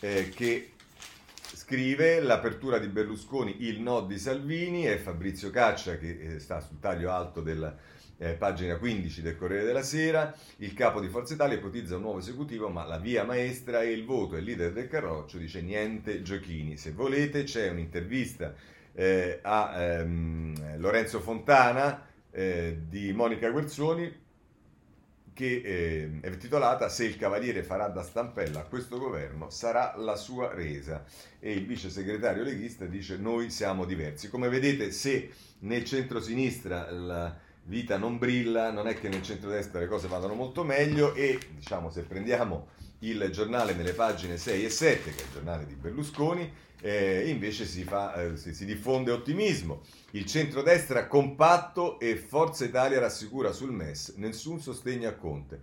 eh, 0.00 0.28
che 0.28 0.72
scrive 1.52 2.20
l'apertura 2.20 2.78
di 2.78 2.86
Berlusconi, 2.86 3.66
il 3.66 3.80
no 3.80 4.02
di 4.02 4.18
Salvini, 4.18 4.84
è 4.84 4.96
Fabrizio 4.98 5.50
Caccia 5.50 5.98
che 5.98 6.18
eh, 6.18 6.38
sta 6.38 6.60
sul 6.60 6.78
taglio 6.78 7.10
alto 7.10 7.40
della 7.40 7.76
eh, 8.18 8.34
pagina 8.34 8.76
15 8.76 9.22
del 9.22 9.36
Corriere 9.36 9.64
della 9.64 9.82
Sera, 9.82 10.34
il 10.58 10.74
capo 10.74 11.00
di 11.00 11.08
Forza 11.08 11.34
Italia 11.34 11.56
ipotizza 11.56 11.96
un 11.96 12.02
nuovo 12.02 12.18
esecutivo, 12.18 12.68
ma 12.68 12.84
la 12.84 12.98
via 12.98 13.24
maestra 13.24 13.82
è 13.82 13.86
il 13.86 14.04
voto, 14.04 14.36
il 14.36 14.44
leader 14.44 14.72
del 14.72 14.88
Carroccio 14.88 15.38
dice 15.38 15.60
niente 15.60 16.22
giochini. 16.22 16.76
Se 16.76 16.92
volete 16.92 17.44
c'è 17.44 17.70
un'intervista 17.70 18.54
eh, 18.92 19.38
a 19.42 19.82
ehm, 19.82 20.78
Lorenzo 20.78 21.20
Fontana, 21.20 22.07
eh, 22.38 22.82
di 22.88 23.12
Monica 23.12 23.50
Guerzoni 23.50 24.26
che 25.32 25.60
eh, 25.64 26.20
è 26.20 26.36
titolata 26.36 26.88
Se 26.88 27.04
il 27.04 27.16
Cavaliere 27.16 27.64
farà 27.64 27.88
da 27.88 28.02
stampella 28.02 28.60
a 28.60 28.64
questo 28.64 28.96
governo 28.98 29.50
sarà 29.50 29.94
la 29.96 30.14
sua 30.14 30.54
resa 30.54 31.04
e 31.40 31.52
il 31.52 31.66
vice 31.66 31.90
segretario 31.90 32.44
leghista 32.44 32.84
dice 32.84 33.16
noi 33.16 33.50
siamo 33.50 33.84
diversi. 33.84 34.28
Come 34.28 34.48
vedete 34.48 34.92
se 34.92 35.30
nel 35.60 35.84
centro-sinistra 35.84 36.90
la 36.92 37.36
vita 37.68 37.98
non 37.98 38.18
brilla, 38.18 38.72
non 38.72 38.88
è 38.88 38.98
che 38.98 39.08
nel 39.08 39.22
centro-destra 39.22 39.78
le 39.78 39.86
cose 39.86 40.08
vadano 40.08 40.34
molto 40.34 40.64
meglio 40.64 41.14
e 41.14 41.38
diciamo 41.54 41.90
se 41.90 42.02
prendiamo 42.02 42.68
il 43.00 43.28
giornale 43.30 43.74
nelle 43.74 43.92
pagine 43.92 44.38
6 44.38 44.64
e 44.64 44.70
7, 44.70 45.14
che 45.14 45.20
è 45.20 45.24
il 45.24 45.32
giornale 45.32 45.66
di 45.66 45.74
Berlusconi, 45.74 46.50
eh, 46.80 47.28
invece 47.28 47.66
si, 47.66 47.84
fa, 47.84 48.14
eh, 48.14 48.36
si, 48.36 48.54
si, 48.54 48.64
diffonde 48.64 49.12
ottimismo. 49.12 49.82
Il 50.12 50.24
centrodestra 50.26 51.06
compatto 51.06 52.00
e 52.00 52.16
Forza 52.16 52.64
Italia 52.64 52.98
rassicura 52.98 53.52
sul 53.52 53.70
MES, 53.70 54.14
nessun 54.16 54.60
sostegno 54.60 55.08
a 55.08 55.12
Conte. 55.12 55.60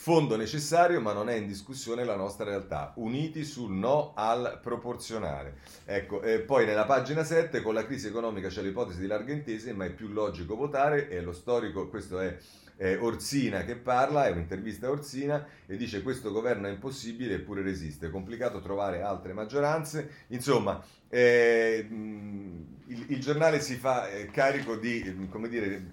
Fondo 0.00 0.36
necessario, 0.36 1.00
ma 1.00 1.12
non 1.12 1.28
è 1.28 1.34
in 1.34 1.48
discussione 1.48 2.04
la 2.04 2.14
nostra 2.14 2.44
realtà. 2.44 2.92
Uniti 2.98 3.44
sul 3.44 3.72
no 3.72 4.12
al 4.14 4.60
proporzionale. 4.62 5.56
Ecco, 5.84 6.22
eh, 6.22 6.38
poi 6.38 6.66
nella 6.66 6.84
pagina 6.84 7.24
7, 7.24 7.60
con 7.62 7.74
la 7.74 7.84
crisi 7.84 8.06
economica 8.06 8.46
c'è 8.46 8.62
l'ipotesi 8.62 9.00
di 9.00 9.08
larga 9.08 9.32
intesa, 9.32 9.74
ma 9.74 9.86
è 9.86 9.90
più 9.90 10.06
logico 10.06 10.54
votare. 10.54 11.08
E 11.10 11.20
lo 11.20 11.32
storico, 11.32 11.88
questo 11.88 12.20
è 12.20 12.38
eh, 12.76 12.96
Orsina 12.96 13.64
che 13.64 13.74
parla, 13.74 14.28
è 14.28 14.30
un'intervista 14.30 14.86
a 14.86 14.90
Orsina 14.90 15.44
e 15.66 15.76
dice 15.76 16.00
questo 16.00 16.30
governo 16.30 16.68
è 16.68 16.70
impossibile 16.70 17.34
eppure 17.34 17.62
resiste, 17.62 18.06
è 18.06 18.10
complicato 18.10 18.60
trovare 18.60 19.02
altre 19.02 19.32
maggioranze, 19.32 20.26
insomma 20.28 20.80
eh, 21.08 21.84
il, 21.90 23.04
il, 23.08 23.20
giornale 23.20 23.60
si 23.60 23.74
fa 23.74 24.08
eh, 24.08 24.26
carico 24.26 24.76
di, 24.76 25.26
come 25.28 25.48
dire, 25.48 25.90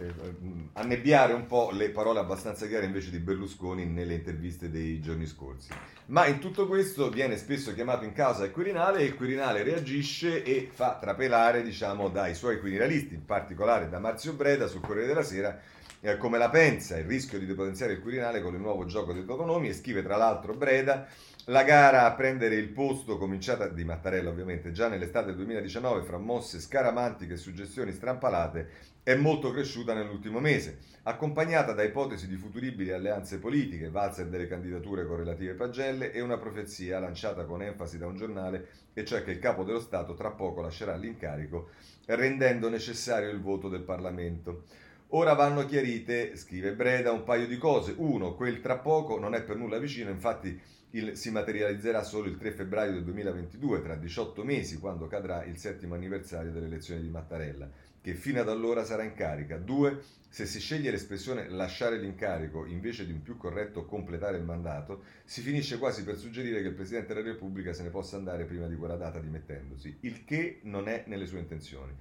eh, 0.00 0.06
eh, 0.06 0.34
annebbiare 0.72 1.34
un 1.34 1.44
po' 1.44 1.70
le 1.72 1.90
parole 1.90 2.18
abbastanza 2.20 2.66
chiare 2.66 2.86
invece 2.86 3.10
di 3.10 3.18
Berlusconi 3.18 3.84
nelle 3.84 4.14
interviste 4.14 4.70
dei 4.70 4.98
giorni 5.00 5.26
scorsi. 5.26 5.68
Ma 6.06 6.26
in 6.26 6.38
tutto 6.38 6.66
questo 6.66 7.10
viene 7.10 7.36
spesso 7.36 7.74
chiamato 7.74 8.04
in 8.04 8.12
causa 8.12 8.44
il 8.44 8.50
Quirinale 8.50 9.00
e 9.00 9.04
il 9.04 9.14
Quirinale 9.14 9.62
reagisce 9.62 10.42
e 10.42 10.70
fa 10.72 10.96
trapelare 10.98 11.62
diciamo, 11.62 12.08
dai 12.08 12.34
suoi 12.34 12.58
quirinalisti, 12.60 13.14
in 13.14 13.24
particolare 13.26 13.90
da 13.90 13.98
Marzio 13.98 14.32
Breda 14.32 14.66
sul 14.66 14.80
Corriere 14.80 15.08
della 15.08 15.22
Sera, 15.22 15.60
eh, 16.00 16.16
come 16.16 16.38
la 16.38 16.48
pensa, 16.48 16.96
il 16.96 17.04
rischio 17.04 17.38
di 17.38 17.44
depotenziare 17.44 17.92
il 17.92 18.00
Quirinale 18.00 18.40
con 18.40 18.54
il 18.54 18.60
nuovo 18.60 18.86
gioco 18.86 19.12
dei 19.12 19.20
autonomi 19.28 19.68
e 19.68 19.74
scrive 19.74 20.02
tra 20.02 20.16
l'altro 20.16 20.54
Breda 20.54 21.06
la 21.46 21.62
gara 21.62 22.04
a 22.04 22.12
prendere 22.12 22.54
il 22.54 22.68
posto, 22.68 23.18
cominciata 23.18 23.66
di 23.66 23.82
Mattarella 23.82 24.30
ovviamente 24.30 24.72
già 24.72 24.88
nell'estate 24.88 25.34
2019, 25.34 26.02
fra 26.04 26.18
mosse 26.18 26.60
scaramantiche 26.60 27.32
e 27.32 27.36
suggestioni 27.36 27.92
strampalate, 27.92 28.68
è 29.02 29.14
molto 29.14 29.50
cresciuta 29.50 29.94
nell'ultimo 29.94 30.40
mese, 30.40 30.78
accompagnata 31.04 31.72
da 31.72 31.82
ipotesi 31.82 32.28
di 32.28 32.36
futuribili 32.36 32.92
alleanze 32.92 33.38
politiche, 33.38 33.88
valzer 33.88 34.26
delle 34.26 34.46
candidature 34.46 35.06
con 35.06 35.16
relative 35.16 35.54
pagelle 35.54 36.12
e 36.12 36.20
una 36.20 36.36
profezia 36.36 36.98
lanciata 36.98 37.44
con 37.44 37.62
enfasi 37.62 37.96
da 37.96 38.06
un 38.06 38.16
giornale, 38.16 38.68
e 38.92 39.04
cioè 39.04 39.24
che 39.24 39.30
il 39.30 39.38
capo 39.38 39.64
dello 39.64 39.80
Stato 39.80 40.14
tra 40.14 40.30
poco 40.30 40.60
lascerà 40.60 40.96
l'incarico, 40.96 41.70
rendendo 42.06 42.68
necessario 42.68 43.30
il 43.30 43.40
voto 43.40 43.68
del 43.68 43.82
Parlamento. 43.82 44.64
Ora 45.12 45.32
vanno 45.32 45.64
chiarite, 45.64 46.36
scrive 46.36 46.74
Breda, 46.74 47.10
un 47.10 47.24
paio 47.24 47.46
di 47.46 47.56
cose. 47.56 47.94
Uno, 47.96 48.34
quel 48.34 48.60
tra 48.60 48.78
poco 48.78 49.18
non 49.18 49.34
è 49.34 49.42
per 49.42 49.56
nulla 49.56 49.78
vicino, 49.78 50.10
infatti 50.10 50.60
il, 50.90 51.16
si 51.16 51.30
materializzerà 51.30 52.02
solo 52.02 52.28
il 52.28 52.36
3 52.36 52.52
febbraio 52.52 52.92
del 52.92 53.04
2022, 53.04 53.82
tra 53.82 53.96
18 53.96 54.44
mesi, 54.44 54.78
quando 54.78 55.06
cadrà 55.06 55.42
il 55.44 55.56
settimo 55.56 55.94
anniversario 55.94 56.52
dell'elezione 56.52 57.00
di 57.00 57.08
Mattarella 57.08 57.68
che 58.00 58.14
fino 58.14 58.40
ad 58.40 58.48
allora 58.48 58.84
sarà 58.84 59.02
in 59.02 59.14
carica. 59.14 59.56
2. 59.56 60.18
Se 60.28 60.46
si 60.46 60.60
sceglie 60.60 60.90
l'espressione 60.90 61.48
lasciare 61.48 61.98
l'incarico 61.98 62.64
invece 62.64 63.04
di 63.04 63.12
un 63.12 63.20
più 63.20 63.36
corretto 63.36 63.84
completare 63.84 64.36
il 64.36 64.44
mandato, 64.44 65.02
si 65.24 65.40
finisce 65.40 65.78
quasi 65.78 66.04
per 66.04 66.16
suggerire 66.16 66.62
che 66.62 66.68
il 66.68 66.74
Presidente 66.74 67.12
della 67.12 67.26
Repubblica 67.26 67.72
se 67.72 67.82
ne 67.82 67.90
possa 67.90 68.16
andare 68.16 68.44
prima 68.44 68.68
di 68.68 68.76
quella 68.76 68.96
data 68.96 69.18
dimettendosi, 69.18 69.98
il 70.00 70.24
che 70.24 70.60
non 70.62 70.88
è 70.88 71.04
nelle 71.06 71.26
sue 71.26 71.40
intenzioni. 71.40 71.92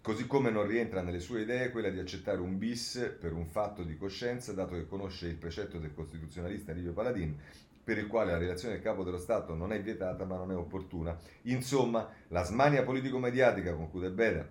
Così 0.00 0.26
come 0.26 0.50
non 0.50 0.66
rientra 0.66 1.02
nelle 1.02 1.20
sue 1.20 1.42
idee 1.42 1.70
quella 1.70 1.88
di 1.88 1.98
accettare 1.98 2.40
un 2.40 2.58
bis 2.58 3.16
per 3.18 3.32
un 3.32 3.46
fatto 3.46 3.82
di 3.82 3.96
coscienza, 3.96 4.52
dato 4.52 4.74
che 4.74 4.86
conosce 4.86 5.28
il 5.28 5.36
precetto 5.36 5.78
del 5.78 5.94
costituzionalista 5.94 6.72
Livio 6.72 6.92
Paladin, 6.92 7.38
per 7.84 7.98
il 7.98 8.06
quale 8.06 8.32
la 8.32 8.38
relazione 8.38 8.74
del 8.74 8.82
capo 8.82 9.04
dello 9.04 9.18
Stato 9.18 9.54
non 9.54 9.72
è 9.72 9.80
vietata 9.80 10.24
ma 10.24 10.36
non 10.36 10.50
è 10.50 10.56
opportuna. 10.56 11.16
Insomma, 11.42 12.08
la 12.28 12.42
smania 12.42 12.82
politico-mediatica, 12.82 13.74
conclude 13.74 14.10
Beda, 14.10 14.46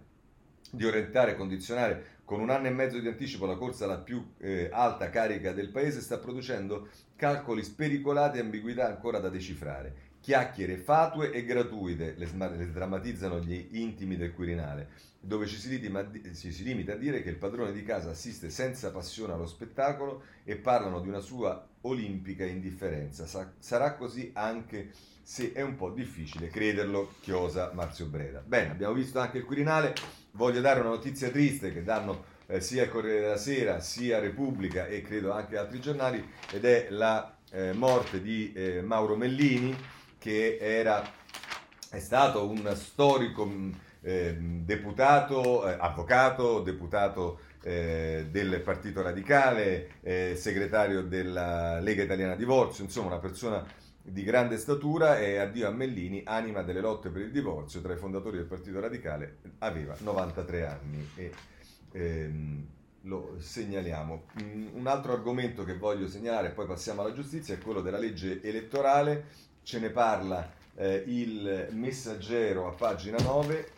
di 0.71 0.85
orientare 0.85 1.31
e 1.31 1.35
condizionare 1.35 2.05
con 2.25 2.39
un 2.39 2.49
anno 2.49 2.67
e 2.67 2.71
mezzo 2.71 2.99
di 2.99 3.07
anticipo 3.07 3.45
la 3.45 3.57
corsa 3.57 3.85
alla 3.85 3.99
più 3.99 4.25
eh, 4.39 4.69
alta 4.71 5.09
carica 5.09 5.51
del 5.51 5.69
paese 5.69 6.01
sta 6.01 6.17
producendo 6.17 6.87
calcoli 7.15 7.63
spericolati 7.63 8.37
e 8.37 8.41
ambiguità 8.41 8.87
ancora 8.87 9.19
da 9.19 9.29
decifrare. 9.29 10.11
Chiacchiere 10.23 10.77
fatue 10.77 11.31
e 11.31 11.43
gratuite 11.43 12.15
le, 12.15 12.29
le 12.55 12.71
drammatizzano 12.71 13.41
gli 13.41 13.67
intimi 13.71 14.15
del 14.15 14.33
Quirinale, 14.33 14.87
dove 15.19 15.47
ci 15.47 15.57
si, 15.57 15.67
litima, 15.67 16.09
ci 16.33 16.53
si 16.53 16.63
limita 16.63 16.93
a 16.93 16.95
dire 16.95 17.21
che 17.21 17.29
il 17.29 17.35
padrone 17.35 17.73
di 17.73 17.83
casa 17.83 18.11
assiste 18.11 18.49
senza 18.49 18.89
passione 18.91 19.33
allo 19.33 19.45
spettacolo 19.45 20.23
e 20.45 20.55
parlano 20.55 21.01
di 21.01 21.09
una 21.09 21.19
sua 21.19 21.67
olimpica 21.81 22.45
indifferenza. 22.45 23.25
Sa- 23.25 23.51
sarà 23.59 23.95
così 23.95 24.31
anche 24.33 24.91
se 25.21 25.51
è 25.51 25.61
un 25.61 25.75
po' 25.75 25.89
difficile 25.89 26.47
crederlo, 26.47 27.15
chiosa 27.19 27.71
Marzio 27.73 28.05
Breda. 28.05 28.41
Bene, 28.45 28.71
abbiamo 28.71 28.93
visto 28.93 29.19
anche 29.19 29.39
il 29.39 29.43
Quirinale 29.43 29.93
voglio 30.31 30.61
dare 30.61 30.79
una 30.79 30.89
notizia 30.89 31.29
triste 31.31 31.73
che 31.73 31.83
danno 31.83 32.23
eh, 32.45 32.61
sia 32.61 32.83
il 32.83 32.89
Corriere 32.89 33.19
della 33.19 33.37
Sera 33.37 33.81
sia 33.81 34.19
Repubblica 34.19 34.87
e 34.87 35.01
credo 35.01 35.33
anche 35.33 35.57
altri 35.57 35.81
giornali 35.81 36.25
ed 36.49 36.63
è 36.63 36.87
la 36.91 37.35
eh, 37.51 37.73
morte 37.73 38.21
di 38.21 38.53
eh, 38.53 38.81
Mauro 38.81 39.17
Mellini 39.17 39.75
che 40.23 40.57
era, 40.57 41.03
è 41.89 41.99
stato 41.99 42.47
un 42.47 42.71
storico 42.77 43.45
eh, 43.99 44.37
deputato, 44.39 45.67
eh, 45.67 45.75
avvocato, 45.77 46.61
deputato 46.61 47.39
eh, 47.61 48.27
del 48.31 48.61
Partito 48.61 49.01
Radicale, 49.01 49.89
segretario 50.35 51.01
della 51.01 51.81
Lega 51.81 52.03
Italiana 52.03 52.35
Divorzio, 52.35 52.85
insomma 52.85 53.07
una 53.07 53.19
persona 53.19 53.65
di 54.01 54.23
grande 54.23 54.57
statura 54.57 55.19
e 55.19 55.39
addio 55.39 55.67
a 55.67 55.71
Mellini, 55.71 56.23
anima 56.25 56.61
delle 56.61 56.79
lotte 56.79 57.09
per 57.09 57.21
il 57.21 57.31
divorzio 57.31 57.81
tra 57.81 57.91
i 57.91 57.97
fondatori 57.97 58.37
del 58.37 58.45
Partito 58.45 58.79
Radicale, 58.79 59.39
aveva 59.59 59.93
93 59.99 60.65
anni 60.65 61.09
e 61.15 61.31
ehm, 61.91 62.67
lo 63.01 63.35
segnaliamo. 63.39 64.23
Mm, 64.41 64.67
un 64.73 64.87
altro 64.87 65.11
argomento 65.11 65.65
che 65.65 65.77
voglio 65.77 66.07
segnalare, 66.07 66.51
poi 66.51 66.65
passiamo 66.65 67.01
alla 67.01 67.13
giustizia, 67.13 67.55
è 67.55 67.59
quello 67.59 67.81
della 67.81 67.99
legge 67.99 68.41
elettorale, 68.41 69.51
ce 69.63 69.79
ne 69.79 69.89
parla 69.89 70.51
eh, 70.75 71.03
il 71.07 71.69
messaggero 71.71 72.67
a 72.67 72.71
pagina 72.71 73.17
9. 73.17 73.71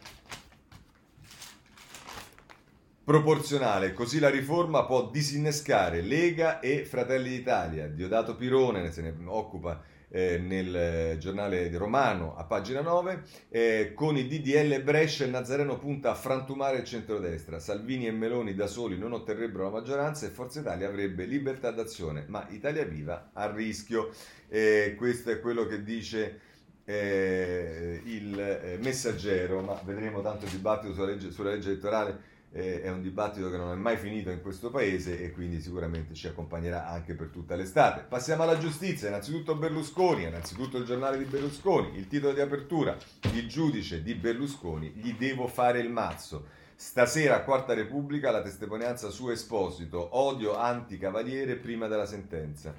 Proporzionale, 3.03 3.93
così 3.93 4.17
la 4.17 4.29
riforma 4.29 4.83
può 4.85 5.09
disinnescare 5.09 6.01
Lega 6.01 6.59
e 6.59 6.85
Fratelli 6.85 7.29
d'Italia. 7.29 7.87
Diodato 7.87 8.35
Pirone 8.35 8.91
se 8.91 9.01
ne 9.01 9.13
occupa 9.25 9.79
eh, 10.15 10.37
nel 10.37 11.17
giornale 11.19 11.69
romano 11.77 12.37
a 12.37 12.45
pagina 12.45 12.79
9, 12.79 13.23
eh, 13.49 13.91
con 13.93 14.15
il 14.15 14.27
DDL 14.29 14.81
Brescia 14.81 15.25
il 15.25 15.29
Nazareno 15.29 15.77
punta 15.77 16.11
a 16.11 16.15
frantumare 16.15 16.77
il 16.77 16.85
centrodestra, 16.85 17.59
Salvini 17.59 18.07
e 18.07 18.11
Meloni 18.11 18.55
da 18.55 18.67
soli 18.67 18.97
non 18.97 19.11
otterrebbero 19.11 19.65
la 19.65 19.71
maggioranza 19.71 20.25
e 20.25 20.29
Forza 20.29 20.61
Italia 20.61 20.87
avrebbe 20.87 21.25
libertà 21.25 21.71
d'azione, 21.71 22.23
ma 22.27 22.47
Italia 22.51 22.85
Viva 22.85 23.31
a 23.33 23.51
rischio. 23.51 24.11
Eh, 24.47 24.95
questo 24.97 25.31
è 25.31 25.41
quello 25.41 25.65
che 25.65 25.83
dice 25.83 26.39
eh, 26.85 27.99
il 28.05 28.39
eh, 28.39 28.77
messaggero, 28.81 29.59
ma 29.59 29.77
vedremo 29.83 30.21
tanto 30.21 30.45
dibattito 30.45 30.93
sulla 30.93 31.07
legge, 31.07 31.29
sulla 31.31 31.49
legge 31.49 31.71
elettorale 31.71 32.33
eh, 32.55 32.81
è 32.81 32.89
un 32.89 33.01
dibattito 33.01 33.51
che 33.51 33.57
non 33.57 33.69
è 33.73 33.75
mai 33.75 33.97
finito 33.97 34.29
in 34.29 34.41
questo 34.41 34.69
paese 34.69 35.21
e 35.21 35.33
quindi 35.33 35.59
sicuramente 35.59 36.13
ci 36.13 36.27
accompagnerà 36.27 36.87
anche 36.87 37.13
per 37.13 37.27
tutta 37.27 37.53
l'estate. 37.55 38.05
Passiamo 38.07 38.43
alla 38.43 38.57
giustizia, 38.57 39.09
innanzitutto 39.09 39.55
Berlusconi, 39.55 40.23
innanzitutto 40.23 40.77
il 40.77 40.85
giornale 40.85 41.17
di 41.17 41.25
Berlusconi, 41.25 41.97
il 41.97 42.07
titolo 42.07 42.33
di 42.33 42.39
apertura, 42.39 42.95
il 43.33 43.49
giudice 43.49 44.01
di 44.01 44.15
Berlusconi, 44.15 44.93
gli 44.95 45.13
devo 45.15 45.47
fare 45.47 45.79
il 45.79 45.89
mazzo. 45.89 46.47
Stasera, 46.77 47.41
Quarta 47.41 47.73
Repubblica, 47.73 48.31
la 48.31 48.41
testimonianza 48.41 49.09
su 49.09 49.29
Esposito, 49.29 50.15
odio 50.17 50.57
anticavaliere 50.57 51.57
prima 51.57 51.87
della 51.87 52.05
sentenza. 52.05 52.73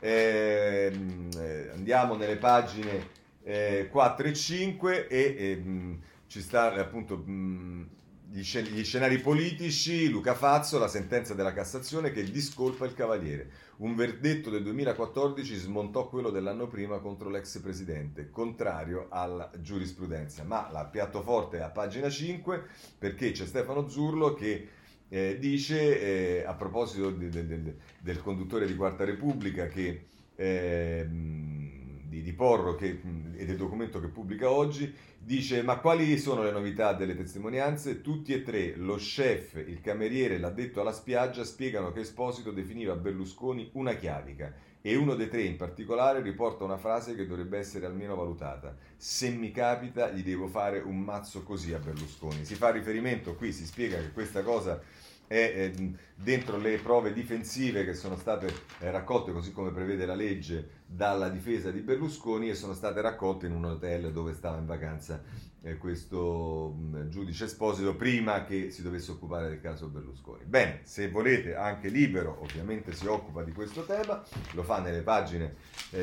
Ehm, 0.00 1.28
eh, 1.38 1.70
andiamo 1.72 2.16
nelle 2.16 2.36
pagine 2.36 3.06
eh, 3.44 3.86
4 3.92 4.26
e 4.26 4.32
5 4.32 5.06
e 5.06 5.20
eh, 5.20 5.98
ci 6.26 6.40
sta 6.40 6.74
appunto... 6.74 7.16
Mh, 7.16 7.98
gli, 8.32 8.44
scen- 8.44 8.66
gli, 8.66 8.84
scenari 8.84 9.18
politici, 9.18 10.08
Luca 10.08 10.34
Fazzo, 10.34 10.78
la 10.78 10.86
sentenza 10.86 11.34
della 11.34 11.52
Cassazione 11.52 12.12
che 12.12 12.22
discolpa 12.22 12.84
il 12.84 12.94
Cavaliere. 12.94 13.50
Un 13.78 13.96
verdetto 13.96 14.50
del 14.50 14.62
2014 14.62 15.54
smontò 15.56 16.08
quello 16.08 16.30
dell'anno 16.30 16.68
prima 16.68 16.98
contro 17.00 17.28
l'ex 17.28 17.58
presidente, 17.58 18.30
contrario 18.30 19.08
alla 19.10 19.50
giurisprudenza. 19.60 20.44
Ma 20.44 20.68
la 20.70 20.84
piatto 20.84 21.22
forte 21.22 21.58
è 21.58 21.62
a 21.62 21.70
pagina 21.70 22.08
5 22.08 22.62
perché 22.98 23.32
c'è 23.32 23.46
Stefano 23.46 23.88
Zurlo 23.88 24.34
che 24.34 24.68
eh, 25.08 25.36
dice, 25.40 26.38
eh, 26.40 26.44
a 26.44 26.54
proposito 26.54 27.10
de- 27.10 27.28
de- 27.30 27.46
de- 27.46 27.76
del 27.98 28.22
conduttore 28.22 28.66
di 28.66 28.76
Quarta 28.76 29.04
Repubblica, 29.04 29.66
che... 29.66 30.04
Eh, 30.36 31.78
di, 32.10 32.22
di 32.22 32.32
Porro 32.32 32.74
che, 32.74 33.00
e 33.36 33.46
del 33.46 33.56
documento 33.56 34.00
che 34.00 34.08
pubblica 34.08 34.50
oggi, 34.50 34.92
dice 35.16 35.62
ma 35.62 35.78
quali 35.78 36.18
sono 36.18 36.42
le 36.42 36.50
novità 36.50 36.92
delle 36.92 37.16
testimonianze? 37.16 38.02
Tutti 38.02 38.34
e 38.34 38.42
tre, 38.42 38.74
lo 38.74 38.96
chef, 38.96 39.54
il 39.54 39.80
cameriere 39.80 40.38
l'addetto 40.38 40.80
alla 40.80 40.92
spiaggia 40.92 41.44
spiegano 41.44 41.92
che 41.92 42.00
Esposito 42.00 42.50
definiva 42.50 42.96
Berlusconi 42.96 43.70
una 43.74 43.94
chiavica 43.94 44.52
e 44.82 44.96
uno 44.96 45.14
dei 45.14 45.28
tre 45.28 45.42
in 45.42 45.56
particolare 45.56 46.20
riporta 46.20 46.64
una 46.64 46.78
frase 46.78 47.14
che 47.14 47.26
dovrebbe 47.26 47.58
essere 47.58 47.86
almeno 47.86 48.16
valutata. 48.16 48.76
Se 48.96 49.30
mi 49.30 49.52
capita 49.52 50.10
gli 50.10 50.22
devo 50.22 50.48
fare 50.48 50.80
un 50.80 50.98
mazzo 50.98 51.42
così 51.44 51.72
a 51.72 51.78
Berlusconi. 51.78 52.44
Si 52.44 52.56
fa 52.56 52.70
riferimento 52.70 53.36
qui, 53.36 53.52
si 53.52 53.64
spiega 53.64 53.98
che 53.98 54.10
questa 54.10 54.42
cosa 54.42 54.82
è 55.26 55.70
dentro 56.16 56.56
le 56.56 56.78
prove 56.78 57.12
difensive 57.12 57.84
che 57.84 57.94
sono 57.94 58.16
state 58.16 58.52
eh, 58.80 58.90
raccolte, 58.90 59.30
così 59.30 59.52
come 59.52 59.70
prevede 59.70 60.04
la 60.04 60.16
legge, 60.16 60.79
dalla 60.92 61.28
difesa 61.28 61.70
di 61.70 61.80
Berlusconi 61.80 62.50
e 62.50 62.56
sono 62.56 62.74
state 62.74 63.00
raccolte 63.00 63.46
in 63.46 63.52
un 63.52 63.64
hotel 63.64 64.10
dove 64.10 64.34
stava 64.34 64.58
in 64.58 64.66
vacanza 64.66 65.22
eh, 65.62 65.76
questo 65.76 66.74
giudice 67.08 67.44
Esposito 67.44 67.94
prima 67.94 68.44
che 68.44 68.70
si 68.70 68.82
dovesse 68.82 69.12
occupare 69.12 69.48
del 69.48 69.60
caso 69.60 69.86
Berlusconi. 69.86 70.44
Bene, 70.44 70.80
se 70.82 71.08
volete 71.08 71.54
anche 71.54 71.88
Libero 71.88 72.40
ovviamente 72.42 72.92
si 72.92 73.06
occupa 73.06 73.44
di 73.44 73.52
questo 73.52 73.84
tema, 73.84 74.20
lo 74.52 74.64
fa 74.64 74.80
nelle 74.80 75.02
pagine 75.02 75.54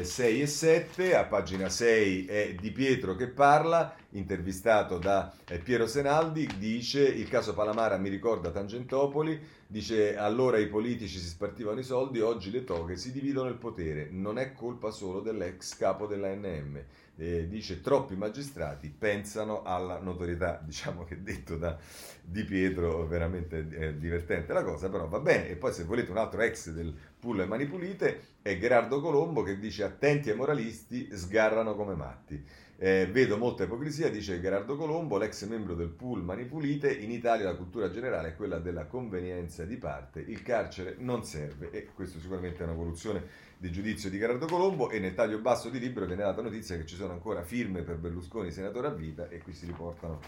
6 0.01 0.39
eh, 0.39 0.41
e 0.41 0.47
7, 0.47 1.15
a 1.15 1.25
pagina 1.25 1.67
6 1.67 2.25
è 2.25 2.55
Di 2.57 2.71
Pietro 2.71 3.15
che 3.15 3.27
parla, 3.27 3.93
intervistato 4.11 4.97
da 4.99 5.33
Piero 5.63 5.85
Senaldi, 5.85 6.49
dice 6.57 7.03
il 7.03 7.27
caso 7.27 7.53
Palamara 7.53 7.97
mi 7.97 8.09
ricorda 8.09 8.51
Tangentopoli, 8.51 9.39
Dice 9.69 10.15
allora 10.15 10.59
i 10.59 10.67
politici 10.67 11.19
si 11.19 11.27
spartivano 11.27 11.81
i 11.81 11.83
soldi, 11.83 12.21
oggi 12.21 12.51
le 12.51 12.63
toghe 12.63 12.95
si 12.95 13.11
dividono 13.11 13.49
il 13.49 13.57
potere. 13.57 14.07
Non 14.09 14.37
è 14.39 14.53
colpa 14.53 14.91
solo 14.91 15.19
dell'ex 15.19 15.75
capo 15.75 16.07
dell'ANM. 16.07 16.81
Eh, 17.17 17.49
dice 17.49 17.81
troppi 17.81 18.15
magistrati 18.15 18.89
pensano 18.89 19.63
alla 19.63 19.99
notorietà. 19.99 20.61
Diciamo 20.63 21.03
che 21.03 21.21
detto 21.21 21.57
da 21.57 21.77
Di 22.23 22.45
Pietro, 22.45 23.05
veramente 23.07 23.67
eh, 23.71 23.97
divertente 23.97 24.53
la 24.53 24.63
cosa, 24.63 24.89
però 24.89 25.05
va 25.09 25.19
bene. 25.19 25.49
E 25.49 25.57
poi 25.57 25.73
se 25.73 25.83
volete 25.83 26.11
un 26.11 26.17
altro 26.17 26.39
ex 26.43 26.69
del 26.69 26.95
pool 27.19 27.45
Mani 27.45 27.65
Pulite 27.65 28.35
è 28.41 28.57
Gerardo 28.57 29.01
Colombo 29.01 29.43
che 29.43 29.59
dice 29.59 29.83
attenti 29.83 30.29
ai 30.29 30.37
moralisti, 30.37 31.09
sgarrano 31.11 31.75
come 31.75 31.95
matti. 31.95 32.41
Eh, 32.79 33.07
vedo 33.11 33.37
molta 33.39 33.63
ipocrisia, 33.63 34.07
dice 34.07 34.39
Gerardo 34.39 34.75
Colombo, 34.75 35.17
l'ex 35.17 35.43
membro 35.47 35.73
del 35.73 35.89
pool 35.89 36.21
Mani 36.21 36.45
Pulite. 36.45 36.93
In 36.93 37.09
Italia 37.09 37.45
la 37.45 37.55
cultura 37.55 37.89
generale 37.89 38.29
è 38.29 38.35
quella 38.35 38.59
della 38.59 38.85
convenienza 38.85 39.65
di 39.65 39.77
parte. 39.77 40.19
Il 40.19 40.43
carcere 40.43 40.95
non 40.99 41.23
serve 41.23 41.71
e 41.71 41.89
questo 41.95 42.19
sicuramente 42.19 42.59
è 42.59 42.67
un'evoluzione 42.67 43.23
di 43.57 43.71
giudizio 43.71 44.11
di 44.11 44.19
Gerardo 44.19 44.45
Colombo. 44.45 44.91
E 44.91 44.99
nel 44.99 45.15
taglio 45.15 45.39
basso 45.39 45.69
di 45.69 45.79
libro 45.79 46.05
viene 46.05 46.21
data 46.21 46.43
notizia 46.43 46.77
che 46.77 46.85
ci 46.85 46.95
sono 46.95 47.13
ancora 47.13 47.41
firme 47.41 47.81
per 47.81 47.95
Berlusconi 47.95 48.51
senatore 48.51 48.87
a 48.87 48.91
vita 48.91 49.27
e 49.27 49.39
qui 49.39 49.53
si 49.53 49.65
riportano 49.65 50.19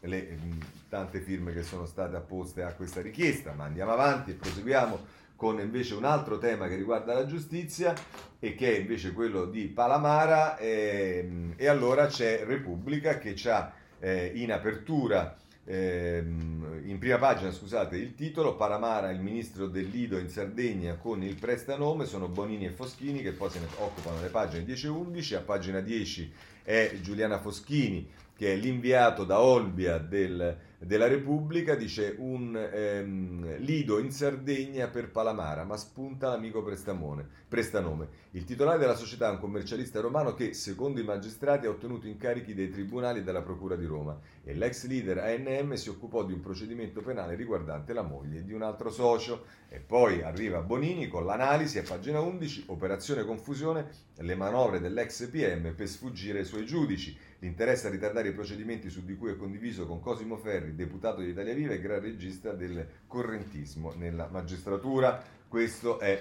le 0.00 0.38
mh, 0.40 0.58
tante 0.88 1.20
firme 1.20 1.52
che 1.52 1.64
sono 1.64 1.86
state 1.86 2.14
apposte 2.14 2.62
a 2.62 2.72
questa 2.74 3.00
richiesta. 3.00 3.52
Ma 3.52 3.64
andiamo 3.64 3.90
avanti 3.90 4.30
e 4.30 4.34
proseguiamo 4.34 5.24
con 5.36 5.60
invece 5.60 5.94
un 5.94 6.04
altro 6.04 6.38
tema 6.38 6.66
che 6.66 6.76
riguarda 6.76 7.12
la 7.12 7.26
giustizia 7.26 7.94
e 8.38 8.54
che 8.54 8.74
è 8.74 8.78
invece 8.78 9.12
quello 9.12 9.44
di 9.44 9.66
Palamara 9.66 10.56
e, 10.56 11.24
ehm, 11.24 11.54
e 11.56 11.68
allora 11.68 12.06
c'è 12.06 12.44
Repubblica 12.44 13.18
che 13.18 13.36
ha 13.48 13.72
eh, 14.00 14.32
in 14.34 14.50
apertura 14.50 15.36
eh, 15.68 16.22
in 16.24 16.96
prima 16.98 17.18
pagina 17.18 17.50
scusate 17.50 17.96
il 17.96 18.14
titolo 18.14 18.54
Palamara 18.54 19.10
il 19.10 19.20
ministro 19.20 19.66
del 19.66 19.88
Lido 19.88 20.16
in 20.16 20.28
Sardegna 20.28 20.94
con 20.94 21.22
il 21.22 21.34
prestanome 21.34 22.06
sono 22.06 22.28
Bonini 22.28 22.66
e 22.66 22.70
Foschini 22.70 23.20
che 23.20 23.32
poi 23.32 23.50
se 23.50 23.58
ne 23.58 23.66
occupano 23.78 24.20
le 24.20 24.28
pagine 24.28 24.64
10 24.64 24.86
e 24.86 24.88
11 24.88 25.34
a 25.34 25.40
pagina 25.40 25.80
10 25.80 26.32
è 26.62 26.92
Giuliana 27.02 27.40
Foschini 27.40 28.08
che 28.36 28.52
è 28.52 28.56
l'inviato 28.56 29.24
da 29.24 29.40
Olbia 29.40 29.98
del 29.98 30.56
della 30.78 31.06
Repubblica 31.06 31.74
dice 31.74 32.14
un 32.18 32.54
ehm, 32.54 33.56
lido 33.58 33.98
in 33.98 34.10
Sardegna 34.10 34.88
per 34.88 35.10
Palamara, 35.10 35.64
ma 35.64 35.76
spunta 35.76 36.28
l'amico 36.28 36.62
Prestanome. 36.62 38.08
Il 38.32 38.44
titolare 38.44 38.78
della 38.78 38.94
società 38.94 39.28
è 39.28 39.32
un 39.32 39.38
commercialista 39.38 40.00
romano 40.00 40.34
che, 40.34 40.52
secondo 40.52 41.00
i 41.00 41.04
magistrati, 41.04 41.66
ha 41.66 41.70
ottenuto 41.70 42.06
incarichi 42.06 42.54
dai 42.54 42.68
tribunali 42.68 43.20
e 43.20 43.22
dalla 43.22 43.40
Procura 43.40 43.74
di 43.74 43.86
Roma 43.86 44.18
e 44.44 44.52
l'ex 44.52 44.86
leader 44.86 45.18
ANM 45.18 45.72
si 45.74 45.88
occupò 45.88 46.24
di 46.24 46.34
un 46.34 46.40
procedimento 46.40 47.00
penale 47.00 47.36
riguardante 47.36 47.94
la 47.94 48.02
moglie 48.02 48.44
di 48.44 48.52
un 48.52 48.62
altro 48.62 48.90
socio. 48.90 49.44
E 49.68 49.80
poi 49.80 50.22
arriva 50.22 50.60
Bonini 50.60 51.08
con 51.08 51.24
l'analisi 51.24 51.78
a 51.78 51.82
pagina 51.82 52.20
11, 52.20 52.64
operazione 52.66 53.24
confusione, 53.24 53.88
le 54.18 54.34
manovre 54.34 54.78
dell'ex 54.78 55.28
PM 55.28 55.74
per 55.74 55.88
sfuggire 55.88 56.40
ai 56.40 56.44
suoi 56.44 56.66
giudici. 56.66 57.16
L'interesse 57.40 57.86
a 57.86 57.90
ritardare 57.90 58.28
i 58.28 58.32
procedimenti 58.32 58.88
su 58.88 59.04
di 59.04 59.16
cui 59.16 59.30
è 59.30 59.36
condiviso 59.36 59.86
con 59.86 60.00
Cosimo 60.00 60.36
Ferri, 60.36 60.74
deputato 60.74 61.20
di 61.20 61.28
Italia 61.28 61.54
Viva 61.54 61.74
e 61.74 61.80
gran 61.80 62.00
regista 62.00 62.52
del 62.52 62.86
correntismo 63.06 63.92
nella 63.96 64.28
magistratura. 64.30 65.22
Questo 65.48 65.98
è 65.98 66.18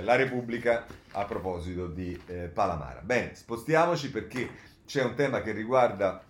la 0.00 0.14
Repubblica 0.14 0.86
a 1.12 1.24
proposito 1.24 1.88
di 1.88 2.18
eh, 2.26 2.48
Palamara. 2.48 3.00
Bene, 3.00 3.34
spostiamoci 3.34 4.10
perché 4.10 4.48
c'è 4.86 5.02
un 5.02 5.14
tema 5.14 5.42
che 5.42 5.52
riguarda 5.52 6.24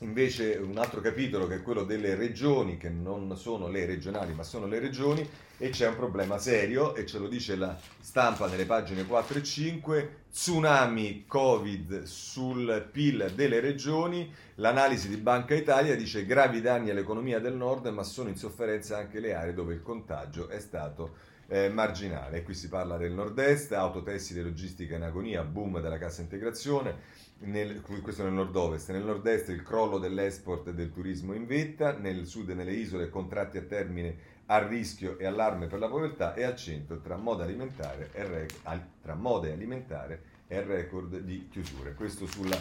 invece 0.00 0.56
un 0.56 0.78
altro 0.78 1.00
capitolo 1.00 1.46
che 1.46 1.56
è 1.56 1.62
quello 1.62 1.84
delle 1.84 2.14
regioni, 2.14 2.76
che 2.76 2.88
non 2.88 3.36
sono 3.36 3.68
le 3.68 3.84
regionali 3.86 4.32
ma 4.32 4.42
sono 4.42 4.66
le 4.66 4.78
regioni, 4.78 5.28
e 5.60 5.70
c'è 5.70 5.88
un 5.88 5.96
problema 5.96 6.38
serio 6.38 6.94
e 6.94 7.04
ce 7.04 7.18
lo 7.18 7.26
dice 7.26 7.56
la 7.56 7.76
stampa 7.98 8.46
nelle 8.46 8.64
pagine 8.64 9.04
4 9.04 9.38
e 9.38 9.42
5, 9.42 10.16
tsunami 10.30 11.24
Covid 11.26 12.02
sul 12.04 12.88
PIL 12.92 13.32
delle 13.34 13.58
regioni, 13.58 14.32
l'analisi 14.56 15.08
di 15.08 15.16
Banca 15.16 15.54
Italia 15.54 15.96
dice 15.96 16.24
gravi 16.24 16.60
danni 16.60 16.90
all'economia 16.90 17.40
del 17.40 17.54
nord 17.54 17.86
ma 17.86 18.04
sono 18.04 18.28
in 18.28 18.36
sofferenza 18.36 18.96
anche 18.98 19.18
le 19.18 19.34
aree 19.34 19.52
dove 19.52 19.74
il 19.74 19.82
contagio 19.82 20.48
è 20.48 20.60
stato 20.60 21.16
eh, 21.48 21.68
marginale. 21.68 22.42
Qui 22.42 22.54
si 22.54 22.68
parla 22.68 22.96
del 22.96 23.12
nord-est, 23.12 23.72
autotessile 23.72 24.42
logistica 24.42 24.96
in 24.96 25.02
agonia, 25.02 25.42
boom 25.42 25.80
della 25.80 25.98
cassa 25.98 26.20
integrazione, 26.20 26.96
nel, 27.40 27.80
questo 28.02 28.24
nel 28.24 28.32
nord-ovest, 28.32 28.90
nel 28.90 29.04
nord-est 29.04 29.48
il 29.50 29.62
crollo 29.62 29.98
dell'export 29.98 30.68
e 30.68 30.74
del 30.74 30.92
turismo 30.92 31.34
in 31.34 31.46
vetta, 31.46 31.96
nel 31.96 32.26
sud 32.26 32.50
e 32.50 32.54
nelle 32.54 32.72
isole 32.72 33.08
contratti 33.08 33.58
a 33.58 33.62
termine 33.62 34.36
a 34.46 34.66
rischio 34.66 35.18
e 35.18 35.26
allarme 35.26 35.66
per 35.66 35.78
la 35.78 35.88
povertà 35.88 36.34
e 36.34 36.42
al 36.42 36.56
centro 36.56 37.00
tra 37.00 37.16
moda 37.16 37.44
alimentare 37.44 38.10
e, 38.12 38.26
rec- 38.26 38.60
tra 39.02 39.14
moda 39.14 39.48
e 39.48 39.52
alimentare 39.52 40.22
e 40.48 40.62
record 40.62 41.18
di 41.18 41.48
chiusure. 41.50 41.94
Questo 41.94 42.26
sulla 42.26 42.56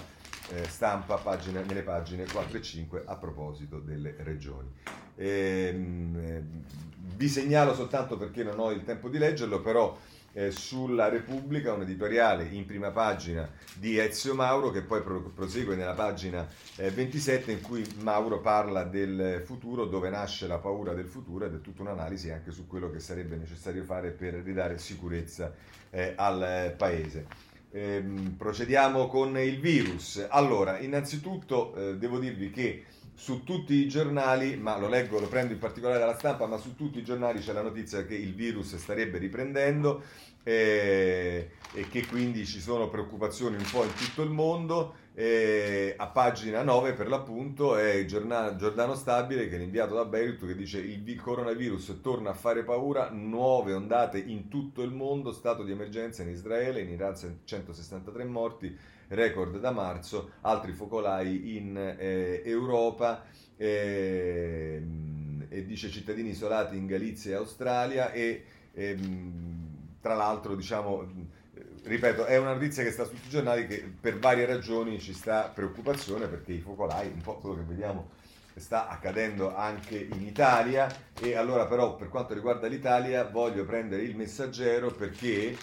eh, 0.50 0.66
stampa 0.68 1.16
pagina, 1.16 1.62
nelle 1.62 1.84
pagine 1.84 2.26
4 2.26 2.58
e 2.58 2.62
5 2.62 3.04
a 3.06 3.16
proposito 3.16 3.80
delle 3.80 4.16
regioni. 4.20 4.70
Ehm, 5.16 6.16
eh, 6.18 6.44
vi 7.16 7.30
segnalo 7.30 7.74
soltanto 7.74 8.18
perché 8.18 8.44
non 8.44 8.60
ho 8.60 8.72
il 8.72 8.84
tempo 8.84 9.08
di 9.10 9.18
leggerlo, 9.18 9.62
però 9.62 9.98
eh, 10.38 10.52
sulla 10.52 11.10
Repubblica, 11.10 11.74
un 11.74 11.82
editoriale 11.82 12.48
in 12.52 12.68
prima 12.68 12.92
pagina 12.92 13.50
di 13.74 13.98
Ezio 13.98 14.36
Mauro 14.36 14.70
che 14.70 14.84
poi 14.84 15.02
pro- 15.02 15.32
prosegue 15.34 15.76
nella 15.76 15.94
pagina 15.94 16.48
eh, 16.76 16.92
27 16.92 17.52
in 17.52 17.62
cui 17.62 17.84
Mauro 18.02 18.40
parla 18.40 18.84
del 18.84 19.42
futuro, 19.44 19.86
dove 19.86 20.12
nasce 20.12 20.46
la 20.46 20.60
paura 20.60 20.94
del 20.94 21.08
futuro 21.08 21.46
ed 21.46 21.56
è 21.56 21.62
tutta 21.62 21.82
un'analisi 21.82 22.30
anche 22.30 22.52
su 22.52 22.68
quello 22.68 22.92
che 22.92 23.00
sarebbe 23.00 23.36
necessario 23.36 23.84
fare 23.84 24.12
per 24.12 24.36
ridare 24.36 24.78
sicurezza 24.78 25.52
eh, 25.90 26.14
al 26.16 26.76
paese. 26.78 27.26
Ehm, 27.72 28.36
procediamo 28.38 29.08
con 29.08 29.36
il 29.40 29.60
virus. 29.60 30.24
Allora, 30.30 30.78
innanzitutto 30.78 31.76
eh, 31.76 31.98
devo 31.98 32.20
dirvi 32.20 32.52
che 32.52 32.86
su 33.18 33.44
tutti 33.44 33.74
i 33.74 33.88
giornali, 33.88 34.58
ma 34.58 34.78
lo 34.78 34.88
leggo, 34.88 35.20
lo 35.20 35.28
prendo 35.28 35.52
in 35.52 35.58
particolare 35.58 35.98
dalla 35.98 36.16
stampa, 36.16 36.46
ma 36.46 36.58
su 36.58 36.76
tutti 36.76 37.00
i 37.00 37.04
giornali 37.04 37.40
c'è 37.40 37.52
la 37.52 37.64
notizia 37.64 38.06
che 38.06 38.14
il 38.14 38.36
virus 38.36 38.76
starebbe 38.76 39.18
riprendendo 39.18 40.04
eh, 40.44 41.50
e 41.74 41.88
che 41.90 42.06
quindi 42.06 42.46
ci 42.46 42.62
sono 42.62 42.90
preoccupazioni 42.90 43.56
un 43.56 43.66
po' 43.72 43.84
in 43.84 43.94
tutto 43.96 44.22
il 44.22 44.30
mondo. 44.30 45.06
Eh, 45.16 45.96
a 45.98 46.06
pagina 46.06 46.62
9 46.62 46.94
per 46.94 47.08
l'appunto 47.08 47.76
è 47.76 48.06
Giordano 48.06 48.94
Stabile 48.94 49.50
che 49.50 49.56
è 49.56 49.58
l'inviato 49.58 49.96
da 49.96 50.06
Beirut 50.06 50.46
che 50.46 50.56
dice 50.56 50.78
il 50.78 51.20
coronavirus 51.20 52.02
torna 52.04 52.30
a 52.30 52.36
fare 52.36 52.64
paura, 52.64 53.10
nuove 53.10 53.74
ondate 53.74 54.20
in 54.20 54.48
tutto 54.48 54.84
il 54.84 54.92
mondo, 54.92 55.34
stato 55.34 55.64
di 55.64 55.72
emergenza 55.72 56.22
in 56.22 56.30
Israele, 56.30 56.82
in 56.82 56.90
Iran 56.90 57.16
163 57.44 58.26
morti, 58.26 58.78
record 59.10 59.60
da 59.60 59.72
marzo, 59.72 60.32
altri 60.42 60.74
focolai 60.74 61.58
in 61.58 61.78
eh, 61.78 62.42
Europa. 62.46 63.24
Eh, 63.56 64.82
e 65.50 65.66
dice 65.66 65.90
cittadini 65.90 66.30
isolati 66.30 66.76
in 66.76 66.86
Galizia 66.86 67.32
e 67.32 67.36
Australia 67.36 68.12
e 68.12 68.44
ehm, 68.74 69.98
tra 70.02 70.14
l'altro 70.14 70.56
diciamo 70.56 71.08
ripeto, 71.84 72.26
è 72.26 72.38
una 72.38 72.54
notizia 72.54 72.84
che 72.84 72.92
sta 72.92 73.06
su 73.06 73.12
tutti 73.12 73.28
i 73.28 73.32
giornali 73.32 73.66
che 73.66 73.92
per 74.00 74.20
varie 74.20 74.46
ragioni 74.46 75.00
ci 75.00 75.14
sta 75.14 75.52
preoccupazione 75.54 76.28
perché 76.28 76.54
i 76.54 76.60
focolai, 76.60 77.08
un 77.08 77.22
po' 77.22 77.38
quello 77.38 77.56
che 77.56 77.64
vediamo 77.64 78.10
sta 78.56 78.88
accadendo 78.88 79.56
anche 79.56 79.96
in 80.12 80.24
Italia 80.24 80.88
e 81.20 81.36
allora 81.36 81.68
però 81.68 81.96
per 81.96 82.10
quanto 82.10 82.34
riguarda 82.34 82.68
l'Italia 82.68 83.24
voglio 83.24 83.64
prendere 83.66 84.02
il 84.02 84.16
messaggero 84.16 84.92
perché 84.92 85.56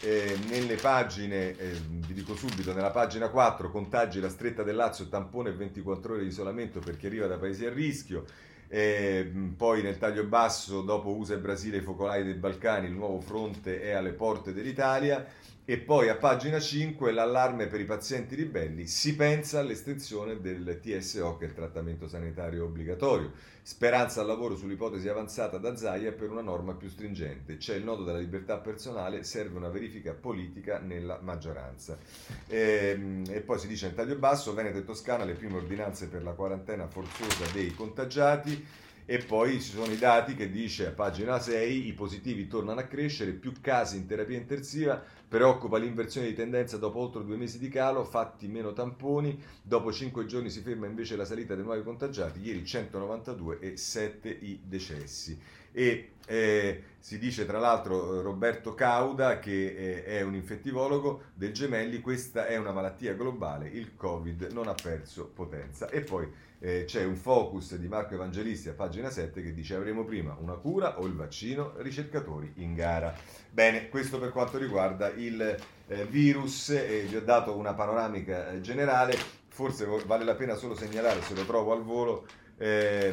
eh, 0.00 0.38
nelle 0.48 0.76
pagine, 0.76 1.56
eh, 1.56 1.72
vi 1.72 2.14
dico 2.14 2.34
subito, 2.34 2.72
nella 2.72 2.90
pagina 2.90 3.28
4 3.28 3.70
contagi 3.70 4.20
la 4.20 4.28
stretta 4.28 4.62
del 4.62 4.76
Lazio, 4.76 5.08
tampone 5.08 5.52
24 5.52 6.14
ore 6.14 6.22
di 6.22 6.28
isolamento 6.28 6.80
per 6.80 6.96
chi 6.96 7.06
arriva 7.06 7.26
da 7.26 7.38
paesi 7.38 7.64
a 7.64 7.72
rischio, 7.72 8.24
e 8.68 9.30
poi 9.56 9.82
nel 9.82 9.98
taglio 9.98 10.24
basso, 10.24 10.82
dopo 10.82 11.10
USA 11.16 11.34
e 11.34 11.38
Brasile, 11.38 11.78
i 11.78 11.82
focolai 11.82 12.24
dei 12.24 12.34
Balcani, 12.34 12.86
il 12.86 12.92
nuovo 12.92 13.20
fronte 13.20 13.80
è 13.80 13.92
alle 13.92 14.12
porte 14.12 14.52
dell'Italia. 14.52 15.24
E 15.68 15.78
poi 15.78 16.08
a 16.08 16.14
pagina 16.14 16.60
5 16.60 17.10
l'allarme 17.10 17.66
per 17.66 17.80
i 17.80 17.84
pazienti 17.84 18.36
ribelli, 18.36 18.86
si 18.86 19.16
pensa 19.16 19.58
all'estensione 19.58 20.40
del 20.40 20.78
TSO 20.80 21.36
che 21.38 21.46
è 21.46 21.48
il 21.48 21.54
trattamento 21.54 22.06
sanitario 22.06 22.66
obbligatorio. 22.66 23.32
Speranza 23.62 24.20
al 24.20 24.28
lavoro 24.28 24.54
sull'ipotesi 24.54 25.08
avanzata 25.08 25.58
da 25.58 25.74
Zaia 25.76 26.12
per 26.12 26.30
una 26.30 26.40
norma 26.40 26.74
più 26.74 26.88
stringente. 26.88 27.56
C'è 27.56 27.74
il 27.74 27.82
nodo 27.82 28.04
della 28.04 28.18
libertà 28.18 28.58
personale, 28.58 29.24
serve 29.24 29.56
una 29.56 29.68
verifica 29.68 30.12
politica 30.12 30.78
nella 30.78 31.18
maggioranza. 31.20 31.98
E, 32.46 32.94
ehm, 32.94 33.24
e 33.28 33.40
poi 33.40 33.58
si 33.58 33.66
dice 33.66 33.88
in 33.88 33.94
taglio 33.94 34.14
basso, 34.14 34.54
Veneto 34.54 34.78
e 34.78 34.84
Toscana 34.84 35.24
le 35.24 35.34
prime 35.34 35.56
ordinanze 35.56 36.06
per 36.06 36.22
la 36.22 36.34
quarantena 36.34 36.86
forzosa 36.86 37.44
dei 37.52 37.74
contagiati. 37.74 38.84
E 39.08 39.18
poi 39.18 39.60
ci 39.60 39.70
sono 39.70 39.92
i 39.92 39.98
dati 39.98 40.34
che 40.34 40.50
dice 40.50 40.88
a 40.88 40.90
pagina 40.90 41.38
6 41.38 41.86
i 41.86 41.92
positivi 41.92 42.48
tornano 42.48 42.80
a 42.80 42.84
crescere, 42.84 43.30
più 43.32 43.52
casi 43.60 43.96
in 43.96 44.06
terapia 44.06 44.36
intensiva, 44.36 45.00
Preoccupa 45.28 45.76
l'inversione 45.78 46.28
di 46.28 46.34
tendenza 46.34 46.76
dopo 46.76 47.00
oltre 47.00 47.24
due 47.24 47.36
mesi 47.36 47.58
di 47.58 47.68
calo, 47.68 48.04
fatti 48.04 48.46
meno 48.46 48.72
tamponi, 48.72 49.42
dopo 49.60 49.92
cinque 49.92 50.24
giorni 50.24 50.50
si 50.50 50.60
ferma 50.60 50.86
invece 50.86 51.16
la 51.16 51.24
salita 51.24 51.56
dei 51.56 51.64
nuovi 51.64 51.82
contagiati, 51.82 52.40
ieri 52.40 52.64
192 52.64 53.58
e 53.58 53.76
7 53.76 54.28
i 54.28 54.60
decessi. 54.62 55.36
E 55.72 56.12
eh, 56.26 56.82
si 57.00 57.18
dice 57.18 57.44
tra 57.44 57.58
l'altro 57.58 58.22
Roberto 58.22 58.74
Cauda, 58.74 59.40
che 59.40 59.74
eh, 59.74 60.04
è 60.04 60.20
un 60.20 60.36
infettivologo 60.36 61.24
del 61.34 61.52
Gemelli, 61.52 62.00
questa 62.00 62.46
è 62.46 62.56
una 62.56 62.70
malattia 62.70 63.14
globale, 63.14 63.68
il 63.68 63.96
Covid 63.96 64.50
non 64.52 64.68
ha 64.68 64.74
perso 64.80 65.26
potenza. 65.26 65.90
E 65.90 66.02
poi 66.02 66.30
eh, 66.58 66.84
c'è 66.86 67.04
un 67.04 67.16
focus 67.16 67.76
di 67.76 67.88
Marco 67.88 68.14
Evangelisti 68.14 68.68
a 68.68 68.74
pagina 68.74 69.10
7 69.10 69.42
che 69.42 69.52
dice 69.52 69.74
avremo 69.74 70.04
prima 70.04 70.36
una 70.38 70.54
cura 70.54 71.00
o 71.00 71.06
il 71.06 71.14
vaccino, 71.14 71.74
ricercatori 71.78 72.52
in 72.56 72.74
gara. 72.74 73.14
Bene, 73.50 73.88
questo 73.88 74.18
per 74.18 74.30
quanto 74.30 74.58
riguarda 74.58 75.08
il 75.08 75.56
eh, 75.88 76.04
virus, 76.06 76.70
eh, 76.70 77.06
vi 77.08 77.16
ho 77.16 77.22
dato 77.22 77.56
una 77.56 77.74
panoramica 77.74 78.50
eh, 78.50 78.60
generale, 78.60 79.16
forse 79.48 79.86
vale 80.06 80.24
la 80.24 80.34
pena 80.34 80.54
solo 80.54 80.74
segnalare, 80.74 81.22
se 81.22 81.34
lo 81.34 81.44
trovo 81.44 81.72
al 81.72 81.82
volo, 81.82 82.26
eh, 82.58 83.12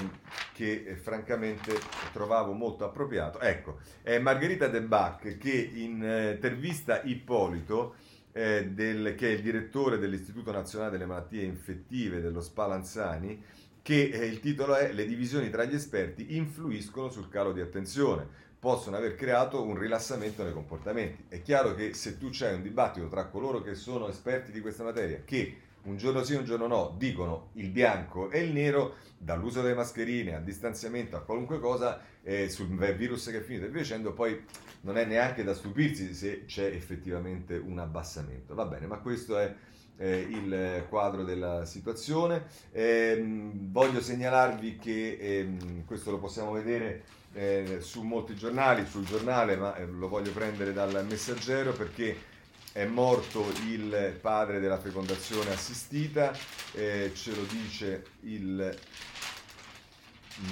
che 0.53 0.83
eh, 0.85 0.95
francamente 0.95 1.77
trovavo 2.11 2.53
molto 2.53 2.85
appropriato. 2.85 3.39
Ecco, 3.39 3.79
è 4.01 4.17
Margherita 4.19 4.67
De 4.67 4.81
Bach 4.81 5.37
che 5.37 5.71
in 5.73 6.03
eh, 6.03 6.31
intervista 6.31 7.01
Ippolito 7.03 7.95
eh, 8.33 8.69
del, 8.71 9.15
che 9.15 9.29
è 9.29 9.31
il 9.31 9.41
direttore 9.41 9.97
dell'Istituto 9.97 10.51
Nazionale 10.51 10.91
delle 10.91 11.05
Malattie 11.05 11.43
Infettive 11.43 12.19
dello 12.19 12.41
Spallanzani, 12.41 13.41
che 13.81 14.09
eh, 14.09 14.25
il 14.25 14.39
titolo 14.39 14.75
è 14.75 14.91
Le 14.91 15.05
divisioni 15.05 15.49
tra 15.49 15.63
gli 15.63 15.75
esperti 15.75 16.35
influiscono 16.35 17.09
sul 17.09 17.29
calo 17.29 17.53
di 17.53 17.61
attenzione, 17.61 18.27
possono 18.59 18.95
aver 18.95 19.15
creato 19.15 19.61
un 19.61 19.77
rilassamento 19.77 20.43
nei 20.43 20.53
comportamenti. 20.53 21.25
È 21.27 21.41
chiaro 21.41 21.75
che 21.75 21.93
se 21.93 22.17
tu 22.17 22.29
c'hai 22.31 22.55
un 22.55 22.61
dibattito 22.61 23.07
tra 23.07 23.25
coloro 23.25 23.61
che 23.61 23.75
sono 23.75 24.07
esperti 24.07 24.51
di 24.51 24.61
questa 24.61 24.83
materia, 24.83 25.21
che 25.23 25.57
un 25.83 25.97
giorno 25.97 26.23
sì, 26.23 26.35
un 26.35 26.45
giorno 26.45 26.67
no, 26.67 26.95
dicono 26.97 27.49
il 27.53 27.69
bianco 27.69 28.29
e 28.29 28.41
il 28.41 28.51
nero, 28.51 28.95
dall'uso 29.17 29.61
delle 29.61 29.75
mascherine 29.75 30.35
al 30.35 30.43
distanziamento 30.43 31.15
a 31.15 31.21
qualunque 31.21 31.59
cosa, 31.59 32.01
eh, 32.23 32.49
sul 32.49 32.67
virus 32.95 33.25
che 33.25 33.39
è 33.39 33.41
finito 33.41 33.65
e 33.65 33.69
via 33.69 33.81
dicendo, 33.81 34.13
poi 34.13 34.43
non 34.81 34.97
è 34.97 35.05
neanche 35.05 35.43
da 35.43 35.53
stupirsi 35.53 36.13
se 36.13 36.45
c'è 36.45 36.65
effettivamente 36.65 37.55
un 37.55 37.79
abbassamento. 37.79 38.53
Va 38.53 38.65
bene, 38.65 38.87
ma 38.87 38.97
questo 38.97 39.37
è 39.37 39.53
eh, 39.97 40.19
il 40.19 40.85
quadro 40.89 41.23
della 41.23 41.65
situazione. 41.65 42.45
Eh, 42.71 43.21
voglio 43.53 44.01
segnalarvi 44.01 44.77
che 44.77 45.17
eh, 45.19 45.57
questo 45.85 46.11
lo 46.11 46.19
possiamo 46.19 46.51
vedere 46.51 47.03
eh, 47.33 47.77
su 47.79 48.03
molti 48.03 48.35
giornali, 48.35 48.85
sul 48.85 49.05
giornale, 49.05 49.55
ma 49.55 49.75
eh, 49.75 49.85
lo 49.85 50.07
voglio 50.07 50.31
prendere 50.31 50.73
dal 50.73 51.05
messaggero 51.07 51.71
perché 51.71 52.31
è 52.73 52.85
morto 52.85 53.45
il 53.67 54.17
padre 54.19 54.59
della 54.59 54.79
fecondazione 54.79 55.51
assistita, 55.51 56.35
eh, 56.73 57.11
ce 57.13 57.35
lo 57.35 57.43
dice 57.43 58.03
il 58.21 58.75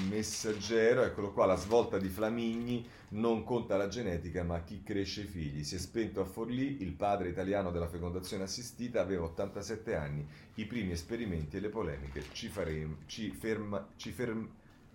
messaggero, 0.08 1.04
eccolo 1.04 1.32
qua, 1.32 1.48
la 1.48 1.56
svolta 1.56 1.98
di 1.98 2.10
Flamigni, 2.10 2.88
non 3.10 3.44
conta 3.44 3.76
la 3.76 3.88
genetica 3.88 4.44
ma 4.44 4.62
chi 4.62 4.84
cresce 4.84 5.22
i 5.22 5.26
figli. 5.26 5.64
Si 5.64 5.76
è 5.76 5.80
spento 5.80 6.22
a 6.22 6.26
Forlì, 6.26 6.84
il 6.84 6.94
padre 6.94 7.30
italiano 7.30 7.72
della 7.72 7.88
fecondazione 7.88 8.44
assistita, 8.44 9.02
aveva 9.02 9.26
87 9.26 9.96
anni, 9.96 10.24
i 10.56 10.66
primi 10.66 10.92
esperimenti 10.92 11.58
e 11.58 11.60
le 11.60 11.70
polemiche 11.70 12.26
ci, 12.34 12.50
faremo, 12.50 12.98
ci, 13.08 13.32
ferma, 13.32 13.88
ci, 13.96 14.12
ferm, 14.12 14.48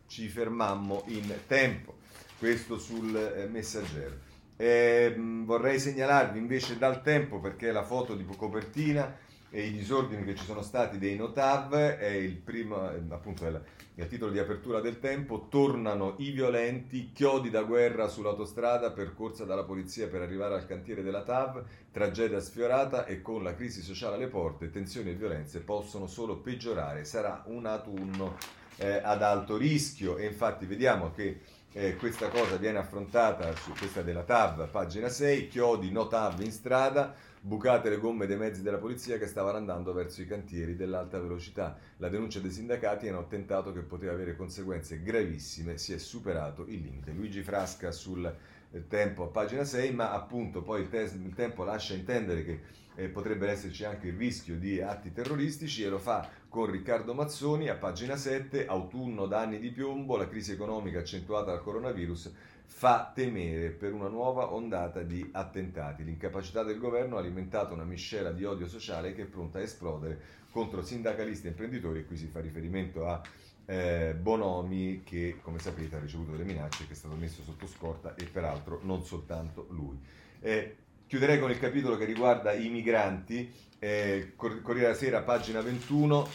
ci 0.06 0.28
fermammo 0.28 1.02
in 1.08 1.34
tempo. 1.48 1.96
Questo 2.38 2.78
sul 2.78 3.16
eh, 3.16 3.48
messaggero. 3.48 4.25
Eh, 4.56 5.14
vorrei 5.44 5.78
segnalarvi 5.78 6.38
invece 6.38 6.78
dal 6.78 7.02
tempo 7.02 7.40
perché 7.40 7.72
la 7.72 7.84
foto 7.84 8.14
di 8.14 8.24
copertina 8.24 9.24
e 9.50 9.66
i 9.66 9.72
disordini 9.72 10.24
che 10.24 10.34
ci 10.34 10.44
sono 10.44 10.62
stati 10.62 10.98
dei 10.98 11.16
Notav 11.16 11.74
è 11.74 12.08
il 12.08 12.36
primo, 12.36 12.76
appunto 13.08 13.46
è 13.46 13.60
il 13.94 14.06
titolo 14.08 14.32
di 14.32 14.38
apertura 14.38 14.80
del 14.80 14.98
tempo, 14.98 15.46
tornano 15.48 16.14
i 16.18 16.30
violenti, 16.30 17.10
chiodi 17.12 17.48
da 17.48 17.62
guerra 17.62 18.08
sull'autostrada 18.08 18.90
percorsa 18.90 19.44
dalla 19.44 19.64
polizia 19.64 20.08
per 20.08 20.20
arrivare 20.20 20.54
al 20.54 20.66
cantiere 20.66 21.02
della 21.02 21.22
TAV, 21.22 21.64
tragedia 21.92 22.40
sfiorata 22.40 23.06
e 23.06 23.22
con 23.22 23.42
la 23.42 23.54
crisi 23.54 23.82
sociale 23.82 24.16
alle 24.16 24.28
porte, 24.28 24.70
tensioni 24.70 25.10
e 25.10 25.14
violenze 25.14 25.60
possono 25.60 26.06
solo 26.06 26.38
peggiorare, 26.38 27.04
sarà 27.04 27.42
un 27.46 27.66
autunno 27.66 28.36
eh, 28.76 29.00
ad 29.02 29.22
alto 29.22 29.56
rischio 29.56 30.16
e 30.16 30.26
infatti 30.26 30.66
vediamo 30.66 31.12
che 31.12 31.40
eh, 31.78 31.94
questa 31.96 32.28
cosa 32.28 32.56
viene 32.56 32.78
affrontata 32.78 33.54
su 33.54 33.70
questa 33.72 34.00
della 34.00 34.22
TAV, 34.22 34.70
pagina 34.70 35.10
6, 35.10 35.48
chiodi 35.48 35.90
no 35.90 36.06
TAV 36.06 36.40
in 36.40 36.50
strada, 36.50 37.14
bucate 37.38 37.90
le 37.90 37.98
gomme 37.98 38.24
dei 38.24 38.38
mezzi 38.38 38.62
della 38.62 38.78
polizia 38.78 39.18
che 39.18 39.26
stavano 39.26 39.58
andando 39.58 39.92
verso 39.92 40.22
i 40.22 40.26
cantieri 40.26 40.74
dell'alta 40.74 41.20
velocità. 41.20 41.76
La 41.98 42.08
denuncia 42.08 42.40
dei 42.40 42.50
sindacati 42.50 43.08
hanno 43.08 43.26
tentato 43.26 43.74
che 43.74 43.82
poteva 43.82 44.12
avere 44.12 44.36
conseguenze 44.36 45.02
gravissime, 45.02 45.76
si 45.76 45.92
è 45.92 45.98
superato 45.98 46.64
il 46.66 46.80
limite. 46.80 47.12
Luigi 47.12 47.42
Frasca 47.42 47.92
sul 47.92 48.24
eh, 48.24 48.88
tempo 48.88 49.24
a 49.24 49.28
pagina 49.28 49.64
6, 49.64 49.92
ma 49.92 50.12
appunto 50.12 50.62
poi 50.62 50.80
il, 50.80 50.88
tes- 50.88 51.12
il 51.12 51.34
tempo 51.34 51.62
lascia 51.62 51.92
intendere 51.92 52.42
che 52.42 52.60
eh, 52.96 53.08
potrebbe 53.08 53.48
esserci 53.48 53.84
anche 53.84 54.08
il 54.08 54.16
rischio 54.16 54.56
di 54.56 54.80
atti 54.80 55.12
terroristici 55.12 55.84
e 55.84 55.88
lo 55.88 55.98
fa 55.98 56.28
con 56.48 56.70
Riccardo 56.70 57.14
Mazzoni 57.14 57.68
a 57.68 57.76
pagina 57.76 58.16
7, 58.16 58.66
autunno 58.66 59.26
danni 59.26 59.58
di 59.58 59.70
piombo, 59.70 60.16
la 60.16 60.28
crisi 60.28 60.52
economica 60.52 61.00
accentuata 61.00 61.52
dal 61.52 61.62
coronavirus 61.62 62.32
fa 62.64 63.12
temere 63.14 63.70
per 63.70 63.92
una 63.92 64.08
nuova 64.08 64.52
ondata 64.52 65.02
di 65.02 65.28
attentati. 65.32 66.02
L'incapacità 66.02 66.62
del 66.62 66.78
governo 66.78 67.16
ha 67.16 67.20
alimentato 67.20 67.74
una 67.74 67.84
miscela 67.84 68.32
di 68.32 68.44
odio 68.44 68.66
sociale 68.66 69.14
che 69.14 69.22
è 69.22 69.26
pronta 69.26 69.58
a 69.58 69.62
esplodere 69.62 70.18
contro 70.50 70.82
sindacalisti 70.82 71.46
e 71.46 71.50
imprenditori, 71.50 72.00
e 72.00 72.04
qui 72.06 72.16
si 72.16 72.26
fa 72.26 72.40
riferimento 72.40 73.06
a 73.06 73.20
eh, 73.66 74.14
Bonomi 74.18 75.02
che 75.04 75.38
come 75.42 75.58
sapete 75.58 75.96
ha 75.96 76.00
ricevuto 76.00 76.30
delle 76.32 76.44
minacce 76.44 76.86
che 76.86 76.92
è 76.92 76.96
stato 76.96 77.14
messo 77.16 77.42
sotto 77.42 77.66
scorta 77.66 78.14
e 78.14 78.24
peraltro 78.24 78.80
non 78.82 79.04
soltanto 79.04 79.66
lui. 79.70 79.98
Eh, 80.40 80.76
chiuderei 81.06 81.38
con 81.38 81.50
il 81.50 81.58
capitolo 81.58 81.96
che 81.96 82.04
riguarda 82.04 82.52
i 82.52 82.68
migranti, 82.68 83.52
eh, 83.78 84.32
Corriere 84.36 84.80
della 84.80 84.94
Sera, 84.94 85.22
pagina 85.22 85.60
21, 85.60 86.28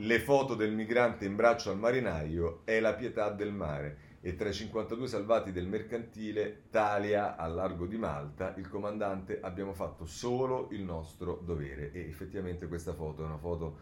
le 0.00 0.20
foto 0.20 0.54
del 0.54 0.72
migrante 0.72 1.24
in 1.24 1.36
braccio 1.36 1.70
al 1.70 1.78
marinaio 1.78 2.60
è 2.64 2.80
la 2.80 2.92
pietà 2.94 3.30
del 3.30 3.52
mare 3.52 4.04
e 4.20 4.34
tra 4.34 4.48
i 4.48 4.52
52 4.52 5.06
salvati 5.06 5.52
del 5.52 5.68
mercantile 5.68 6.64
Talia 6.68 7.36
al 7.36 7.54
largo 7.54 7.86
di 7.86 7.96
Malta, 7.96 8.54
il 8.56 8.68
comandante 8.68 9.38
abbiamo 9.40 9.72
fatto 9.72 10.04
solo 10.04 10.68
il 10.72 10.82
nostro 10.82 11.40
dovere. 11.44 11.92
E 11.92 12.00
effettivamente 12.00 12.66
questa 12.66 12.92
foto 12.92 13.22
è 13.22 13.24
una 13.24 13.38
foto 13.38 13.78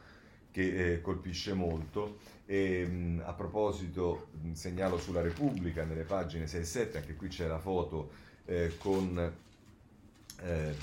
che 0.54 0.92
eh, 0.92 1.00
colpisce 1.00 1.52
molto. 1.52 2.18
E, 2.46 2.86
mh, 2.86 3.22
a 3.24 3.32
proposito, 3.32 4.28
mh, 4.40 4.52
segnalo 4.52 4.98
sulla 4.98 5.20
Repubblica 5.20 5.82
nelle 5.82 6.04
pagine 6.04 6.46
6 6.46 6.60
e 6.60 6.64
7, 6.64 6.98
anche 6.98 7.16
qui 7.16 7.26
c'è 7.26 7.48
la 7.48 7.58
foto 7.58 8.10
eh, 8.44 8.74
con 8.78 9.32
eh, 10.42 10.74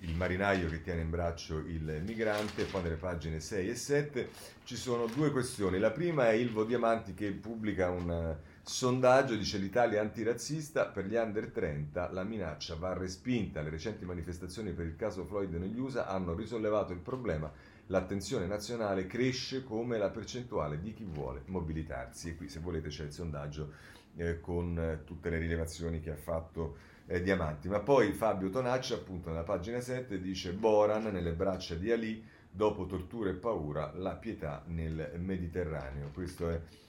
il 0.00 0.14
marinaio 0.14 0.70
che 0.70 0.80
tiene 0.80 1.02
in 1.02 1.10
braccio 1.10 1.58
il 1.58 2.00
migrante, 2.02 2.64
poi 2.64 2.82
nelle 2.82 2.96
pagine 2.96 3.40
6 3.40 3.68
e 3.68 3.74
7 3.74 4.28
ci 4.64 4.76
sono 4.76 5.04
due 5.04 5.30
questioni. 5.30 5.78
La 5.78 5.90
prima 5.90 6.30
è 6.30 6.32
Ilvo 6.32 6.64
Diamanti 6.64 7.12
che 7.12 7.32
pubblica 7.32 7.90
un 7.90 8.36
sondaggio, 8.62 9.34
dice 9.34 9.58
l'Italia 9.58 10.00
antirazzista, 10.00 10.86
per 10.86 11.04
gli 11.06 11.16
under 11.16 11.50
30 11.50 12.10
la 12.10 12.24
minaccia 12.24 12.74
va 12.76 12.94
respinta. 12.94 13.60
Le 13.60 13.70
recenti 13.70 14.06
manifestazioni 14.06 14.72
per 14.72 14.86
il 14.86 14.96
caso 14.96 15.26
Floyd 15.26 15.52
negli 15.54 15.78
USA 15.78 16.06
hanno 16.06 16.34
risollevato 16.34 16.92
il 16.92 17.00
problema 17.00 17.52
l'attenzione 17.86 18.46
nazionale 18.46 19.06
cresce 19.06 19.62
come 19.62 19.98
la 19.98 20.10
percentuale 20.10 20.80
di 20.80 20.92
chi 20.92 21.04
vuole 21.04 21.42
mobilitarsi. 21.46 22.30
E 22.30 22.36
qui 22.36 22.48
se 22.48 22.60
volete 22.60 22.88
c'è 22.88 23.04
il 23.04 23.12
sondaggio 23.12 23.72
eh, 24.16 24.40
con 24.40 24.78
eh, 24.78 25.04
tutte 25.04 25.30
le 25.30 25.38
rilevazioni 25.38 26.00
che 26.00 26.10
ha 26.10 26.16
fatto 26.16 26.76
eh, 27.06 27.22
Diamanti. 27.22 27.68
Ma 27.68 27.80
poi 27.80 28.12
Fabio 28.12 28.50
Tonacci, 28.50 28.92
appunto 28.94 29.28
nella 29.28 29.42
pagina 29.42 29.80
7, 29.80 30.20
dice 30.20 30.52
Boran 30.52 31.04
nelle 31.04 31.32
braccia 31.32 31.74
di 31.74 31.90
Ali, 31.92 32.24
dopo 32.50 32.86
tortura 32.86 33.30
e 33.30 33.34
paura, 33.34 33.92
la 33.94 34.14
pietà 34.14 34.62
nel 34.66 35.12
Mediterraneo. 35.18 36.10
Questo 36.12 36.48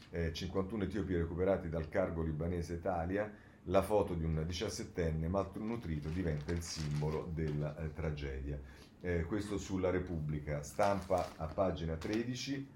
è 0.10 0.32
51 0.32 0.84
eh, 0.84 0.86
etiopi 0.86 1.16
recuperati 1.16 1.70
dal 1.70 1.90
cargo 1.90 2.24
libanese 2.24 2.76
Italia. 2.76 3.32
La 3.70 3.82
foto 3.82 4.14
di 4.14 4.24
un 4.24 4.46
17enne 4.48 5.28
malnutrito 5.28 6.08
diventa 6.08 6.54
il 6.54 6.62
simbolo 6.62 7.30
della 7.34 7.76
eh, 7.78 7.92
tragedia 7.92 8.58
eh, 9.02 9.24
questo 9.24 9.58
sulla 9.58 9.90
Repubblica, 9.90 10.64
stampa 10.64 11.34
a 11.38 11.46
pagina 11.46 11.96
13. 11.96 12.76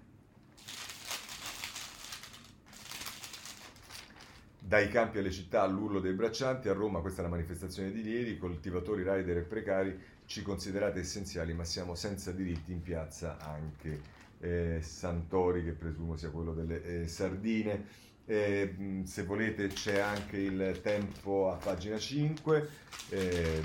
Dai 4.59 4.87
campi 4.89 5.17
alle 5.17 5.31
città 5.31 5.63
all'urlo 5.63 5.99
dei 5.99 6.13
braccianti, 6.13 6.69
a 6.69 6.73
Roma 6.73 7.01
questa 7.01 7.19
è 7.19 7.23
la 7.23 7.29
manifestazione 7.29 7.91
di 7.91 8.07
ieri, 8.07 8.37
coltivatori, 8.37 9.03
rider 9.03 9.37
e 9.37 9.41
precari 9.41 9.99
ci 10.25 10.43
considerate 10.43 11.01
essenziali 11.01 11.53
ma 11.53 11.65
siamo 11.65 11.93
senza 11.93 12.31
diritti 12.31 12.71
in 12.71 12.81
piazza 12.81 13.37
anche 13.39 13.99
eh, 14.39 14.79
Santori 14.81 15.63
che 15.63 15.73
presumo 15.73 16.15
sia 16.15 16.29
quello 16.29 16.53
delle 16.53 16.83
eh, 16.83 17.07
sardine. 17.07 17.85
Eh, 18.25 19.01
se 19.03 19.23
volete 19.23 19.67
c'è 19.67 19.99
anche 19.99 20.37
il 20.37 20.79
tempo 20.81 21.51
a 21.51 21.55
pagina 21.55 21.97
5, 21.97 22.69
eh, 23.09 23.61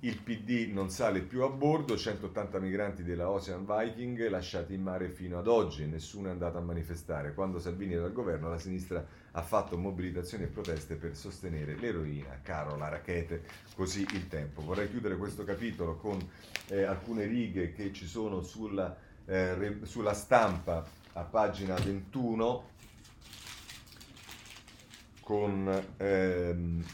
il 0.00 0.18
PD 0.18 0.72
non 0.72 0.90
sale 0.90 1.20
più 1.20 1.42
a 1.42 1.48
bordo, 1.48 1.96
180 1.96 2.58
migranti 2.58 3.02
della 3.02 3.28
Ocean 3.28 3.64
Viking 3.64 4.28
lasciati 4.28 4.74
in 4.74 4.82
mare 4.82 5.08
fino 5.10 5.38
ad 5.38 5.46
oggi, 5.46 5.86
nessuno 5.86 6.28
è 6.28 6.30
andato 6.30 6.58
a 6.58 6.60
manifestare. 6.60 7.34
Quando 7.34 7.58
Salvini 7.58 7.94
era 7.94 8.06
al 8.06 8.12
governo 8.12 8.48
la 8.48 8.58
sinistra 8.58 9.04
ha 9.32 9.42
fatto 9.42 9.78
mobilitazioni 9.78 10.44
e 10.44 10.48
proteste 10.48 10.96
per 10.96 11.16
sostenere 11.16 11.76
l'eroina, 11.76 12.40
Carola 12.42 12.88
Rachete, 12.88 13.42
così 13.74 14.06
il 14.14 14.26
tempo. 14.28 14.62
Vorrei 14.62 14.90
chiudere 14.90 15.16
questo 15.16 15.44
capitolo 15.44 15.96
con 15.96 16.18
eh, 16.68 16.82
alcune 16.82 17.26
righe 17.26 17.72
che 17.72 17.92
ci 17.92 18.06
sono 18.06 18.42
sulla, 18.42 18.96
eh, 19.24 19.78
sulla 19.82 20.14
stampa 20.14 20.84
a 21.12 21.22
pagina 21.22 21.74
21 21.74 22.70
con 25.22 25.84
ehm, 25.98 26.84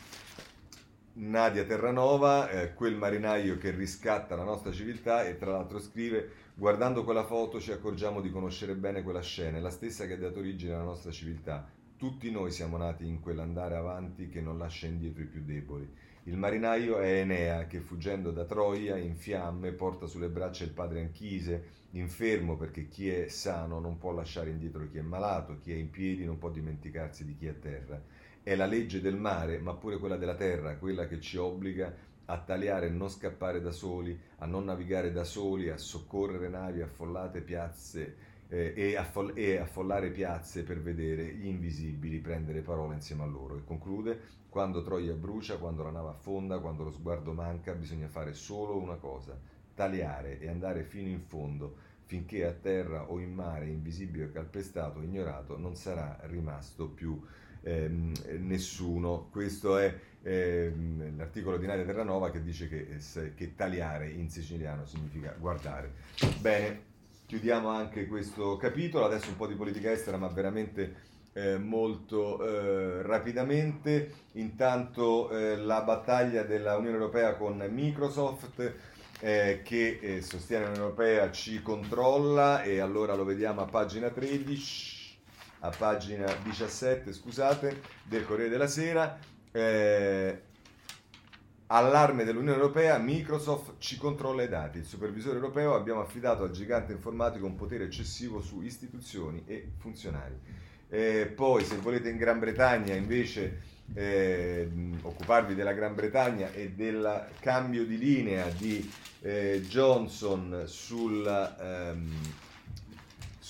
Nadia 1.15 1.65
Terranova, 1.65 2.51
eh, 2.51 2.75
quel 2.75 2.95
marinaio 2.95 3.59
che 3.59 3.71
riscatta 3.71 4.37
la 4.37 4.45
nostra 4.45 4.71
civiltà 4.71 5.25
e 5.25 5.37
tra 5.37 5.51
l'altro 5.51 5.81
scrive 5.81 6.31
guardando 6.55 7.05
quella 7.05 7.25
foto 7.25 7.59
ci 7.59 7.73
accorgiamo 7.73 8.21
di 8.21 8.31
conoscere 8.31 8.75
bene 8.75 9.03
quella 9.03 9.23
scena, 9.23 9.57
è 9.57 9.61
la 9.61 9.71
stessa 9.71 10.07
che 10.07 10.13
ha 10.13 10.19
dato 10.19 10.39
origine 10.39 10.75
alla 10.75 10.85
nostra 10.85 11.11
civiltà. 11.11 11.69
Tutti 11.97 12.31
noi 12.31 12.53
siamo 12.53 12.77
nati 12.77 13.07
in 13.07 13.21
quell'andare 13.21 13.75
avanti 13.75 14.29
che 14.29 14.41
non 14.41 14.59
lascia 14.59 14.87
indietro 14.87 15.23
i 15.23 15.27
più 15.27 15.43
deboli. 15.43 15.91
Il 16.25 16.37
marinaio 16.37 16.99
è 16.99 17.21
Enea 17.21 17.67
che 17.67 17.81
fuggendo 17.81 18.31
da 18.31 18.45
Troia 18.45 18.97
in 18.97 19.17
fiamme 19.17 19.73
porta 19.73 20.07
sulle 20.07 20.29
braccia 20.29 20.65
il 20.65 20.71
padre 20.71 21.01
Anchise, 21.01 21.77
infermo 21.93 22.57
perché 22.57 22.87
chi 22.89 23.09
è 23.09 23.29
sano 23.29 23.81
non 23.81 23.99
può 23.99 24.13
lasciare 24.13 24.51
indietro 24.51 24.87
chi 24.89 24.99
è 24.99 25.03
malato, 25.03 25.59
chi 25.59 25.73
è 25.73 25.75
in 25.75 25.91
piedi 25.91 26.25
non 26.25 26.39
può 26.39 26.51
dimenticarsi 26.51 27.25
di 27.25 27.35
chi 27.35 27.47
è 27.47 27.51
a 27.51 27.55
terra 27.55 28.18
è 28.43 28.55
la 28.55 28.67
legge 28.67 29.01
del 29.01 29.17
mare, 29.17 29.59
ma 29.59 29.75
pure 29.75 29.99
quella 29.99 30.17
della 30.17 30.35
terra, 30.35 30.77
quella 30.77 31.07
che 31.07 31.21
ci 31.21 31.37
obbliga 31.37 31.95
a 32.31 32.39
tagliare 32.39 32.87
e 32.87 32.91
non 32.91 33.09
scappare 33.09 33.61
da 33.61 33.73
soli, 33.73 34.19
a 34.39 34.47
non 34.47 34.65
navigare 34.65 35.13
da 35.13 35.25
soli, 35.25 35.71
a 35.71 35.79
soccorrere 35.79 36.49
navi 36.49 36.83
affollate 36.83 37.41
piazze 37.41 38.17
eh, 38.49 38.73
e, 38.77 38.97
affo- 38.97 39.35
e 39.35 39.57
affollare 39.57 40.11
piazze 40.11 40.63
per 40.63 40.81
vedere 40.81 41.35
gli 41.35 41.47
invisibili 41.47 42.19
prendere 42.21 42.61
parola 42.61 42.95
insieme 42.95 43.23
a 43.23 43.27
loro. 43.27 43.57
E 43.57 43.65
conclude, 43.65 44.21
quando 44.49 44.83
Troia 44.83 45.15
brucia, 45.15 45.57
quando 45.57 45.83
la 45.83 45.91
nave 45.91 46.11
affonda, 46.11 46.59
quando 46.59 46.85
lo 46.85 46.91
sguardo 46.91 47.33
manca, 47.33 47.73
bisogna 47.73 48.09
fare 48.09 48.35
solo 48.35 48.77
una 48.77 48.97
cosa, 48.97 49.39
tagliare 49.75 50.39
e 50.39 50.49
andare 50.49 50.85
fino 50.85 51.09
in 51.09 51.21
fondo, 51.21 51.77
finché 52.05 52.45
a 52.45 52.53
terra 52.53 53.11
o 53.11 53.21
in 53.21 53.33
mare, 53.33 53.69
invisibile, 53.69 54.33
calpestato, 54.33 55.01
ignorato, 55.01 55.59
non 55.59 55.77
sarà 55.77 56.19
rimasto 56.23 56.89
più 56.89 57.21
ehm, 57.63 58.13
nessuno. 58.39 59.29
Questo 59.31 59.79
è 59.79 59.95
ehm, 60.23 61.17
l'articolo 61.17 61.57
di 61.57 61.67
Nadia 61.67 61.85
Terranova 61.85 62.31
che 62.31 62.43
dice 62.43 62.69
che, 62.69 62.99
eh, 63.15 63.35
che 63.35 63.55
tagliare 63.55 64.11
in 64.11 64.31
siciliano 64.31 64.85
significa 64.87 65.35
guardare. 65.39 65.93
Bene, 66.41 66.83
chiudiamo 67.27 67.69
anche 67.69 68.07
questo 68.07 68.57
capitolo, 68.57 69.05
adesso 69.05 69.29
un 69.29 69.37
po' 69.37 69.47
di 69.47 69.55
politica 69.55 69.91
estera, 69.91 70.17
ma 70.17 70.29
veramente 70.29 71.07
eh, 71.35 71.59
molto 71.59 72.43
eh, 72.45 73.03
rapidamente. 73.03 74.13
Intanto 74.33 75.31
eh, 75.31 75.57
la 75.57 75.83
battaglia 75.83 76.43
della 76.43 76.77
Unione 76.77 76.97
Europea 76.97 77.35
con 77.35 77.65
Microsoft 77.71 78.75
eh, 79.21 79.63
che 79.65 79.99
eh, 80.01 80.23
sostiene 80.23 80.65
l'Unione 80.65 80.85
Europea 80.85 81.31
ci 81.31 81.61
controlla 81.63 82.63
e 82.63 82.79
allora 82.79 83.15
lo 83.15 83.25
vediamo 83.25 83.61
a 83.61 83.67
pagina 83.67 84.11
13 84.11 84.98
a 85.61 85.71
pagina 85.71 86.33
17, 86.43 87.13
scusate, 87.13 87.81
del 88.05 88.25
Corriere 88.25 88.51
della 88.51 88.67
Sera. 88.67 89.19
Eh, 89.51 90.43
allarme 91.67 92.25
dell'Unione 92.25 92.57
Europea, 92.57 92.99
Microsoft 92.99 93.75
ci 93.79 93.97
controlla 93.97 94.43
i 94.43 94.49
dati. 94.49 94.79
Il 94.79 94.85
supervisore 94.85 95.37
europeo 95.37 95.75
abbiamo 95.75 96.01
affidato 96.01 96.45
al 96.45 96.51
gigante 96.51 96.93
informatico 96.93 97.47
un 97.47 97.57
potere 97.57 97.85
eccessivo 97.85 98.41
su 98.41 98.63
istituzioni 98.63 99.43
e 99.47 99.73
funzionari. 99.79 100.39
Eh, 100.89 101.31
poi, 101.35 101.65
se 101.65 101.77
volete 101.77 102.09
in 102.09 102.17
Gran 102.17 102.39
Bretagna 102.39 102.95
invece 102.95 103.77
eh, 103.95 104.71
occuparvi 105.03 105.55
della 105.55 105.73
Gran 105.73 105.95
Bretagna 105.95 106.53
e 106.53 106.71
del 106.71 107.29
cambio 107.41 107.85
di 107.85 107.99
linea 107.99 108.49
di 108.49 108.91
eh, 109.21 109.63
Johnson 109.67 110.65
sul 110.67 111.27
ehm, 111.61 112.11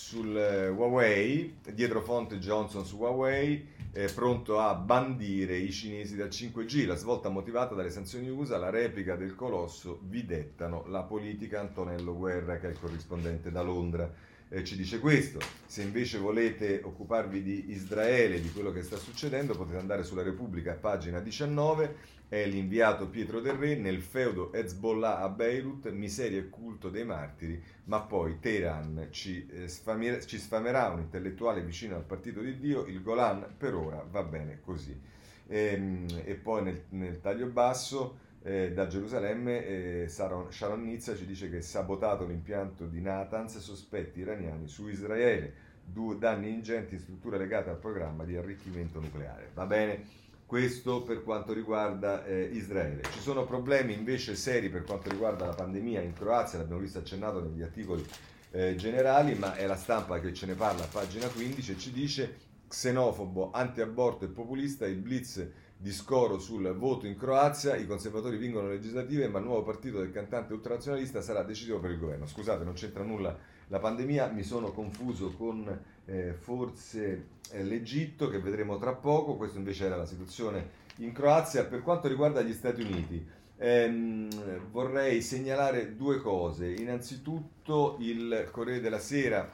sul 0.08 0.34
eh, 0.34 0.68
Huawei, 0.68 1.58
dietro 1.74 2.00
fonte 2.00 2.38
Johnson 2.38 2.86
su 2.86 2.96
Huawei, 2.96 3.76
è 3.92 4.10
pronto 4.10 4.58
a 4.58 4.74
bandire 4.74 5.58
i 5.58 5.70
cinesi 5.70 6.16
dal 6.16 6.28
5G. 6.28 6.86
La 6.86 6.94
svolta 6.94 7.28
motivata 7.28 7.74
dalle 7.74 7.90
sanzioni 7.90 8.30
USA, 8.30 8.56
la 8.56 8.70
replica 8.70 9.16
del 9.16 9.34
colosso 9.34 10.00
vi 10.04 10.24
dettano 10.24 10.86
la 10.88 11.02
politica 11.02 11.60
Antonello 11.60 12.16
Guerra, 12.16 12.56
che 12.56 12.68
è 12.68 12.70
il 12.70 12.80
corrispondente 12.80 13.50
da 13.50 13.60
Londra. 13.60 14.10
Eh, 14.48 14.64
ci 14.64 14.76
dice 14.76 14.98
questo. 14.98 15.38
Se 15.66 15.82
invece 15.82 16.18
volete 16.18 16.80
occuparvi 16.82 17.42
di 17.42 17.70
Israele, 17.70 18.40
di 18.40 18.50
quello 18.50 18.72
che 18.72 18.82
sta 18.82 18.96
succedendo, 18.96 19.56
potete 19.56 19.78
andare 19.78 20.04
sulla 20.04 20.22
Repubblica, 20.22 20.74
pagina 20.74 21.20
19 21.20 22.16
è 22.28 22.44
l'inviato 22.46 23.08
Pietro 23.08 23.40
Del 23.40 23.54
Re 23.54 23.76
nel 23.76 24.02
feudo 24.02 24.52
Hezbollah 24.52 25.20
a 25.20 25.30
Beirut, 25.30 25.90
miseria 25.90 26.38
e 26.38 26.50
culto 26.50 26.90
dei 26.90 27.04
martiri, 27.04 27.62
ma 27.84 28.00
poi 28.00 28.38
Teheran 28.38 29.08
ci, 29.10 29.46
eh, 29.50 29.66
sfamer- 29.66 30.24
ci 30.26 30.38
sfamerà 30.38 30.88
un 30.88 31.00
intellettuale 31.00 31.62
vicino 31.62 31.96
al 31.96 32.04
partito 32.04 32.40
di 32.40 32.58
Dio, 32.58 32.84
il 32.84 33.02
Golan 33.02 33.54
per 33.56 33.74
ora 33.74 34.06
va 34.10 34.22
bene 34.24 34.60
così. 34.60 34.98
E, 35.46 35.58
ehm, 35.72 36.06
e 36.24 36.34
poi 36.34 36.62
nel, 36.64 36.82
nel, 36.90 37.20
taglio 37.20 37.46
basso 37.46 38.26
eh, 38.42 38.72
da 38.72 38.86
Gerusalemme 38.86 39.66
eh, 39.66 40.08
Sharon 40.08 40.82
Nizza 40.82 41.16
ci 41.16 41.26
dice 41.26 41.50
che 41.50 41.58
è 41.58 41.60
sabotato 41.60 42.24
l'impianto 42.24 42.86
di 42.86 43.00
Natanz 43.00 43.58
sospetti 43.58 44.20
iraniani 44.20 44.68
su 44.68 44.88
Israele, 44.88 45.66
due 45.84 46.18
danni 46.18 46.50
ingenti 46.50 46.94
in 46.94 47.00
strutture 47.00 47.38
legate 47.38 47.70
al 47.70 47.78
programma 47.78 48.24
di 48.24 48.36
arricchimento 48.36 49.00
nucleare. 49.00 49.50
Va 49.54 49.66
bene? 49.66 50.26
Questo 50.46 51.02
per 51.02 51.24
quanto 51.24 51.52
riguarda 51.52 52.24
eh, 52.24 52.42
Israele. 52.52 53.02
Ci 53.12 53.20
sono 53.20 53.44
problemi 53.44 53.92
invece 53.92 54.34
seri 54.34 54.70
per 54.70 54.84
quanto 54.84 55.10
riguarda 55.10 55.44
la 55.44 55.54
pandemia 55.54 56.00
in 56.00 56.14
Croazia, 56.14 56.58
l'abbiamo 56.58 56.80
visto 56.80 56.98
accennato 56.98 57.42
negli 57.42 57.60
articoli 57.60 58.04
eh, 58.52 58.74
generali, 58.76 59.34
ma 59.34 59.56
è 59.56 59.66
la 59.66 59.76
stampa 59.76 60.20
che 60.20 60.32
ce 60.32 60.46
ne 60.46 60.54
parla 60.54 60.84
a 60.84 60.88
pagina 60.90 61.28
15 61.28 61.72
e 61.72 61.78
ci 61.78 61.92
dice 61.92 62.36
xenofobo, 62.68 63.50
anti-aborto 63.52 64.24
e 64.24 64.28
populista, 64.28 64.86
il 64.86 64.96
blitz 64.96 65.46
di 65.80 65.92
scoro 65.92 66.40
sul 66.40 66.74
voto 66.74 67.06
in 67.06 67.16
Croazia, 67.16 67.76
i 67.76 67.86
conservatori 67.86 68.36
vincono 68.36 68.66
le 68.66 68.74
legislative, 68.74 69.28
ma 69.28 69.38
il 69.38 69.44
nuovo 69.44 69.62
partito 69.62 69.98
del 69.98 70.10
cantante 70.10 70.52
ultranazionalista 70.52 71.22
sarà 71.22 71.44
decisivo 71.44 71.78
per 71.78 71.92
il 71.92 72.00
governo. 72.00 72.26
Scusate, 72.26 72.64
non 72.64 72.74
c'entra 72.74 73.04
nulla 73.04 73.38
la 73.68 73.78
pandemia, 73.78 74.28
mi 74.28 74.42
sono 74.42 74.72
confuso 74.72 75.30
con 75.34 75.80
eh, 76.06 76.32
forse 76.32 77.26
eh, 77.50 77.62
l'Egitto 77.62 78.28
che 78.28 78.40
vedremo 78.40 78.76
tra 78.78 78.92
poco, 78.92 79.36
questa 79.36 79.58
invece 79.58 79.86
era 79.86 79.96
la 79.96 80.06
situazione 80.06 80.86
in 80.96 81.12
Croazia. 81.12 81.64
Per 81.64 81.82
quanto 81.82 82.08
riguarda 82.08 82.42
gli 82.42 82.54
Stati 82.54 82.82
Uniti, 82.82 83.24
ehm, 83.56 84.70
vorrei 84.72 85.22
segnalare 85.22 85.94
due 85.94 86.20
cose. 86.20 86.72
Innanzitutto 86.72 87.98
il 88.00 88.48
Corriere 88.50 88.80
della 88.80 88.98
Sera 88.98 89.48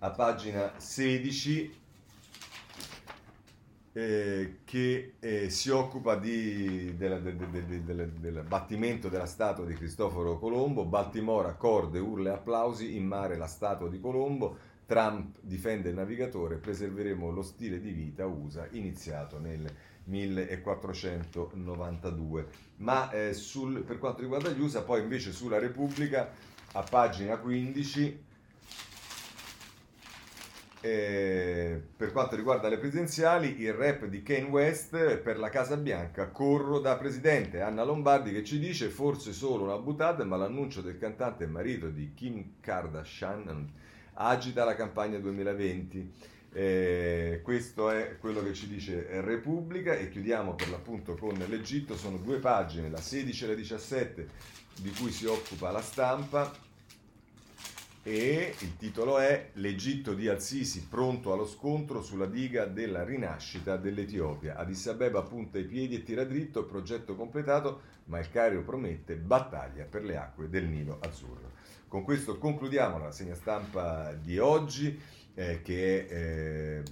a 0.00 0.10
pagina 0.10 0.72
16 0.76 1.81
eh, 3.94 4.60
che 4.64 5.16
eh, 5.20 5.50
si 5.50 5.68
occupa 5.68 6.16
di, 6.16 6.96
della, 6.96 7.18
de, 7.18 7.36
de, 7.36 7.66
de, 7.66 7.84
del 7.84 8.42
battimento 8.46 9.08
della 9.08 9.26
statua 9.26 9.66
di 9.66 9.74
Cristoforo 9.74 10.38
Colombo, 10.38 10.86
Baltimora, 10.86 11.52
corde, 11.54 11.98
urle 11.98 12.30
applausi, 12.30 12.96
in 12.96 13.04
mare 13.06 13.36
la 13.36 13.46
statua 13.46 13.88
di 13.88 14.00
Colombo, 14.00 14.70
Trump 14.86 15.36
difende 15.40 15.90
il 15.90 15.94
navigatore, 15.94 16.56
preserveremo 16.56 17.30
lo 17.30 17.42
stile 17.42 17.80
di 17.80 17.92
vita 17.92 18.26
USA 18.26 18.66
iniziato 18.70 19.38
nel 19.38 19.64
1492. 20.04 22.46
Ma 22.78 23.10
eh, 23.10 23.34
sul, 23.34 23.82
per 23.82 23.98
quanto 23.98 24.22
riguarda 24.22 24.48
gli 24.50 24.60
USA, 24.60 24.82
poi 24.82 25.02
invece 25.02 25.32
sulla 25.32 25.58
Repubblica, 25.58 26.30
a 26.72 26.82
pagina 26.82 27.36
15, 27.36 28.24
eh, 30.82 31.80
per 31.96 32.10
quanto 32.10 32.34
riguarda 32.34 32.68
le 32.68 32.76
presidenziali, 32.76 33.60
il 33.60 33.72
rap 33.72 34.06
di 34.06 34.22
Kane 34.22 34.48
West 34.48 35.16
per 35.18 35.38
la 35.38 35.48
Casa 35.48 35.76
Bianca, 35.76 36.28
corro 36.28 36.80
da 36.80 36.96
presidente. 36.96 37.60
Anna 37.60 37.84
Lombardi 37.84 38.32
che 38.32 38.42
ci 38.42 38.58
dice 38.58 38.88
forse 38.88 39.32
solo 39.32 39.62
una 39.62 39.78
buttata, 39.78 40.24
ma 40.24 40.36
l'annuncio 40.36 40.80
del 40.80 40.98
cantante 40.98 41.44
e 41.44 41.46
marito 41.46 41.88
di 41.88 42.12
Kim 42.14 42.54
Kardashian 42.60 43.70
agita 44.14 44.64
la 44.64 44.74
campagna 44.74 45.18
2020. 45.18 46.12
Eh, 46.54 47.40
questo 47.42 47.88
è 47.88 48.16
quello 48.18 48.42
che 48.42 48.52
ci 48.52 48.66
dice 48.68 49.06
Repubblica 49.22 49.94
e 49.94 50.10
chiudiamo 50.10 50.54
per 50.54 50.68
l'appunto 50.68 51.14
con 51.14 51.34
l'Egitto, 51.48 51.96
sono 51.96 52.18
due 52.18 52.38
pagine, 52.38 52.90
la 52.90 53.00
16 53.00 53.44
e 53.44 53.46
la 53.46 53.54
17 53.54 54.28
di 54.80 54.90
cui 54.90 55.12
si 55.12 55.26
occupa 55.26 55.70
la 55.70 55.80
stampa 55.80 56.61
e 58.04 58.54
il 58.58 58.76
titolo 58.76 59.18
è 59.18 59.50
L'Egitto 59.54 60.14
di 60.14 60.26
Al-Sisi 60.26 60.86
pronto 60.88 61.32
allo 61.32 61.46
scontro 61.46 62.02
sulla 62.02 62.26
diga 62.26 62.64
della 62.64 63.04
rinascita 63.04 63.76
dell'Etiopia. 63.76 64.56
Addis 64.56 64.88
Abeba 64.88 65.22
punta 65.22 65.58
i 65.58 65.64
piedi 65.64 65.94
e 65.94 66.02
tira 66.02 66.24
dritto, 66.24 66.64
progetto 66.64 67.14
completato, 67.14 67.80
ma 68.06 68.18
il 68.18 68.28
Cairo 68.28 68.62
promette 68.62 69.14
battaglia 69.14 69.84
per 69.84 70.02
le 70.02 70.16
acque 70.16 70.48
del 70.48 70.64
Nilo 70.64 70.98
Azzurro. 71.00 71.52
Con 71.86 72.02
questo 72.02 72.38
concludiamo 72.38 72.98
la 72.98 73.12
segna 73.12 73.34
stampa 73.34 74.12
di 74.14 74.38
oggi 74.38 74.98
eh, 75.34 75.62
che 75.62 76.06
eh, 76.08 76.82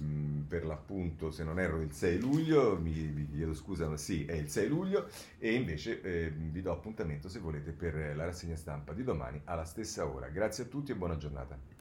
per 0.47 0.65
l'appunto, 0.65 1.31
se 1.31 1.43
non 1.43 1.59
erro, 1.59 1.81
il 1.81 1.91
6 1.91 2.19
luglio, 2.19 2.77
mi, 2.79 2.91
vi 2.91 3.27
chiedo 3.29 3.53
scusa, 3.53 3.87
ma 3.87 3.97
sì, 3.97 4.25
è 4.25 4.33
il 4.33 4.49
6 4.49 4.67
luglio, 4.67 5.07
e 5.37 5.53
invece 5.53 6.01
eh, 6.01 6.31
vi 6.31 6.61
do 6.61 6.71
appuntamento 6.71 7.29
se 7.29 7.39
volete 7.39 7.71
per 7.71 8.15
la 8.15 8.25
rassegna 8.25 8.55
stampa 8.55 8.93
di 8.93 9.03
domani 9.03 9.41
alla 9.45 9.65
stessa 9.65 10.05
ora. 10.07 10.29
Grazie 10.29 10.65
a 10.65 10.67
tutti 10.67 10.91
e 10.91 10.95
buona 10.95 11.17
giornata. 11.17 11.79